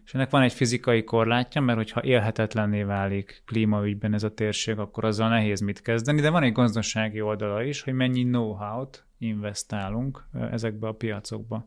És 0.08 0.14
ennek 0.14 0.30
van 0.30 0.42
egy 0.42 0.52
fizikai 0.52 1.04
korlátja, 1.04 1.60
mert 1.60 1.78
hogyha 1.78 2.02
élhetetlenné 2.02 2.82
válik 2.82 3.42
klímaügyben 3.46 4.14
ez 4.14 4.22
a 4.22 4.34
térség, 4.34 4.78
akkor 4.78 5.04
azzal 5.04 5.28
nehéz 5.28 5.60
mit 5.60 5.80
kezdeni, 5.80 6.20
de 6.20 6.30
van 6.30 6.42
egy 6.42 6.52
gazdasági 6.52 7.20
oldala 7.20 7.62
is, 7.62 7.82
hogy 7.82 7.92
mennyi 7.92 8.22
know-how-t 8.22 9.06
investálunk 9.18 10.24
ezekbe 10.50 10.88
a 10.88 10.92
piacokba. 10.92 11.66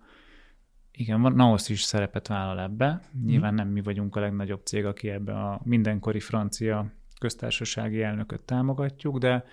Igen, 0.92 1.22
van, 1.22 1.34
Naos 1.34 1.70
is 1.70 1.82
szerepet 1.82 2.28
vállal 2.28 2.60
ebbe. 2.60 3.02
Nyilván 3.26 3.54
nem 3.54 3.68
mi 3.68 3.82
vagyunk 3.82 4.16
a 4.16 4.20
legnagyobb 4.20 4.66
cég, 4.66 4.86
aki 4.86 5.10
ebbe 5.10 5.34
a 5.34 5.62
mindenkori 5.64 6.20
francia 6.20 6.92
köztársasági 7.20 8.02
elnököt 8.02 8.42
támogatjuk, 8.42 9.18
de, 9.18 9.46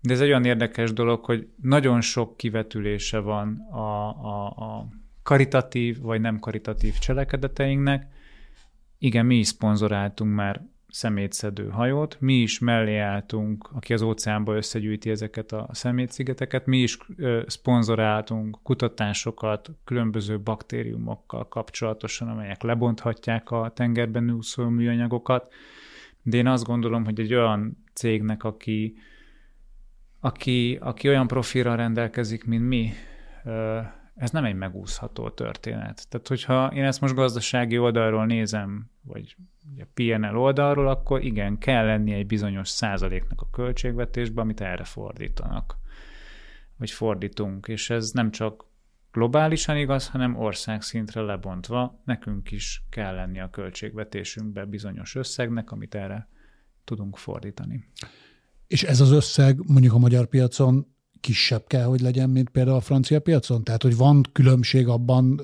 de 0.00 0.12
ez 0.12 0.20
egy 0.20 0.28
olyan 0.28 0.44
érdekes 0.44 0.92
dolog, 0.92 1.24
hogy 1.24 1.48
nagyon 1.62 2.00
sok 2.00 2.36
kivetülése 2.36 3.18
van 3.18 3.56
a, 3.70 4.08
a, 4.08 4.46
a 4.46 4.88
karitatív 5.22 6.00
vagy 6.00 6.20
nem 6.20 6.38
karitatív 6.38 6.98
cselekedeteinknek. 6.98 8.18
Igen, 9.02 9.26
mi 9.26 9.36
is 9.36 9.46
szponzoráltunk 9.46 10.34
már 10.34 10.62
szemétszedő 10.88 11.68
hajót. 11.68 12.16
Mi 12.20 12.34
is 12.34 12.58
mellé 12.58 12.98
álltunk, 12.98 13.70
aki 13.72 13.92
az 13.92 14.02
óceánba 14.02 14.56
összegyűjti 14.56 15.10
ezeket 15.10 15.52
a 15.52 15.68
szemétszigeteket, 15.72 16.66
mi 16.66 16.78
is 16.78 16.98
szponzoráltunk 17.46 18.58
kutatásokat 18.62 19.70
különböző 19.84 20.40
baktériumokkal 20.40 21.48
kapcsolatosan, 21.48 22.28
amelyek 22.28 22.62
lebonthatják 22.62 23.50
a 23.50 23.72
tengerben 23.74 24.30
úszó 24.30 24.68
műanyagokat. 24.68 25.52
De 26.22 26.36
én 26.36 26.46
azt 26.46 26.64
gondolom, 26.64 27.04
hogy 27.04 27.20
egy 27.20 27.34
olyan 27.34 27.84
cégnek, 27.92 28.44
aki, 28.44 28.94
aki, 30.20 30.78
aki 30.80 31.08
olyan 31.08 31.26
profilra 31.26 31.74
rendelkezik, 31.74 32.44
mint 32.44 32.68
mi, 32.68 32.92
ez 34.20 34.30
nem 34.30 34.44
egy 34.44 34.54
megúszható 34.54 35.30
történet. 35.30 36.06
Tehát, 36.08 36.28
hogyha 36.28 36.66
én 36.74 36.84
ezt 36.84 37.00
most 37.00 37.14
gazdasági 37.14 37.78
oldalról 37.78 38.26
nézem, 38.26 38.90
vagy 39.02 39.36
a 39.78 39.86
PNL 39.94 40.36
oldalról, 40.36 40.88
akkor 40.88 41.24
igen, 41.24 41.58
kell 41.58 41.84
lenni 41.84 42.12
egy 42.12 42.26
bizonyos 42.26 42.68
százaléknak 42.68 43.40
a 43.40 43.50
költségvetésben, 43.50 44.44
amit 44.44 44.60
erre 44.60 44.84
fordítanak, 44.84 45.76
vagy 46.76 46.90
fordítunk, 46.90 47.68
és 47.68 47.90
ez 47.90 48.10
nem 48.10 48.30
csak 48.30 48.64
globálisan 49.12 49.76
igaz, 49.76 50.08
hanem 50.08 50.36
országszintre 50.36 51.20
lebontva 51.20 52.00
nekünk 52.04 52.50
is 52.50 52.82
kell 52.90 53.14
lenni 53.14 53.40
a 53.40 53.50
költségvetésünkbe 53.50 54.64
bizonyos 54.64 55.14
összegnek, 55.14 55.70
amit 55.70 55.94
erre 55.94 56.28
tudunk 56.84 57.16
fordítani. 57.16 57.88
És 58.66 58.82
ez 58.82 59.00
az 59.00 59.10
összeg 59.10 59.58
mondjuk 59.66 59.92
a 59.94 59.98
magyar 59.98 60.26
piacon 60.26 60.94
kisebb 61.20 61.66
kell, 61.66 61.84
hogy 61.84 62.00
legyen, 62.00 62.30
mint 62.30 62.48
például 62.48 62.76
a 62.76 62.80
francia 62.80 63.20
piacon? 63.20 63.64
Tehát, 63.64 63.82
hogy 63.82 63.96
van 63.96 64.22
különbség 64.32 64.88
abban, 64.88 65.40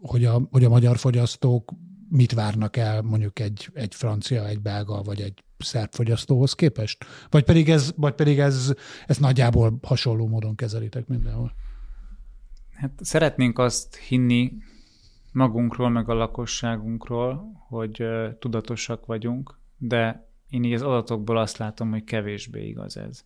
hogy 0.00 0.24
a, 0.24 0.48
hogy 0.50 0.64
a 0.64 0.68
magyar 0.68 0.96
fogyasztók 0.96 1.72
mit 2.08 2.32
várnak 2.32 2.76
el 2.76 3.02
mondjuk 3.02 3.38
egy, 3.38 3.70
egy 3.72 3.94
francia, 3.94 4.46
egy 4.46 4.60
belga 4.60 5.02
vagy 5.02 5.20
egy 5.20 5.44
szerb 5.58 5.94
fogyasztóhoz 5.94 6.52
képest? 6.52 7.04
Vagy 7.30 7.44
pedig 7.44 7.70
ez, 7.70 7.92
vagy 7.96 8.14
pedig 8.14 8.38
ez, 8.38 8.72
ez 9.06 9.18
nagyjából 9.18 9.78
hasonló 9.82 10.26
módon 10.26 10.54
kezelitek 10.54 11.06
mindenhol? 11.06 11.52
Hát 12.70 12.92
szeretnénk 13.00 13.58
azt 13.58 13.96
hinni 13.96 14.52
magunkról, 15.32 15.88
meg 15.88 16.08
a 16.08 16.14
lakosságunkról, 16.14 17.64
hogy 17.68 18.04
tudatosak 18.38 19.06
vagyunk, 19.06 19.58
de 19.78 20.28
én 20.48 20.64
így 20.64 20.72
az 20.72 20.82
adatokból 20.82 21.36
azt 21.36 21.56
látom, 21.56 21.90
hogy 21.90 22.04
kevésbé 22.04 22.66
igaz 22.66 22.96
ez 22.96 23.24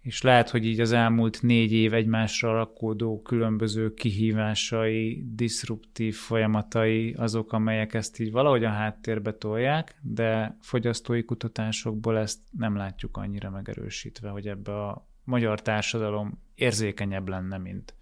és 0.00 0.22
lehet, 0.22 0.50
hogy 0.50 0.66
így 0.66 0.80
az 0.80 0.92
elmúlt 0.92 1.42
négy 1.42 1.72
év 1.72 1.94
egymásra 1.94 2.52
rakódó 2.52 3.22
különböző 3.22 3.94
kihívásai, 3.94 5.24
diszruptív 5.34 6.14
folyamatai 6.14 7.12
azok, 7.12 7.52
amelyek 7.52 7.94
ezt 7.94 8.20
így 8.20 8.30
valahogy 8.30 8.64
a 8.64 8.70
háttérbe 8.70 9.32
tolják, 9.32 9.98
de 10.02 10.56
fogyasztói 10.60 11.24
kutatásokból 11.24 12.18
ezt 12.18 12.38
nem 12.50 12.76
látjuk 12.76 13.16
annyira 13.16 13.50
megerősítve, 13.50 14.28
hogy 14.28 14.48
ebbe 14.48 14.86
a 14.86 15.08
magyar 15.24 15.62
társadalom 15.62 16.42
érzékenyebb 16.54 17.28
lenne, 17.28 17.58
mint, 17.58 17.94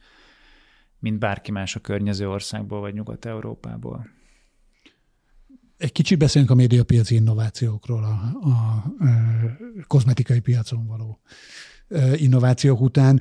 mint 0.99 1.18
bárki 1.18 1.51
más 1.51 1.76
a 1.76 1.80
környező 1.80 2.28
országból 2.28 2.80
vagy 2.80 2.94
Nyugat-Európából. 2.94 4.09
Egy 5.76 5.92
kicsit 5.92 6.18
beszélünk 6.18 6.51
a 6.51 6.55
médiapiaci 6.55 7.14
innovációkról, 7.14 8.05
a, 8.05 8.38
a, 8.40 8.49
a 8.49 9.86
kozmetikai 9.86 10.40
piacon 10.40 10.86
való 10.86 11.20
innovációk 12.16 12.80
után. 12.80 13.20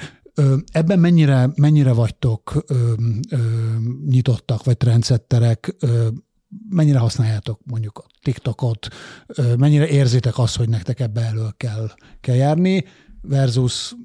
Ebben 0.71 0.99
mennyire, 0.99 1.49
mennyire 1.55 1.93
vagytok 1.93 2.65
nyitottak, 4.05 4.63
vagy 4.63 4.77
trendsetterek, 4.77 5.75
mennyire 6.69 6.99
használjátok 6.99 7.59
mondjuk 7.65 7.97
a 7.97 8.05
TikTokot, 8.21 8.87
mennyire 9.57 9.87
érzitek 9.87 10.37
azt, 10.37 10.57
hogy 10.57 10.69
nektek 10.69 10.99
ebbe 10.99 11.21
elő 11.21 11.47
kell, 11.57 11.91
kell 12.21 12.35
járni, 12.35 12.85
versus 13.21 13.95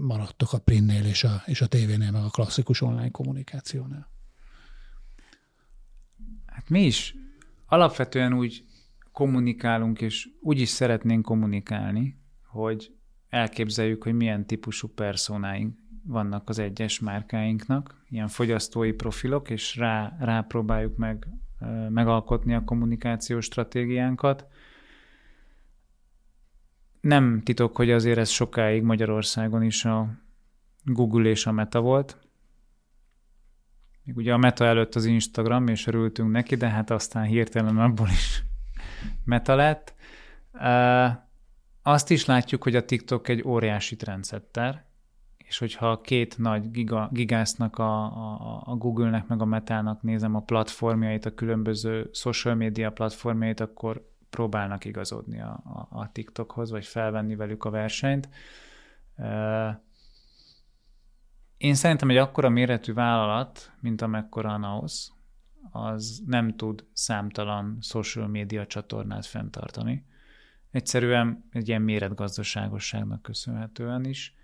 maradtok 0.00 0.52
a 0.52 0.58
printnél 0.58 1.04
és 1.04 1.24
a, 1.24 1.42
és 1.46 1.60
a 1.60 1.66
tévénél, 1.66 2.10
meg 2.10 2.22
a 2.22 2.30
klasszikus 2.30 2.80
online 2.80 3.10
kommunikációnál? 3.10 4.10
Hát 6.46 6.68
mi 6.68 6.84
is 6.84 7.14
alapvetően 7.66 8.34
úgy 8.34 8.64
kommunikálunk, 9.12 10.00
és 10.00 10.28
úgy 10.40 10.60
is 10.60 10.68
szeretnénk 10.68 11.24
kommunikálni, 11.24 12.18
hogy 12.46 12.95
elképzeljük, 13.28 14.02
hogy 14.02 14.14
milyen 14.14 14.46
típusú 14.46 14.88
personáink 14.88 15.78
vannak 16.02 16.48
az 16.48 16.58
egyes 16.58 17.00
márkáinknak, 17.00 18.04
ilyen 18.08 18.28
fogyasztói 18.28 18.92
profilok, 18.92 19.50
és 19.50 19.76
rá, 19.76 20.16
rá 20.20 20.40
próbáljuk 20.40 20.96
meg 20.96 21.26
megalkotni 21.88 22.54
a 22.54 22.64
kommunikációs 22.64 23.44
stratégiánkat. 23.44 24.46
Nem 27.00 27.42
titok, 27.42 27.76
hogy 27.76 27.90
azért 27.90 28.18
ez 28.18 28.28
sokáig 28.28 28.82
Magyarországon 28.82 29.62
is 29.62 29.84
a 29.84 30.08
Google 30.84 31.28
és 31.28 31.46
a 31.46 31.52
Meta 31.52 31.80
volt, 31.80 32.26
még 34.06 34.16
ugye 34.16 34.32
a 34.32 34.36
meta 34.36 34.64
előtt 34.64 34.94
az 34.94 35.04
Instagram, 35.04 35.68
és 35.68 35.86
örültünk 35.86 36.30
neki, 36.30 36.54
de 36.54 36.68
hát 36.68 36.90
aztán 36.90 37.24
hirtelen 37.24 37.78
abból 37.78 38.08
is 38.08 38.42
meta 39.24 39.54
lett. 39.54 39.94
Azt 41.88 42.10
is 42.10 42.24
látjuk, 42.24 42.62
hogy 42.62 42.76
a 42.76 42.84
TikTok 42.84 43.28
egy 43.28 43.42
óriási 43.44 43.96
trendsetter, 43.96 44.84
és 45.36 45.58
hogyha 45.58 46.00
két 46.00 46.38
nagy 46.38 46.70
giga, 46.70 47.08
gigásznak, 47.12 47.78
a, 47.78 48.04
a, 48.04 48.62
a 48.64 48.74
Google-nek 48.74 49.26
meg 49.26 49.40
a 49.40 49.44
Metának 49.44 50.02
nézem 50.02 50.34
a 50.34 50.40
platformjait, 50.40 51.26
a 51.26 51.34
különböző 51.34 52.10
social 52.12 52.54
media 52.54 52.92
platformjait, 52.92 53.60
akkor 53.60 54.10
próbálnak 54.30 54.84
igazodni 54.84 55.40
a, 55.40 55.60
a, 55.64 55.98
a 55.98 56.12
TikTokhoz, 56.12 56.70
vagy 56.70 56.84
felvenni 56.86 57.36
velük 57.36 57.64
a 57.64 57.70
versenyt. 57.70 58.28
Én 61.56 61.74
szerintem 61.74 62.10
egy 62.10 62.16
akkora 62.16 62.48
méretű 62.48 62.92
vállalat, 62.92 63.72
mint 63.80 64.02
amekkora 64.02 64.52
a 64.52 64.56
Naos, 64.56 65.08
az 65.70 66.22
nem 66.26 66.56
tud 66.56 66.84
számtalan 66.92 67.78
social 67.80 68.26
media 68.26 68.66
csatornát 68.66 69.26
fenntartani. 69.26 70.04
Egyszerűen 70.76 71.44
egy 71.52 71.68
ilyen 71.68 71.82
méretgazdaságosságnak 71.82 73.22
köszönhetően 73.22 74.04
is. 74.04 74.34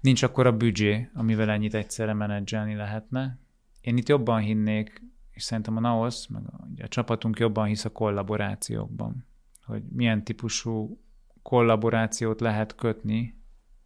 Nincs 0.00 0.22
akkor 0.22 0.46
a 0.46 0.56
büdzsé, 0.56 1.08
amivel 1.14 1.50
ennyit 1.50 1.74
egyszerre 1.74 2.12
menedzselni 2.12 2.74
lehetne. 2.74 3.38
Én 3.80 3.96
itt 3.96 4.08
jobban 4.08 4.40
hinnék, 4.40 5.02
és 5.30 5.42
szerintem 5.42 5.76
a 5.76 5.80
NAOS, 5.80 6.26
meg 6.28 6.42
a, 6.46 6.82
a 6.82 6.88
csapatunk 6.88 7.38
jobban 7.38 7.66
hisz 7.66 7.84
a 7.84 7.92
kollaborációkban, 7.92 9.26
hogy 9.64 9.82
milyen 9.82 10.24
típusú 10.24 11.00
kollaborációt 11.42 12.40
lehet 12.40 12.74
kötni, 12.74 13.40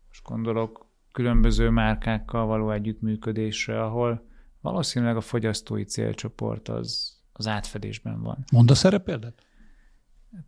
most 0.08 0.24
gondolok 0.24 0.86
különböző 1.12 1.70
márkákkal 1.70 2.46
való 2.46 2.70
együttműködésre, 2.70 3.82
ahol 3.82 4.26
valószínűleg 4.60 5.16
a 5.16 5.20
fogyasztói 5.20 5.84
célcsoport 5.84 6.68
az, 6.68 7.18
az 7.32 7.46
átfedésben 7.46 8.22
van. 8.22 8.44
Mondasz 8.52 8.84
erre 8.84 8.98
példát? 8.98 9.48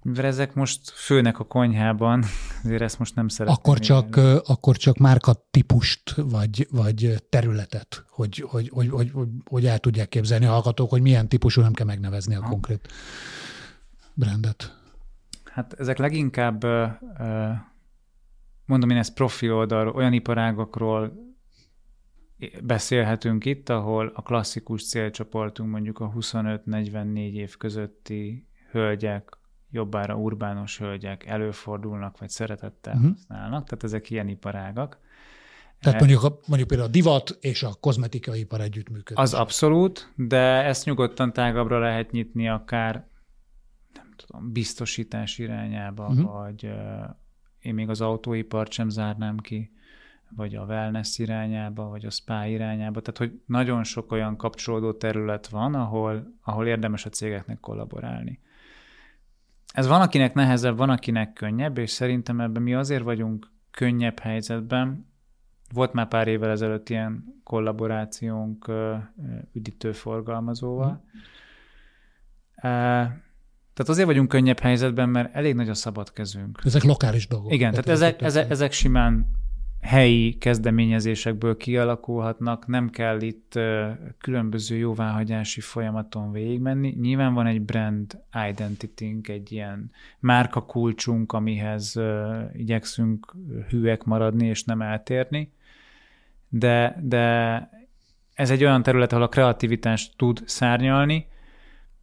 Mivel 0.03 0.24
ezek 0.24 0.55
most 0.55 0.91
főnek 0.91 1.39
a 1.39 1.45
konyhában, 1.45 2.24
azért 2.64 2.83
ezt 2.83 2.99
most 2.99 3.14
nem 3.14 3.28
szeretném. 3.28 3.59
Akkor 3.61 3.78
csak, 3.78 4.16
akkor 4.49 4.76
csak 4.76 4.97
márka 4.97 5.47
típust, 5.51 6.14
vagy, 6.16 6.68
vagy 6.70 7.14
területet, 7.28 8.05
hogy, 8.09 8.45
hogy, 8.47 8.68
hogy, 8.68 8.89
hogy, 8.89 9.11
hogy, 9.11 9.28
hogy 9.45 9.66
el 9.66 9.78
tudják 9.78 10.09
képzelni 10.09 10.45
a 10.45 10.51
hallgatók, 10.51 10.91
hogy 10.91 11.03
milyen 11.03 11.28
típusú, 11.28 11.61
nem 11.61 11.72
kell 11.72 11.87
megnevezni 11.87 12.35
a 12.35 12.43
ha. 12.43 12.49
konkrét 12.49 12.89
brandet. 14.14 14.80
Hát 15.45 15.72
ezek 15.72 15.99
leginkább, 15.99 16.64
mondom 18.64 18.91
én 18.91 18.97
ezt 18.97 19.14
profi 19.14 19.51
oldalról, 19.51 19.95
olyan 19.95 20.12
iparágokról 20.12 21.12
beszélhetünk 22.62 23.45
itt, 23.45 23.68
ahol 23.68 24.12
a 24.14 24.22
klasszikus 24.22 24.89
célcsoportunk 24.89 25.70
mondjuk 25.70 25.99
a 25.99 26.12
25-44 26.12 27.33
év 27.33 27.57
közötti 27.57 28.47
hölgyek, 28.70 29.39
jobbára 29.73 30.14
urbános 30.14 30.79
hölgyek 30.79 31.27
előfordulnak, 31.27 32.18
vagy 32.18 32.29
szeretettel 32.29 32.95
uh-huh. 32.95 33.11
használnak, 33.11 33.64
tehát 33.64 33.85
ezek 33.85 34.11
ilyen 34.11 34.29
iparágak. 34.29 34.99
Tehát 35.81 35.99
mondjuk, 35.99 36.23
a, 36.23 36.39
mondjuk 36.47 36.68
például 36.68 36.89
a 36.89 36.93
divat 36.93 37.39
és 37.41 37.62
a 37.62 37.75
kozmetikai 37.81 38.39
ipar 38.39 38.61
együttműködik. 38.61 39.18
Az 39.18 39.35
abszolút, 39.35 40.12
de 40.16 40.62
ezt 40.64 40.85
nyugodtan 40.85 41.33
tágabbra 41.33 41.79
lehet 41.79 42.11
nyitni 42.11 42.49
akár 42.49 43.07
nem 43.95 44.11
tudom, 44.16 44.53
biztosítás 44.53 45.39
irányába, 45.39 46.07
uh-huh. 46.07 46.33
vagy 46.33 46.66
uh, 46.66 46.73
én 47.61 47.75
még 47.75 47.89
az 47.89 48.01
autóipart 48.01 48.73
sem 48.73 48.89
zárnám 48.89 49.39
ki, 49.39 49.73
vagy 50.37 50.55
a 50.55 50.64
wellness 50.64 51.18
irányába, 51.18 51.89
vagy 51.89 52.05
a 52.05 52.11
spa 52.11 52.45
irányába. 52.45 53.01
Tehát, 53.01 53.18
hogy 53.18 53.41
nagyon 53.47 53.85
sok 53.85 54.12
olyan 54.12 54.37
kapcsolódó 54.37 54.93
terület 54.93 55.49
van, 55.49 55.75
ahol, 55.75 56.35
ahol 56.43 56.66
érdemes 56.66 57.07
a 57.07 57.11
cégeknek 57.11 57.61
kollaborálni. 57.61 58.41
Ez 59.73 59.87
van, 59.87 60.01
akinek 60.01 60.35
nehezebb, 60.35 60.77
van, 60.77 60.91
akinek 60.91 61.33
könnyebb, 61.33 61.79
és 61.79 61.91
szerintem 61.91 62.41
ebben 62.41 62.62
mi 62.62 62.75
azért 62.75 63.03
vagyunk 63.03 63.51
könnyebb 63.70 64.18
helyzetben. 64.18 65.11
Volt 65.73 65.93
már 65.93 66.09
pár 66.09 66.29
évvel 66.29 66.51
ezelőtt 66.51 66.89
ilyen 66.89 67.41
kollaborációnk 67.45 68.70
üdítőforgalmazóval. 69.53 71.05
Mm. 71.16 71.20
Tehát 73.75 73.91
azért 73.91 74.07
vagyunk 74.07 74.29
könnyebb 74.29 74.59
helyzetben, 74.59 75.09
mert 75.09 75.35
elég 75.35 75.55
nagy 75.55 75.68
a 75.68 75.75
szabad 75.75 76.12
kezünk. 76.12 76.61
Ezek 76.64 76.83
lokális 76.83 77.29
dolgok. 77.29 77.53
Igen, 77.53 77.70
tehát 77.70 77.89
ezek, 77.89 78.23
ezek, 78.23 78.51
ezek 78.51 78.73
simán 78.73 79.31
helyi 79.83 80.39
kezdeményezésekből 80.39 81.57
kialakulhatnak, 81.57 82.66
nem 82.66 82.91
kell 82.91 83.20
itt 83.20 83.59
különböző 84.18 84.76
jóváhagyási 84.76 85.61
folyamaton 85.61 86.33
végigmenni. 86.33 86.95
Nyilván 87.01 87.35
van 87.35 87.47
egy 87.47 87.62
brand 87.62 88.18
identity 88.49 89.28
egy 89.30 89.53
ilyen 89.53 89.91
márka 90.18 90.61
kulcsunk, 90.61 91.33
amihez 91.33 92.01
igyekszünk 92.53 93.35
hűek 93.68 94.05
maradni 94.05 94.47
és 94.47 94.64
nem 94.64 94.83
eltérni, 94.83 95.53
de, 96.49 96.99
de 97.03 97.68
ez 98.35 98.51
egy 98.51 98.64
olyan 98.64 98.83
terület, 98.83 99.12
ahol 99.12 99.24
a 99.24 99.28
kreativitás 99.28 100.11
tud 100.16 100.43
szárnyalni, 100.45 101.26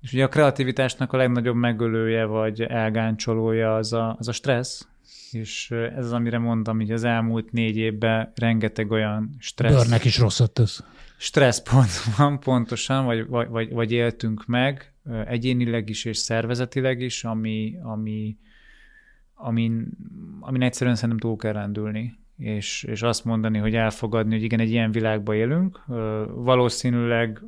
és 0.01 0.13
ugye 0.13 0.23
a 0.23 0.27
kreativitásnak 0.27 1.13
a 1.13 1.17
legnagyobb 1.17 1.55
megölője 1.55 2.25
vagy 2.25 2.61
elgáncsolója 2.61 3.75
az 3.75 3.93
a, 3.93 4.15
az 4.19 4.27
a 4.27 4.31
stressz, 4.31 4.87
és 5.31 5.71
ez 5.71 6.05
az, 6.05 6.11
amire 6.11 6.37
mondtam, 6.37 6.77
hogy 6.77 6.91
az 6.91 7.03
elmúlt 7.03 7.51
négy 7.51 7.77
évben 7.77 8.31
rengeteg 8.35 8.91
olyan 8.91 9.35
stressz... 9.39 9.75
Bőrnek 9.75 10.05
is 10.05 10.17
rosszat 10.17 10.51
tesz. 10.51 10.83
Stressz 11.17 11.63
van 12.17 12.39
pontosan, 12.39 13.05
vagy, 13.05 13.27
vagy, 13.27 13.69
vagy 13.71 13.91
éltünk 13.91 14.45
meg, 14.45 14.93
egyénileg 15.25 15.89
is 15.89 16.05
és 16.05 16.17
szervezetileg 16.17 17.01
is, 17.01 17.23
ami, 17.23 17.75
ami, 17.83 18.37
amin, 19.33 19.87
amin 20.39 20.61
egyszerűen 20.61 20.95
szerintem 20.95 21.19
túl 21.19 21.37
kell 21.37 21.53
rendülni. 21.53 22.17
És, 22.37 22.83
és 22.83 23.01
azt 23.01 23.25
mondani, 23.25 23.57
hogy 23.57 23.75
elfogadni, 23.75 24.33
hogy 24.33 24.43
igen, 24.43 24.59
egy 24.59 24.69
ilyen 24.69 24.91
világban 24.91 25.35
élünk. 25.35 25.83
Valószínűleg 26.33 27.41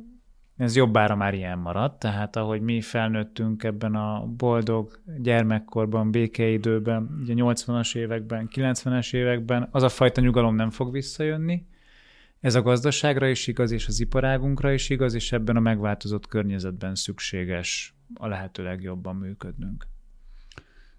ez 0.62 0.76
jobbára 0.76 1.16
már 1.16 1.34
ilyen 1.34 1.58
maradt, 1.58 1.98
tehát 1.98 2.36
ahogy 2.36 2.60
mi 2.60 2.80
felnőttünk 2.80 3.62
ebben 3.62 3.94
a 3.94 4.26
boldog 4.26 5.00
gyermekkorban, 5.18 6.10
békeidőben, 6.10 7.18
ugye 7.22 7.34
80-as 7.36 7.96
években, 7.96 8.48
90-es 8.54 9.14
években, 9.14 9.68
az 9.70 9.82
a 9.82 9.88
fajta 9.88 10.20
nyugalom 10.20 10.54
nem 10.54 10.70
fog 10.70 10.92
visszajönni. 10.92 11.66
Ez 12.40 12.54
a 12.54 12.62
gazdaságra 12.62 13.28
is 13.28 13.46
igaz, 13.46 13.70
és 13.70 13.86
az 13.86 14.00
iparágunkra 14.00 14.72
is 14.72 14.90
igaz, 14.90 15.14
és 15.14 15.32
ebben 15.32 15.56
a 15.56 15.60
megváltozott 15.60 16.26
környezetben 16.26 16.94
szükséges 16.94 17.94
a 18.14 18.26
lehető 18.26 18.62
legjobban 18.62 19.16
működnünk. 19.16 19.86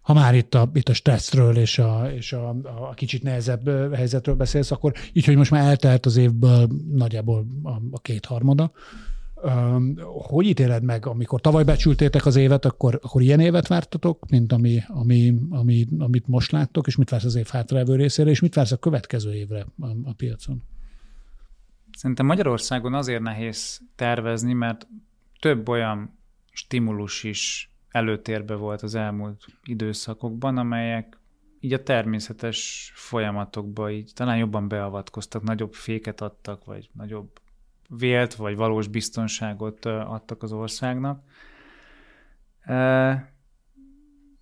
Ha 0.01 0.13
már 0.13 0.35
itt 0.35 0.53
a, 0.53 0.69
itt 0.73 0.89
a 0.89 0.93
stresszről 0.93 1.57
és, 1.57 1.79
a, 1.79 2.11
és 2.15 2.33
a, 2.33 2.49
a 2.89 2.93
kicsit 2.93 3.23
nehezebb 3.23 3.93
helyzetről 3.95 4.35
beszélsz, 4.35 4.71
akkor 4.71 4.93
így, 5.13 5.25
hogy 5.25 5.35
most 5.35 5.51
már 5.51 5.63
eltelt 5.63 6.05
az 6.05 6.17
évből 6.17 6.67
nagyjából 6.91 7.45
a, 7.63 7.69
a 7.91 7.99
kétharmada, 8.01 8.71
hogy 10.03 10.45
ítéled 10.45 10.83
meg, 10.83 11.05
amikor 11.05 11.41
tavaly 11.41 11.63
becsültétek 11.63 12.25
az 12.25 12.35
évet, 12.35 12.65
akkor, 12.65 12.99
akkor 13.01 13.21
ilyen 13.21 13.39
évet 13.39 13.67
vártatok, 13.67 14.29
mint 14.29 14.51
ami, 14.51 14.79
ami, 14.87 15.33
ami, 15.49 15.87
amit 15.97 16.27
most 16.27 16.51
láttok, 16.51 16.87
és 16.87 16.95
mit 16.95 17.09
vársz 17.09 17.23
az 17.23 17.35
év 17.35 17.47
hátralévő 17.47 17.95
részére, 17.95 18.29
és 18.29 18.39
mit 18.39 18.55
vársz 18.55 18.71
a 18.71 18.77
következő 18.77 19.33
évre 19.33 19.65
a, 19.79 19.87
a 20.03 20.13
piacon? 20.17 20.63
Szerintem 21.97 22.25
Magyarországon 22.25 22.93
azért 22.93 23.21
nehéz 23.21 23.81
tervezni, 23.95 24.53
mert 24.53 24.87
több 25.39 25.69
olyan 25.69 26.17
stimulus 26.51 27.23
is 27.23 27.71
előtérbe 27.89 28.55
volt 28.55 28.81
az 28.81 28.95
elmúlt 28.95 29.45
időszakokban, 29.63 30.57
amelyek 30.57 31.17
így 31.59 31.73
a 31.73 31.83
természetes 31.83 32.91
folyamatokba 32.95 33.91
így 33.91 34.11
talán 34.13 34.37
jobban 34.37 34.67
beavatkoztak, 34.67 35.43
nagyobb 35.43 35.73
féket 35.73 36.21
adtak, 36.21 36.65
vagy 36.65 36.89
nagyobb 36.93 37.41
vélt 37.97 38.35
vagy 38.35 38.55
valós 38.55 38.87
biztonságot 38.87 39.85
adtak 39.85 40.43
az 40.43 40.51
országnak. 40.51 41.23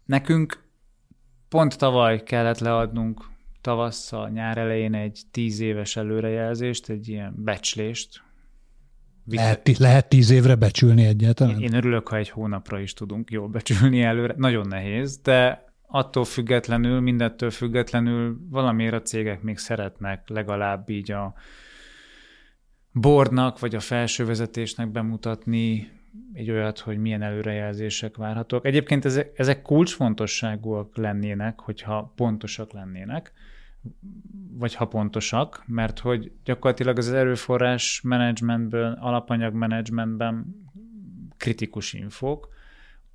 Nekünk 0.05 0.63
pont 1.49 1.77
tavaly 1.77 2.23
kellett 2.23 2.59
leadnunk 2.59 3.29
tavasszal, 3.61 4.29
nyár 4.29 4.57
elején 4.57 4.93
egy 4.93 5.21
tíz 5.31 5.59
éves 5.59 5.95
előrejelzést, 5.95 6.89
egy 6.89 7.07
ilyen 7.07 7.33
becslést. 7.37 8.23
Lehet, 9.25 9.77
lehet 9.77 10.09
tíz 10.09 10.29
évre 10.29 10.55
becsülni 10.55 11.05
egyáltalán? 11.05 11.59
Én 11.59 11.73
örülök, 11.73 12.07
ha 12.07 12.15
egy 12.15 12.29
hónapra 12.29 12.79
is 12.79 12.93
tudunk 12.93 13.31
jól 13.31 13.47
becsülni 13.47 14.01
előre. 14.01 14.33
Nagyon 14.37 14.67
nehéz, 14.67 15.17
de 15.17 15.65
attól 15.87 16.23
függetlenül, 16.23 16.99
mindettől 16.99 17.49
függetlenül 17.49 18.37
valamiért 18.49 18.93
a 18.93 19.01
cégek 19.01 19.41
még 19.41 19.57
szeretnek 19.57 20.29
legalább 20.29 20.89
így 20.89 21.11
a 21.11 21.33
bordnak 22.91 23.59
vagy 23.59 23.75
a 23.75 23.79
felső 23.79 24.25
vezetésnek 24.25 24.91
bemutatni 24.91 25.91
egy 26.33 26.51
olyat, 26.51 26.79
hogy 26.79 26.97
milyen 26.97 27.21
előrejelzések 27.21 28.17
várhatók. 28.17 28.65
Egyébként 28.65 29.05
ezek, 29.05 29.31
ezek 29.35 29.61
kulcsfontosságúak 29.61 30.97
lennének, 30.97 31.59
hogyha 31.59 32.13
pontosak 32.15 32.71
lennének. 32.71 33.33
vagy 34.53 34.75
ha 34.75 34.87
pontosak, 34.87 35.63
mert 35.67 35.99
hogy 35.99 36.31
gyakorlatilag 36.43 36.97
az 36.97 37.11
erőforrás 37.11 38.01
menedzsmentből, 38.03 38.97
alapanyag 38.99 39.53
menedzsmentben 39.53 40.55
kritikus 41.37 41.93
infók. 41.93 42.49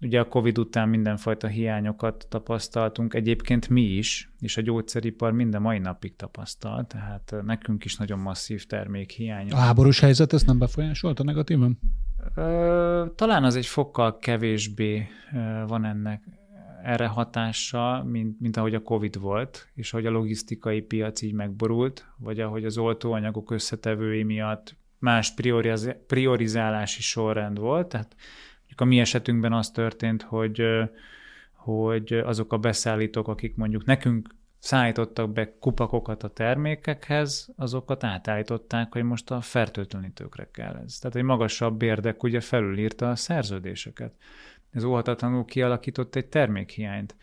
Ugye 0.01 0.21
a 0.21 0.29
COVID 0.29 0.59
után 0.59 0.89
mindenfajta 0.89 1.47
hiányokat 1.47 2.27
tapasztaltunk, 2.29 3.15
egyébként 3.15 3.69
mi 3.69 3.83
is, 3.83 4.31
és 4.41 4.57
a 4.57 4.61
gyógyszeripar 4.61 5.33
minden 5.33 5.63
mai 5.63 5.79
napig 5.79 6.17
tapasztal, 6.17 6.87
tehát 6.87 7.35
nekünk 7.43 7.85
is 7.85 7.97
nagyon 7.97 8.19
masszív 8.19 8.67
termékhiány. 8.67 9.51
A 9.51 9.57
háborús 9.57 10.01
helyzet 10.01 10.33
ezt 10.33 10.47
nem 10.47 10.59
befolyásolta 10.59 11.23
negatívan? 11.23 11.79
Talán 13.15 13.45
az 13.45 13.57
egy 13.57 13.67
fokkal 13.67 14.19
kevésbé 14.19 15.07
van 15.67 15.85
ennek 15.85 16.23
erre 16.83 17.07
hatása, 17.07 18.05
mint, 18.07 18.41
mint 18.41 18.57
ahogy 18.57 18.75
a 18.75 18.83
Covid 18.83 19.21
volt, 19.21 19.69
és 19.75 19.93
ahogy 19.93 20.07
a 20.07 20.11
logisztikai 20.11 20.81
piac 20.81 21.23
így 21.23 21.33
megborult, 21.33 22.07
vagy 22.19 22.41
ahogy 22.41 22.65
az 22.65 22.79
oltóanyagok 22.79 23.51
összetevői 23.51 24.23
miatt 24.23 24.77
más 24.99 25.35
prioriz- 25.35 25.97
priorizálási 26.07 27.03
sorrend 27.03 27.59
volt. 27.59 27.89
Tehát 27.89 28.17
a 28.77 28.85
mi 28.85 29.01
esetünkben 29.01 29.53
az 29.53 29.71
történt, 29.71 30.23
hogy, 30.23 30.63
hogy 31.53 32.13
azok 32.13 32.53
a 32.53 32.59
beszállítók, 32.59 33.29
akik 33.29 33.57
mondjuk 33.57 33.85
nekünk 33.85 34.35
szállítottak 34.59 35.33
be 35.33 35.59
kupakokat 35.59 36.23
a 36.23 36.29
termékekhez, 36.29 37.49
azokat 37.57 38.05
átállították, 38.05 38.93
hogy 38.93 39.03
most 39.03 39.31
a 39.31 39.41
fertőtlenítőkre 39.41 40.49
kell 40.53 40.81
ez. 40.85 40.99
Tehát 40.99 41.17
egy 41.17 41.23
magasabb 41.23 41.83
érdek 41.83 42.23
ugye 42.23 42.41
felülírta 42.41 43.11
a 43.11 43.17
szerződéseket 43.17 44.13
ez 44.77 44.85
óhatatlanul 44.85 45.45
kialakított 45.45 46.15
egy 46.15 46.27
termékhiányt. 46.27 47.17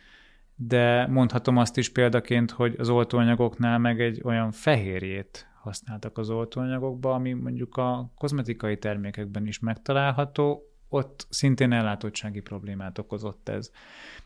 De 0.55 1.07
mondhatom 1.07 1.57
azt 1.57 1.77
is 1.77 1.89
példaként, 1.89 2.51
hogy 2.51 2.75
az 2.77 2.89
oltóanyagoknál 2.89 3.77
meg 3.77 4.01
egy 4.01 4.21
olyan 4.23 4.51
fehérjét 4.51 5.47
használtak 5.61 6.17
az 6.17 6.29
oltóanyagokba, 6.29 7.13
ami 7.13 7.33
mondjuk 7.33 7.77
a 7.77 8.11
kozmetikai 8.17 8.77
termékekben 8.77 9.47
is 9.47 9.59
megtalálható, 9.59 10.72
ott 10.93 11.27
szintén 11.29 11.71
ellátottsági 11.71 12.39
problémát 12.39 12.97
okozott 12.97 13.49
ez. 13.49 13.71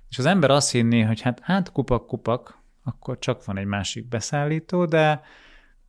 És 0.10 0.18
az 0.18 0.26
ember 0.26 0.52
azt 0.52 0.72
hinné, 0.72 1.02
hogy 1.02 1.22
hát, 1.22 1.40
hát 1.40 1.72
kupak-kupak, 1.72 2.62
akkor 2.84 3.20
csak 3.20 3.46
van 3.46 3.58
egy 3.58 3.66
másik 3.66 4.08
beszállító, 4.08 4.86
de 4.86 5.22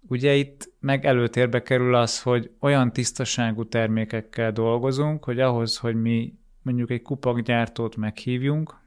ugye 0.00 0.34
itt 0.34 0.72
meg 0.80 1.04
előtérbe 1.04 1.62
kerül 1.62 1.94
az, 1.94 2.22
hogy 2.22 2.50
olyan 2.60 2.92
tisztaságú 2.92 3.68
termékekkel 3.68 4.52
dolgozunk, 4.52 5.24
hogy 5.24 5.40
ahhoz, 5.40 5.76
hogy 5.76 5.94
mi 6.00 6.34
mondjuk 6.62 6.90
egy 6.90 7.02
kupakgyártót 7.02 7.96
meghívjunk, 7.96 8.77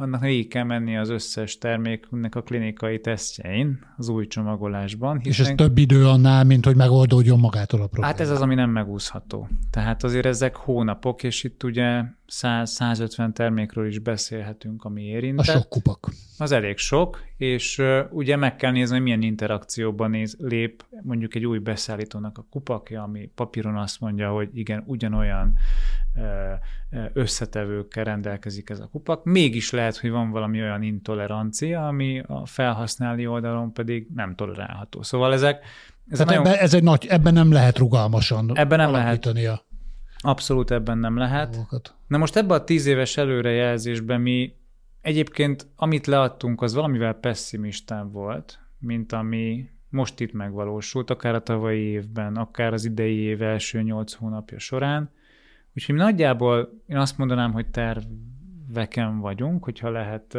annak 0.00 0.20
végig 0.20 0.48
kell 0.48 0.64
menni 0.64 0.96
az 0.96 1.08
összes 1.08 1.58
terméknek 1.58 2.34
a 2.34 2.42
klinikai 2.42 3.00
tesztjein 3.00 3.78
az 3.96 4.08
új 4.08 4.26
csomagolásban. 4.26 5.18
Hiszen... 5.18 5.44
És 5.44 5.50
ez 5.50 5.56
több 5.56 5.78
idő 5.78 6.06
annál, 6.06 6.44
mint 6.44 6.64
hogy 6.64 6.76
megoldódjon 6.76 7.38
magától 7.38 7.80
a 7.80 7.86
probléma. 7.86 8.06
Hát 8.06 8.20
ez 8.20 8.30
az, 8.30 8.40
ami 8.40 8.54
nem 8.54 8.70
megúszható. 8.70 9.48
Tehát 9.70 10.04
azért 10.04 10.26
ezek 10.26 10.56
hónapok, 10.56 11.22
és 11.22 11.44
itt 11.44 11.62
ugye 11.62 12.02
100-150 12.28 13.32
termékről 13.32 13.86
is 13.86 13.98
beszélhetünk, 13.98 14.84
ami 14.84 15.02
érintett. 15.02 15.46
A 15.46 15.50
sok 15.50 15.68
kupak. 15.68 16.10
Az 16.38 16.52
elég 16.52 16.76
sok, 16.76 17.22
és 17.36 17.82
ugye 18.10 18.36
meg 18.36 18.56
kell 18.56 18.72
nézni, 18.72 18.94
hogy 18.94 19.04
milyen 19.04 19.22
interakcióban 19.22 20.10
néz, 20.10 20.36
lép 20.38 20.84
mondjuk 21.02 21.34
egy 21.34 21.46
új 21.46 21.58
beszállítónak 21.58 22.38
a 22.38 22.46
kupakja, 22.50 23.02
ami 23.02 23.30
papíron 23.34 23.76
azt 23.76 24.00
mondja, 24.00 24.30
hogy 24.30 24.48
igen, 24.52 24.82
ugyanolyan 24.86 25.52
összetevőkkel 27.12 28.04
rendelkezik 28.04 28.70
ez 28.70 28.80
a 28.80 28.86
kupak. 28.86 29.24
Mégis 29.24 29.70
lehet, 29.70 29.96
hogy 29.96 30.10
van 30.10 30.30
valami 30.30 30.60
olyan 30.62 30.82
intolerancia, 30.82 31.86
ami 31.86 32.22
a 32.26 32.46
felhasználói 32.46 33.26
oldalon 33.26 33.72
pedig 33.72 34.06
nem 34.14 34.34
tolerálható. 34.34 35.02
Szóval 35.02 35.32
ezek, 35.32 35.64
ezek 36.08 36.26
nagyon... 36.26 36.46
ebben, 36.46 36.58
ez 36.58 36.74
egy 36.74 36.82
nagy, 36.82 37.06
ebben 37.08 37.32
nem 37.32 37.52
lehet 37.52 37.78
rugalmasan 37.78 38.50
ebben 38.54 38.78
nem 38.78 38.90
lehet. 38.90 39.26
A 39.26 39.66
Abszolút 40.20 40.70
ebben 40.70 40.98
nem 40.98 41.16
lehet. 41.16 41.50
Dolgokat. 41.50 41.94
Na 42.06 42.18
most 42.18 42.36
ebben 42.36 42.58
a 42.58 42.64
tíz 42.64 42.86
éves 42.86 43.16
előrejelzésben 43.16 44.20
mi 44.20 44.54
egyébként, 45.00 45.66
amit 45.76 46.06
leadtunk, 46.06 46.62
az 46.62 46.74
valamivel 46.74 47.12
pessimistább 47.12 48.12
volt, 48.12 48.58
mint 48.78 49.12
ami 49.12 49.68
most 49.90 50.20
itt 50.20 50.32
megvalósult, 50.32 51.10
akár 51.10 51.34
a 51.34 51.42
tavalyi 51.42 51.80
évben, 51.80 52.36
akár 52.36 52.72
az 52.72 52.84
idei 52.84 53.16
év 53.16 53.42
első 53.42 53.82
nyolc 53.82 54.12
hónapja 54.12 54.58
során. 54.58 55.10
Úgyhogy 55.78 55.94
nagyjából 55.94 56.82
én 56.86 56.96
azt 56.96 57.18
mondanám, 57.18 57.52
hogy 57.52 57.66
terveken 57.66 59.18
vagyunk, 59.18 59.64
hogyha 59.64 59.90
lehet 59.90 60.38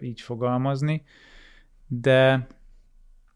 így 0.00 0.20
fogalmazni, 0.20 1.02
de, 1.86 2.46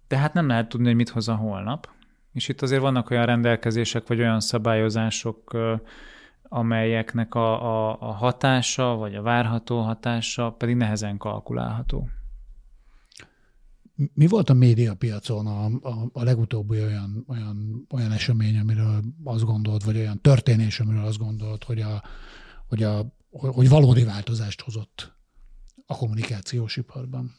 de 0.09 0.17
hát 0.17 0.35
nem 0.35 0.47
lehet 0.47 0.69
tudni, 0.69 0.87
hogy 0.87 0.95
mit 0.95 1.09
hoz 1.09 1.29
a 1.29 1.35
holnap. 1.35 1.89
És 2.33 2.49
itt 2.49 2.63
azért 2.63 2.81
vannak 2.81 3.11
olyan 3.11 3.27
rendelkezések, 3.27 4.07
vagy 4.07 4.21
olyan 4.21 4.41
szabályozások, 4.41 5.57
amelyeknek 6.43 7.35
a, 7.35 7.63
a, 7.63 7.97
a 8.01 8.13
hatása, 8.13 8.97
vagy 8.97 9.15
a 9.15 9.23
várható 9.23 9.81
hatása 9.81 10.53
pedig 10.53 10.77
nehezen 10.77 11.17
kalkulálható. 11.17 12.09
Mi 14.15 14.27
volt 14.27 14.51
a 14.51 14.55
médiapiacon 14.55 15.47
a, 15.47 15.65
a, 15.65 16.09
a 16.13 16.23
legutóbbi 16.23 16.81
olyan, 16.81 17.25
olyan, 17.29 17.87
olyan 17.91 18.13
esemény, 18.13 18.59
amiről 18.59 19.03
azt 19.25 19.45
gondolt, 19.45 19.85
vagy 19.85 19.97
olyan 19.97 20.21
történés, 20.21 20.81
amiről 20.81 21.05
azt 21.05 21.19
gondolt, 21.19 21.65
hogy, 21.65 21.81
a, 21.81 22.03
hogy, 22.67 22.83
a, 22.83 23.15
hogy 23.31 23.69
valódi 23.69 24.05
változást 24.05 24.61
hozott 24.61 25.13
a 25.87 25.97
kommunikációs 25.97 26.77
iparban? 26.77 27.35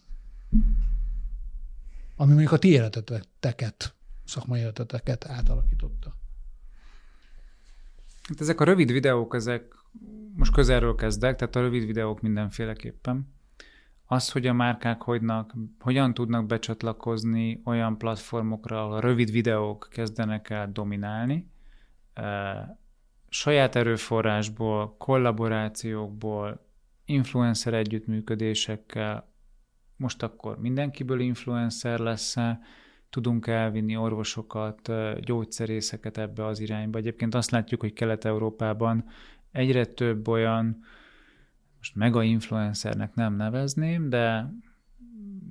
Ami 2.16 2.30
mondjuk 2.30 2.52
a 2.52 2.58
ti 2.58 2.68
életeteket 2.68 3.96
szakmai 4.26 4.60
életeteket 4.60 5.26
átalakította. 5.26 6.16
Hát 8.22 8.42
ezek 8.42 8.60
a 8.60 8.64
rövid 8.64 8.92
videók, 8.92 9.36
ezek 9.36 9.64
most 10.36 10.54
közelről 10.54 10.96
kezdek, 10.96 11.36
tehát 11.36 11.56
a 11.56 11.62
rövid 11.62 11.86
videók 11.86 12.22
mindenféleképpen. 12.22 13.34
Az, 14.12 14.32
hogy 14.32 14.48
a 14.48 14.54
márkák 14.54 15.02
hogynak, 15.02 15.54
hogyan 15.80 16.14
tudnak 16.14 16.46
becsatlakozni 16.46 17.62
olyan 17.66 17.98
platformokra, 17.98 18.84
ahol 18.84 18.94
a 18.94 19.00
rövid 19.00 19.32
videók 19.32 19.88
kezdenek 19.92 20.50
el 20.50 20.72
dominálni, 20.72 21.52
saját 23.30 23.76
erőforrásból, 23.76 24.96
kollaborációkból, 24.98 26.66
influencer 27.06 27.74
együttműködésekkel, 27.74 29.32
most 29.96 30.24
akkor 30.24 30.60
mindenkiből 30.60 31.20
influencer 31.20 32.00
lesz 32.00 32.36
tudunk 33.10 33.48
elvinni 33.48 33.98
orvosokat, 33.98 34.92
gyógyszerészeket 35.22 36.18
ebbe 36.18 36.46
az 36.46 36.60
irányba. 36.60 36.98
Egyébként 36.98 37.36
azt 37.36 37.52
látjuk, 37.52 37.82
hogy 37.82 37.94
Kelet-Európában 37.94 39.06
egyre 39.52 39.86
több 39.86 40.28
olyan, 40.28 40.84
most 41.82 41.96
mega 41.96 42.24
influencernek 42.24 43.14
nem 43.14 43.36
nevezném, 43.36 44.10
de 44.10 44.54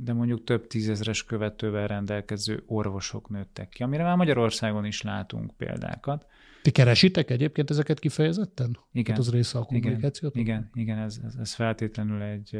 de 0.03 0.13
mondjuk 0.13 0.45
több 0.45 0.67
tízezres 0.67 1.25
követővel 1.25 1.87
rendelkező 1.87 2.63
orvosok 2.67 3.29
nőttek 3.29 3.69
ki, 3.69 3.83
amire 3.83 4.03
már 4.03 4.17
Magyarországon 4.17 4.85
is 4.85 5.03
látunk 5.03 5.57
példákat. 5.57 6.27
Ti 6.63 6.71
keresitek 6.71 7.31
egyébként 7.31 7.71
ezeket 7.71 7.99
kifejezetten? 7.99 8.79
Igen. 8.93 9.15
Hát 9.15 9.25
az 9.25 9.31
része 9.31 9.59
a 9.59 9.63
kommunikációt? 9.63 10.37
Igen, 10.37 10.71
igen, 10.75 10.85
igen 10.85 10.99
ez, 10.99 11.21
ez, 11.25 11.35
ez 11.35 11.55
feltétlenül 11.55 12.23
egy, 12.23 12.59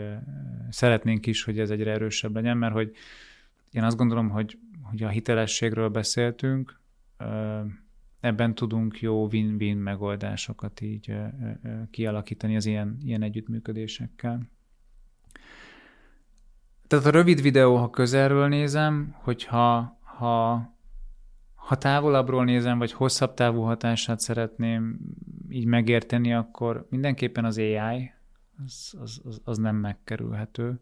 szeretnénk 0.71 1.27
is, 1.27 1.45
hogy 1.45 1.59
ez 1.59 1.71
egyre 1.71 1.91
erősebb 1.91 2.35
legyen, 2.35 2.57
mert 2.57 2.73
hogy 2.73 2.93
én 3.71 3.83
azt 3.83 3.97
gondolom, 3.97 4.29
hogy 4.29 4.59
hogy 4.83 5.03
a 5.03 5.09
hitelességről 5.09 5.89
beszéltünk, 5.89 6.81
ebben 8.21 8.55
tudunk 8.55 9.01
jó 9.01 9.27
win-win 9.27 9.77
megoldásokat 9.77 10.81
így 10.81 11.15
kialakítani 11.91 12.57
az 12.57 12.67
ilyen, 12.67 12.99
ilyen 13.03 13.23
együttműködésekkel. 13.23 14.49
Tehát 16.87 17.05
a 17.05 17.11
rövid 17.11 17.43
videó, 17.43 17.77
ha 17.77 17.91
közelről 17.91 18.49
nézem, 18.49 19.15
hogyha 19.19 19.99
ha, 20.03 20.55
ha 21.55 21.77
távolabbról 21.77 22.45
nézem, 22.45 22.79
vagy 22.79 22.93
hosszabb 22.93 23.35
távú 23.35 23.61
hatását 23.61 24.21
szeretném 24.21 24.99
így 25.49 25.65
megérteni, 25.65 26.35
akkor 26.35 26.87
mindenképpen 26.91 27.45
az 27.45 27.59
AI, 27.59 28.13
az, 28.65 28.95
az, 29.01 29.21
az, 29.25 29.41
az 29.45 29.59
nem 29.59 29.77
megkerülhető. 29.77 30.81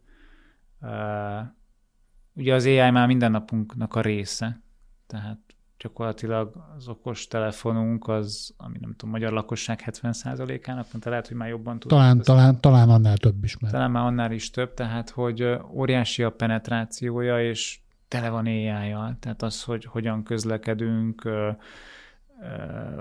Ugye 2.34 2.54
az 2.54 2.66
AI 2.66 2.90
már 2.90 3.06
mindennapunknak 3.06 3.94
a 3.94 4.00
része, 4.00 4.60
tehát 5.06 5.47
gyakorlatilag 5.78 6.52
az 6.76 6.88
okos 6.88 7.26
telefonunk 7.26 8.08
az, 8.08 8.54
ami 8.56 8.78
nem 8.80 8.94
tudom, 8.96 9.10
magyar 9.10 9.32
lakosság 9.32 9.82
70%-ának, 9.86 10.86
mert 10.92 11.04
lehet, 11.04 11.28
hogy 11.28 11.36
már 11.36 11.48
jobban 11.48 11.78
tudom. 11.78 11.98
Talán, 11.98 12.22
talán, 12.22 12.60
talán 12.60 12.88
annál 12.88 13.16
több 13.16 13.44
is. 13.44 13.58
Mert. 13.58 13.72
Talán 13.72 13.90
már 13.90 14.04
annál 14.04 14.32
is 14.32 14.50
több, 14.50 14.74
tehát 14.74 15.10
hogy 15.10 15.58
óriási 15.72 16.22
a 16.22 16.30
penetrációja, 16.30 17.48
és 17.48 17.80
tele 18.08 18.28
van 18.28 18.46
-jal. 18.46 19.16
tehát 19.20 19.42
az, 19.42 19.62
hogy 19.62 19.84
hogyan 19.84 20.22
közlekedünk, 20.22 21.28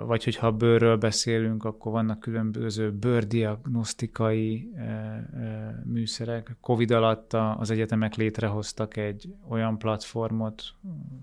vagy 0.05 0.23
hogyha 0.23 0.51
bőrről 0.51 0.97
beszélünk, 0.97 1.63
akkor 1.63 1.91
vannak 1.91 2.19
különböző 2.19 2.91
bőrdiagnosztikai 2.91 4.71
műszerek. 5.83 6.55
Covid 6.61 6.91
alatt 6.91 7.33
az 7.33 7.69
egyetemek 7.69 8.15
létrehoztak 8.15 8.97
egy 8.97 9.33
olyan 9.49 9.77
platformot, 9.77 10.63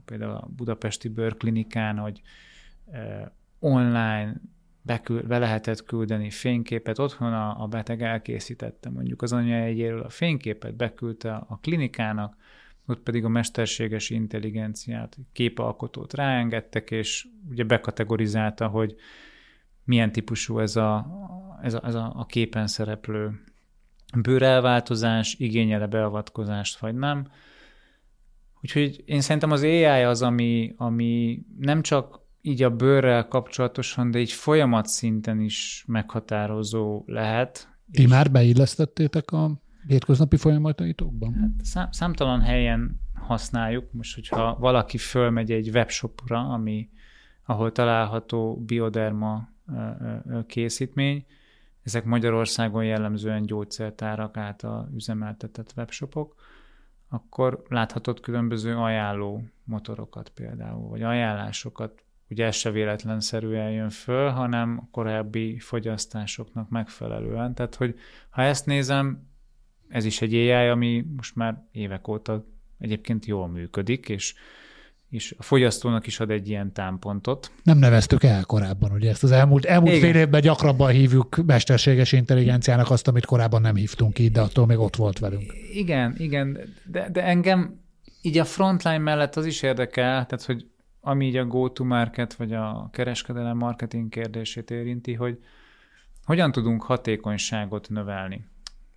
például 0.04 0.32
a 0.32 0.48
Budapesti 0.56 1.08
Bőrklinikán, 1.08 1.98
hogy 1.98 2.22
online 3.58 4.40
bekül, 4.82 5.22
be 5.22 5.38
lehetett 5.38 5.84
küldeni 5.84 6.30
fényképet, 6.30 6.98
otthon 6.98 7.32
a, 7.32 7.62
a 7.62 7.66
beteg 7.66 8.02
elkészítette 8.02 8.90
mondjuk 8.90 9.22
az 9.22 9.32
anyajegyéről 9.32 10.02
a 10.02 10.08
fényképet, 10.08 10.74
beküldte 10.74 11.34
a 11.34 11.58
klinikának, 11.62 12.36
ott 12.86 13.00
pedig 13.00 13.24
a 13.24 13.28
mesterséges 13.28 14.10
intelligenciát, 14.10 15.16
képalkotót 15.32 16.14
ráengedtek, 16.14 16.90
és 16.90 17.26
ugye 17.50 17.64
bekategorizálta, 17.64 18.66
hogy 18.68 18.94
milyen 19.84 20.12
típusú 20.12 20.58
ez 20.58 20.76
a, 20.76 21.06
ez 21.62 21.74
a, 21.74 21.80
ez 21.86 21.94
a, 21.94 22.12
a 22.16 22.26
képen 22.26 22.66
szereplő 22.66 23.40
bőrelváltozás, 24.22 25.34
igényele 25.38 25.86
beavatkozást, 25.86 26.78
vagy 26.78 26.94
nem. 26.94 27.26
Úgyhogy 28.62 29.02
én 29.06 29.20
szerintem 29.20 29.50
az 29.50 29.62
AI 29.62 29.84
az, 29.84 30.22
ami, 30.22 30.74
ami 30.76 31.42
nem 31.58 31.82
csak 31.82 32.20
így 32.40 32.62
a 32.62 32.70
bőrrel 32.70 33.28
kapcsolatosan, 33.28 34.10
de 34.10 34.18
így 34.18 34.32
folyamat 34.32 34.86
szinten 34.86 35.40
is 35.40 35.84
meghatározó 35.86 37.02
lehet. 37.06 37.68
Ti 37.92 38.06
már 38.06 38.30
beillesztettétek 38.30 39.30
a 39.30 39.62
hétköznapi 39.86 40.36
folyamataitokban? 40.36 41.34
Hát 41.34 41.50
szám, 41.62 41.90
számtalan 41.90 42.40
helyen 42.40 43.00
használjuk. 43.14 43.92
Most, 43.92 44.14
hogyha 44.14 44.56
valaki 44.58 44.98
fölmegy 44.98 45.50
egy 45.50 45.68
webshopra, 45.68 46.48
ami, 46.48 46.88
ahol 47.44 47.72
található 47.72 48.62
bioderma 48.66 49.48
készítmény, 50.46 51.24
ezek 51.82 52.04
Magyarországon 52.04 52.84
jellemzően 52.84 53.42
gyógyszertárak 53.42 54.36
által 54.36 54.90
üzemeltetett 54.94 55.72
webshopok, 55.76 56.34
akkor 57.08 57.62
láthatod 57.68 58.20
különböző 58.20 58.76
ajánló 58.76 59.42
motorokat 59.64 60.28
például, 60.28 60.88
vagy 60.88 61.02
ajánlásokat, 61.02 62.04
ugye 62.30 62.46
ez 62.46 62.54
se 62.54 62.70
véletlenszerűen 62.70 63.70
jön 63.70 63.90
föl, 63.90 64.28
hanem 64.28 64.88
korábbi 64.90 65.58
fogyasztásoknak 65.58 66.68
megfelelően. 66.68 67.54
Tehát, 67.54 67.74
hogy 67.74 67.98
ha 68.30 68.42
ezt 68.42 68.66
nézem, 68.66 69.32
ez 69.94 70.04
is 70.04 70.22
egy 70.22 70.34
AI, 70.34 70.68
ami 70.68 71.04
most 71.16 71.36
már 71.36 71.62
évek 71.72 72.08
óta 72.08 72.46
egyébként 72.78 73.26
jól 73.26 73.48
működik, 73.48 74.08
és 74.08 74.34
és 75.10 75.34
a 75.38 75.42
fogyasztónak 75.42 76.06
is 76.06 76.20
ad 76.20 76.30
egy 76.30 76.48
ilyen 76.48 76.72
támpontot. 76.72 77.52
Nem 77.62 77.78
neveztük 77.78 78.22
el 78.22 78.44
korábban, 78.44 78.92
ugye 78.92 79.10
ezt 79.10 79.22
az 79.22 79.30
elmúlt, 79.30 79.64
elmúlt 79.64 79.98
fél 79.98 80.14
évben 80.14 80.40
gyakrabban 80.40 80.90
hívjuk 80.90 81.36
mesterséges 81.46 82.12
intelligenciának 82.12 82.90
azt, 82.90 83.08
amit 83.08 83.24
korábban 83.24 83.60
nem 83.60 83.74
hívtunk 83.74 84.18
így, 84.18 84.32
de 84.32 84.40
attól 84.40 84.66
még 84.66 84.78
ott 84.78 84.96
volt 84.96 85.18
velünk. 85.18 85.54
Igen, 85.72 86.14
igen, 86.18 86.58
de, 86.84 87.08
de 87.10 87.24
engem 87.24 87.80
így 88.22 88.38
a 88.38 88.44
frontline 88.44 88.98
mellett 88.98 89.36
az 89.36 89.46
is 89.46 89.62
érdekel, 89.62 90.26
tehát 90.26 90.44
hogy 90.44 90.66
ami 91.00 91.26
így 91.26 91.36
a 91.36 91.44
go-to-market, 91.44 92.34
vagy 92.34 92.52
a 92.52 92.88
kereskedelem 92.92 93.56
marketing 93.56 94.08
kérdését 94.08 94.70
érinti, 94.70 95.12
hogy 95.12 95.38
hogyan 96.24 96.52
tudunk 96.52 96.82
hatékonyságot 96.82 97.88
növelni. 97.88 98.44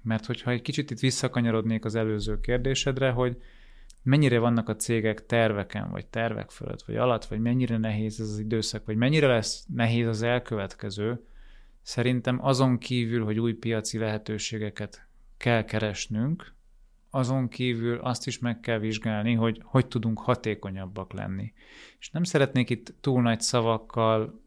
Mert 0.07 0.25
hogyha 0.25 0.51
egy 0.51 0.61
kicsit 0.61 0.91
itt 0.91 0.99
visszakanyarodnék 0.99 1.85
az 1.85 1.95
előző 1.95 2.39
kérdésedre, 2.39 3.09
hogy 3.09 3.37
mennyire 4.03 4.39
vannak 4.39 4.69
a 4.69 4.75
cégek 4.75 5.25
terveken, 5.25 5.91
vagy 5.91 6.05
tervek 6.05 6.51
fölött, 6.51 6.83
vagy 6.83 6.95
alatt, 6.95 7.25
vagy 7.25 7.39
mennyire 7.39 7.77
nehéz 7.77 8.19
ez 8.19 8.29
az 8.29 8.39
időszak, 8.39 8.85
vagy 8.85 8.95
mennyire 8.95 9.27
lesz 9.27 9.65
nehéz 9.73 10.07
az 10.07 10.21
elkövetkező, 10.21 11.25
szerintem 11.81 12.45
azon 12.45 12.77
kívül, 12.77 13.23
hogy 13.23 13.39
új 13.39 13.53
piaci 13.53 13.97
lehetőségeket 13.97 15.07
kell 15.37 15.63
keresnünk, 15.63 16.55
azon 17.09 17.47
kívül 17.47 17.97
azt 17.97 18.27
is 18.27 18.39
meg 18.39 18.59
kell 18.59 18.79
vizsgálni, 18.79 19.33
hogy 19.33 19.61
hogy 19.63 19.87
tudunk 19.87 20.19
hatékonyabbak 20.19 21.13
lenni. 21.13 21.53
És 21.99 22.09
nem 22.09 22.23
szeretnék 22.23 22.69
itt 22.69 22.93
túl 23.01 23.21
nagy 23.21 23.41
szavakkal 23.41 24.41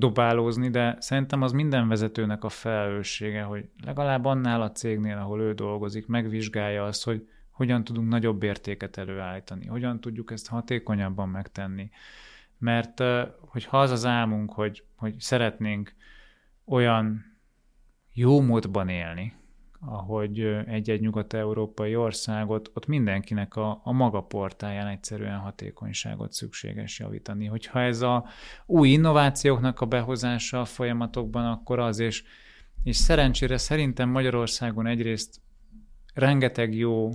dobálózni, 0.00 0.70
de 0.70 0.96
szerintem 0.98 1.42
az 1.42 1.52
minden 1.52 1.88
vezetőnek 1.88 2.44
a 2.44 2.48
felelőssége, 2.48 3.42
hogy 3.42 3.68
legalább 3.84 4.24
annál 4.24 4.62
a 4.62 4.72
cégnél, 4.72 5.16
ahol 5.16 5.40
ő 5.40 5.52
dolgozik, 5.52 6.06
megvizsgálja 6.06 6.84
azt, 6.84 7.04
hogy 7.04 7.28
hogyan 7.50 7.84
tudunk 7.84 8.08
nagyobb 8.08 8.42
értéket 8.42 8.96
előállítani, 8.96 9.66
hogyan 9.66 10.00
tudjuk 10.00 10.30
ezt 10.30 10.48
hatékonyabban 10.48 11.28
megtenni. 11.28 11.90
Mert 12.58 13.02
hogyha 13.38 13.80
az 13.80 13.90
az 13.90 14.06
álmunk, 14.06 14.52
hogy, 14.52 14.84
hogy 14.96 15.14
szeretnénk 15.18 15.94
olyan 16.64 17.36
jó 18.12 18.40
módban 18.40 18.88
élni, 18.88 19.34
ahogy 19.80 20.40
egy-egy 20.66 21.00
nyugat-európai 21.00 21.96
országot, 21.96 22.70
ott 22.74 22.86
mindenkinek 22.86 23.56
a, 23.56 23.80
a 23.84 23.92
maga 23.92 24.20
portáján 24.20 24.86
egyszerűen 24.86 25.38
hatékonyságot 25.38 26.32
szükséges 26.32 26.98
javítani. 26.98 27.46
Hogyha 27.46 27.80
ez 27.80 28.00
a 28.00 28.24
új 28.66 28.88
innovációknak 28.88 29.80
a 29.80 29.86
behozása 29.86 30.60
a 30.60 30.64
folyamatokban, 30.64 31.46
akkor 31.46 31.78
az, 31.78 31.98
és, 31.98 32.24
és 32.82 32.96
szerencsére 32.96 33.56
szerintem 33.56 34.08
Magyarországon 34.08 34.86
egyrészt 34.86 35.40
rengeteg 36.14 36.74
jó 36.74 37.10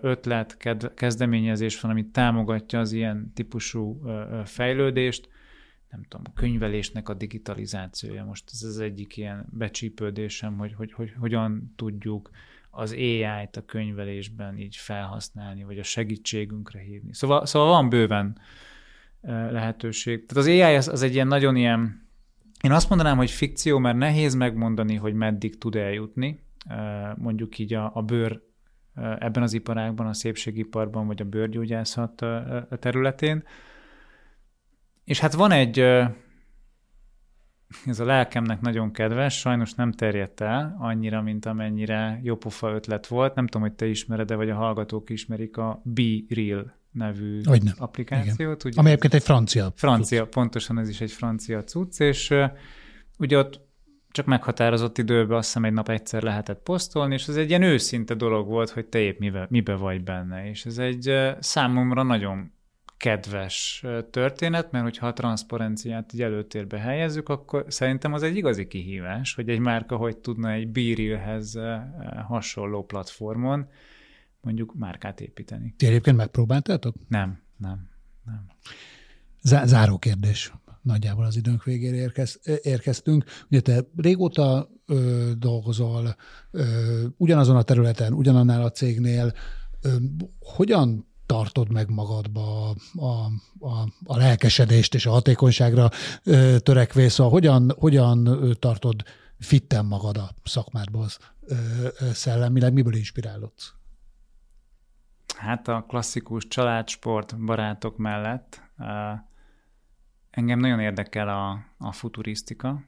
ötlet, 0.00 0.56
kezdeményezés 0.94 1.80
van, 1.80 1.90
ami 1.90 2.10
támogatja 2.10 2.78
az 2.80 2.92
ilyen 2.92 3.32
típusú 3.34 4.00
fejlődést, 4.44 5.28
nem 5.90 6.02
tudom, 6.08 6.26
a 6.28 6.32
könyvelésnek 6.32 7.08
a 7.08 7.14
digitalizációja. 7.14 8.24
Most 8.24 8.50
ez 8.52 8.62
az 8.62 8.78
egyik 8.78 9.16
ilyen 9.16 9.46
becsípődésem, 9.50 10.56
hogy, 10.56 10.74
hogy, 10.74 10.92
hogy 10.92 11.12
hogyan 11.18 11.72
tudjuk 11.76 12.30
az 12.70 12.92
AI-t 12.92 13.56
a 13.56 13.64
könyvelésben 13.64 14.58
így 14.58 14.76
felhasználni, 14.76 15.64
vagy 15.64 15.78
a 15.78 15.82
segítségünkre 15.82 16.78
hívni. 16.78 17.14
Szóval, 17.14 17.46
szóval 17.46 17.68
van 17.68 17.88
bőven 17.88 18.38
lehetőség. 19.50 20.26
Tehát 20.26 20.44
az 20.44 20.52
AI 20.52 20.74
az, 20.74 20.88
az 20.88 21.02
egy 21.02 21.14
ilyen 21.14 21.26
nagyon 21.26 21.56
ilyen, 21.56 22.08
én 22.60 22.72
azt 22.72 22.88
mondanám, 22.88 23.16
hogy 23.16 23.30
fikció, 23.30 23.78
mert 23.78 23.96
nehéz 23.96 24.34
megmondani, 24.34 24.94
hogy 24.94 25.14
meddig 25.14 25.58
tud 25.58 25.74
eljutni, 25.74 26.40
mondjuk 27.16 27.58
így 27.58 27.74
a, 27.74 27.90
a 27.94 28.02
bőr 28.02 28.42
ebben 28.94 29.42
az 29.42 29.52
iparágban, 29.52 30.06
a 30.06 30.12
szépségiparban, 30.12 31.06
vagy 31.06 31.20
a 31.20 31.24
bőrgyógyászat 31.24 32.24
területén. 32.78 33.44
És 35.06 35.20
hát 35.20 35.34
van 35.34 35.50
egy, 35.50 35.78
ez 37.86 38.00
a 38.00 38.04
lelkemnek 38.04 38.60
nagyon 38.60 38.92
kedves, 38.92 39.38
sajnos 39.38 39.74
nem 39.74 39.92
terjedt 39.92 40.40
el 40.40 40.76
annyira, 40.78 41.22
mint 41.22 41.46
amennyire 41.46 42.20
jópofa 42.22 42.70
ötlet 42.70 43.06
volt. 43.06 43.34
Nem 43.34 43.46
tudom, 43.46 43.66
hogy 43.66 43.76
te 43.76 43.86
ismered-e, 43.86 44.34
vagy 44.34 44.50
a 44.50 44.54
hallgatók 44.54 45.10
ismerik 45.10 45.56
a 45.56 45.80
Be 45.84 46.02
Real 46.28 46.74
nevű 46.90 47.40
Hogyne. 47.44 47.72
applikációt. 47.78 48.64
Ugye, 48.64 48.80
Ami 48.80 48.88
egyébként 48.88 49.14
egy 49.14 49.22
francia 49.22 49.72
Francia, 49.74 50.22
cucc. 50.22 50.30
pontosan 50.30 50.78
ez 50.78 50.88
is 50.88 51.00
egy 51.00 51.12
francia 51.12 51.64
cucc, 51.64 52.00
és 52.00 52.30
uh, 52.30 52.44
ugye 53.18 53.38
ott 53.38 53.60
csak 54.10 54.26
meghatározott 54.26 54.98
időben 54.98 55.36
azt 55.36 55.46
hiszem 55.46 55.64
egy 55.64 55.72
nap 55.72 55.88
egyszer 55.88 56.22
lehetett 56.22 56.62
posztolni, 56.62 57.14
és 57.14 57.28
ez 57.28 57.36
egy 57.36 57.48
ilyen 57.48 57.62
őszinte 57.62 58.14
dolog 58.14 58.48
volt, 58.48 58.70
hogy 58.70 58.86
te 58.86 58.98
épp 58.98 59.18
mibe, 59.18 59.46
mibe 59.50 59.74
vagy 59.74 60.02
benne. 60.02 60.48
És 60.48 60.64
ez 60.64 60.78
egy 60.78 61.08
uh, 61.10 61.30
számomra 61.40 62.02
nagyon 62.02 62.54
kedves 62.96 63.84
történet, 64.10 64.70
mert 64.70 64.84
hogyha 64.84 65.06
a 65.06 65.12
transzparenciát 65.12 66.12
így 66.12 66.22
előtérbe 66.22 66.78
helyezzük, 66.78 67.28
akkor 67.28 67.64
szerintem 67.68 68.12
az 68.12 68.22
egy 68.22 68.36
igazi 68.36 68.66
kihívás, 68.66 69.34
hogy 69.34 69.48
egy 69.48 69.58
márka 69.58 69.96
hogy 69.96 70.16
tudna 70.16 70.50
egy 70.50 70.68
Beerilhez 70.68 71.58
hasonló 72.26 72.84
platformon 72.84 73.68
mondjuk 74.40 74.74
márkát 74.74 75.20
építeni. 75.20 75.74
Ti 75.76 75.86
egyébként 75.86 76.16
megpróbáltátok? 76.16 76.94
Nem, 77.08 77.42
nem, 77.56 77.88
nem. 78.24 78.46
Záró 79.42 79.98
kérdés. 79.98 80.52
Nagyjából 80.82 81.24
az 81.24 81.36
időnk 81.36 81.64
végére 81.64 81.96
érkez, 81.96 82.40
érkeztünk. 82.62 83.24
Ugye 83.50 83.60
te 83.60 83.84
régóta 83.96 84.70
ö, 84.86 85.30
dolgozol 85.38 86.16
ö, 86.50 87.04
ugyanazon 87.16 87.56
a 87.56 87.62
területen, 87.62 88.12
ugyanannál 88.12 88.62
a 88.62 88.70
cégnél. 88.70 89.32
Ö, 89.82 89.96
hogyan 90.38 91.06
tartod 91.26 91.72
meg 91.72 91.90
magadba 91.90 92.70
a, 92.94 93.04
a, 93.58 93.88
a 94.04 94.16
lelkesedést 94.16 94.94
és 94.94 95.06
a 95.06 95.10
hatékonyságra 95.10 95.88
ö, 96.24 96.58
törekvés, 96.58 97.12
szóval 97.12 97.32
hogyan, 97.32 97.72
hogyan 97.78 98.38
tartod 98.58 99.02
fitten 99.38 99.84
magad 99.84 100.16
a 100.16 100.28
szakmádba 100.44 100.98
az 100.98 101.18
ö, 101.46 101.54
ö, 102.00 102.10
szellemileg, 102.12 102.72
miből 102.72 102.94
inspirálódsz? 102.94 103.74
Hát 105.36 105.68
a 105.68 105.84
klasszikus 105.88 106.48
családsport 106.48 107.38
barátok 107.44 107.96
mellett 107.96 108.62
engem 110.30 110.58
nagyon 110.58 110.80
érdekel 110.80 111.28
a, 111.28 111.64
a 111.78 111.92
futurisztika, 111.92 112.84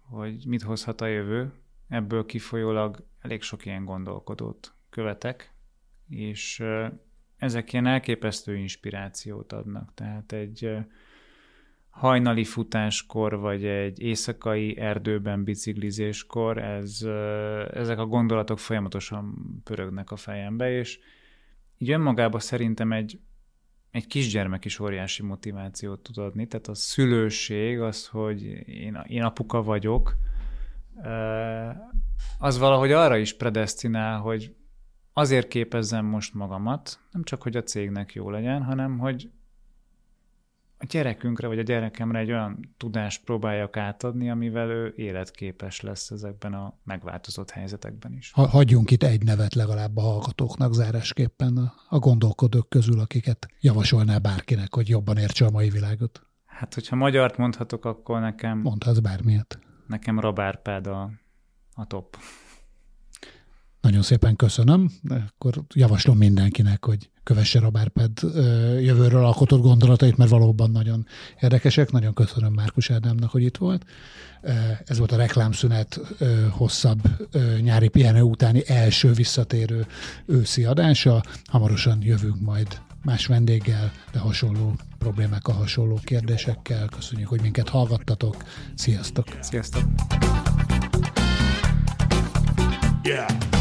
hogy 0.00 0.46
mit 0.46 0.62
hozhat 0.62 1.00
a 1.00 1.06
jövő. 1.06 1.52
Ebből 1.88 2.26
kifolyólag 2.26 3.06
elég 3.20 3.42
sok 3.42 3.66
ilyen 3.66 3.84
gondolkodót 3.84 4.74
követek, 4.90 5.54
és 6.08 6.62
ezek 7.40 7.72
ilyen 7.72 7.86
elképesztő 7.86 8.56
inspirációt 8.56 9.52
adnak. 9.52 9.94
Tehát 9.94 10.32
egy 10.32 10.76
hajnali 11.90 12.44
futáskor, 12.44 13.38
vagy 13.38 13.64
egy 13.64 14.00
éjszakai 14.00 14.78
erdőben 14.78 15.44
biciklizéskor, 15.44 16.58
ez, 16.58 17.02
ezek 17.72 17.98
a 17.98 18.06
gondolatok 18.06 18.58
folyamatosan 18.58 19.34
pörögnek 19.64 20.10
a 20.10 20.16
fejembe, 20.16 20.70
és 20.70 20.98
így 21.78 21.90
önmagában 21.90 22.40
szerintem 22.40 22.92
egy, 22.92 23.20
egy 23.90 24.06
kisgyermek 24.06 24.64
is 24.64 24.78
óriási 24.78 25.22
motivációt 25.22 26.00
tud 26.00 26.18
adni, 26.18 26.46
tehát 26.46 26.68
a 26.68 26.74
szülőség, 26.74 27.80
az, 27.80 28.06
hogy 28.06 28.42
én, 28.66 29.04
én 29.06 29.22
apuka 29.22 29.62
vagyok, 29.62 30.16
az 32.38 32.58
valahogy 32.58 32.92
arra 32.92 33.16
is 33.16 33.36
predestinál, 33.36 34.18
hogy 34.18 34.54
azért 35.12 35.48
képezzem 35.48 36.04
most 36.04 36.34
magamat, 36.34 37.00
nem 37.10 37.22
csak, 37.22 37.42
hogy 37.42 37.56
a 37.56 37.62
cégnek 37.62 38.12
jó 38.12 38.30
legyen, 38.30 38.62
hanem, 38.62 38.98
hogy 38.98 39.30
a 40.82 40.86
gyerekünkre, 40.88 41.46
vagy 41.46 41.58
a 41.58 41.62
gyerekemre 41.62 42.18
egy 42.18 42.30
olyan 42.30 42.74
tudást 42.76 43.24
próbáljak 43.24 43.76
átadni, 43.76 44.30
amivel 44.30 44.70
ő 44.70 44.92
életképes 44.96 45.80
lesz 45.80 46.10
ezekben 46.10 46.54
a 46.54 46.74
megváltozott 46.84 47.50
helyzetekben 47.50 48.12
is. 48.12 48.32
Ha, 48.32 48.46
hagyjunk 48.46 48.90
itt 48.90 49.02
egy 49.02 49.22
nevet 49.22 49.54
legalább 49.54 49.96
a 49.96 50.00
hallgatóknak 50.00 50.74
zárásképpen 50.74 51.56
a, 51.56 51.74
a 51.88 51.98
gondolkodók 51.98 52.68
közül, 52.68 53.00
akiket 53.00 53.48
javasolná 53.60 54.18
bárkinek, 54.18 54.74
hogy 54.74 54.88
jobban 54.88 55.16
értse 55.16 55.44
a 55.44 55.50
mai 55.50 55.70
világot. 55.70 56.22
Hát, 56.46 56.74
hogyha 56.74 56.96
magyart 56.96 57.36
mondhatok, 57.36 57.84
akkor 57.84 58.20
nekem... 58.20 58.58
Mondhatsz 58.58 58.98
bármilyet. 58.98 59.58
Nekem 59.86 60.20
Rabárpád 60.20 60.86
a, 60.86 61.10
a 61.74 61.86
top. 61.86 62.16
Nagyon 63.80 64.02
szépen 64.02 64.36
köszönöm, 64.36 64.90
akkor 65.08 65.62
javaslom 65.74 66.16
mindenkinek, 66.16 66.84
hogy 66.84 67.10
kövesse 67.22 67.58
a 67.58 67.70
Bárped 67.70 68.12
jövőről 68.80 69.24
alkotott 69.24 69.60
gondolatait, 69.60 70.16
mert 70.16 70.30
valóban 70.30 70.70
nagyon 70.70 71.06
érdekesek. 71.40 71.90
Nagyon 71.90 72.14
köszönöm 72.14 72.52
Márkus 72.52 72.90
Ádámnak, 72.90 73.30
hogy 73.30 73.42
itt 73.42 73.56
volt. 73.56 73.84
Ez 74.84 74.98
volt 74.98 75.12
a 75.12 75.16
reklámszünet 75.16 76.00
hosszabb 76.50 77.00
nyári 77.60 77.88
pihenő 77.88 78.20
utáni 78.20 78.62
első 78.66 79.12
visszatérő 79.12 79.86
őszi 80.26 80.64
adása. 80.64 81.22
Hamarosan 81.44 81.98
jövünk 82.02 82.40
majd 82.40 82.80
más 83.04 83.26
vendéggel, 83.26 83.92
de 84.12 84.18
hasonló 84.18 84.74
problémákkal, 84.98 85.54
hasonló 85.54 86.00
kérdésekkel. 86.04 86.88
Köszönjük, 86.88 87.28
hogy 87.28 87.40
minket 87.40 87.68
hallgattatok. 87.68 88.44
Sziasztok! 88.74 89.26
Sziasztok! 89.40 89.82
Yeah. 93.02 93.59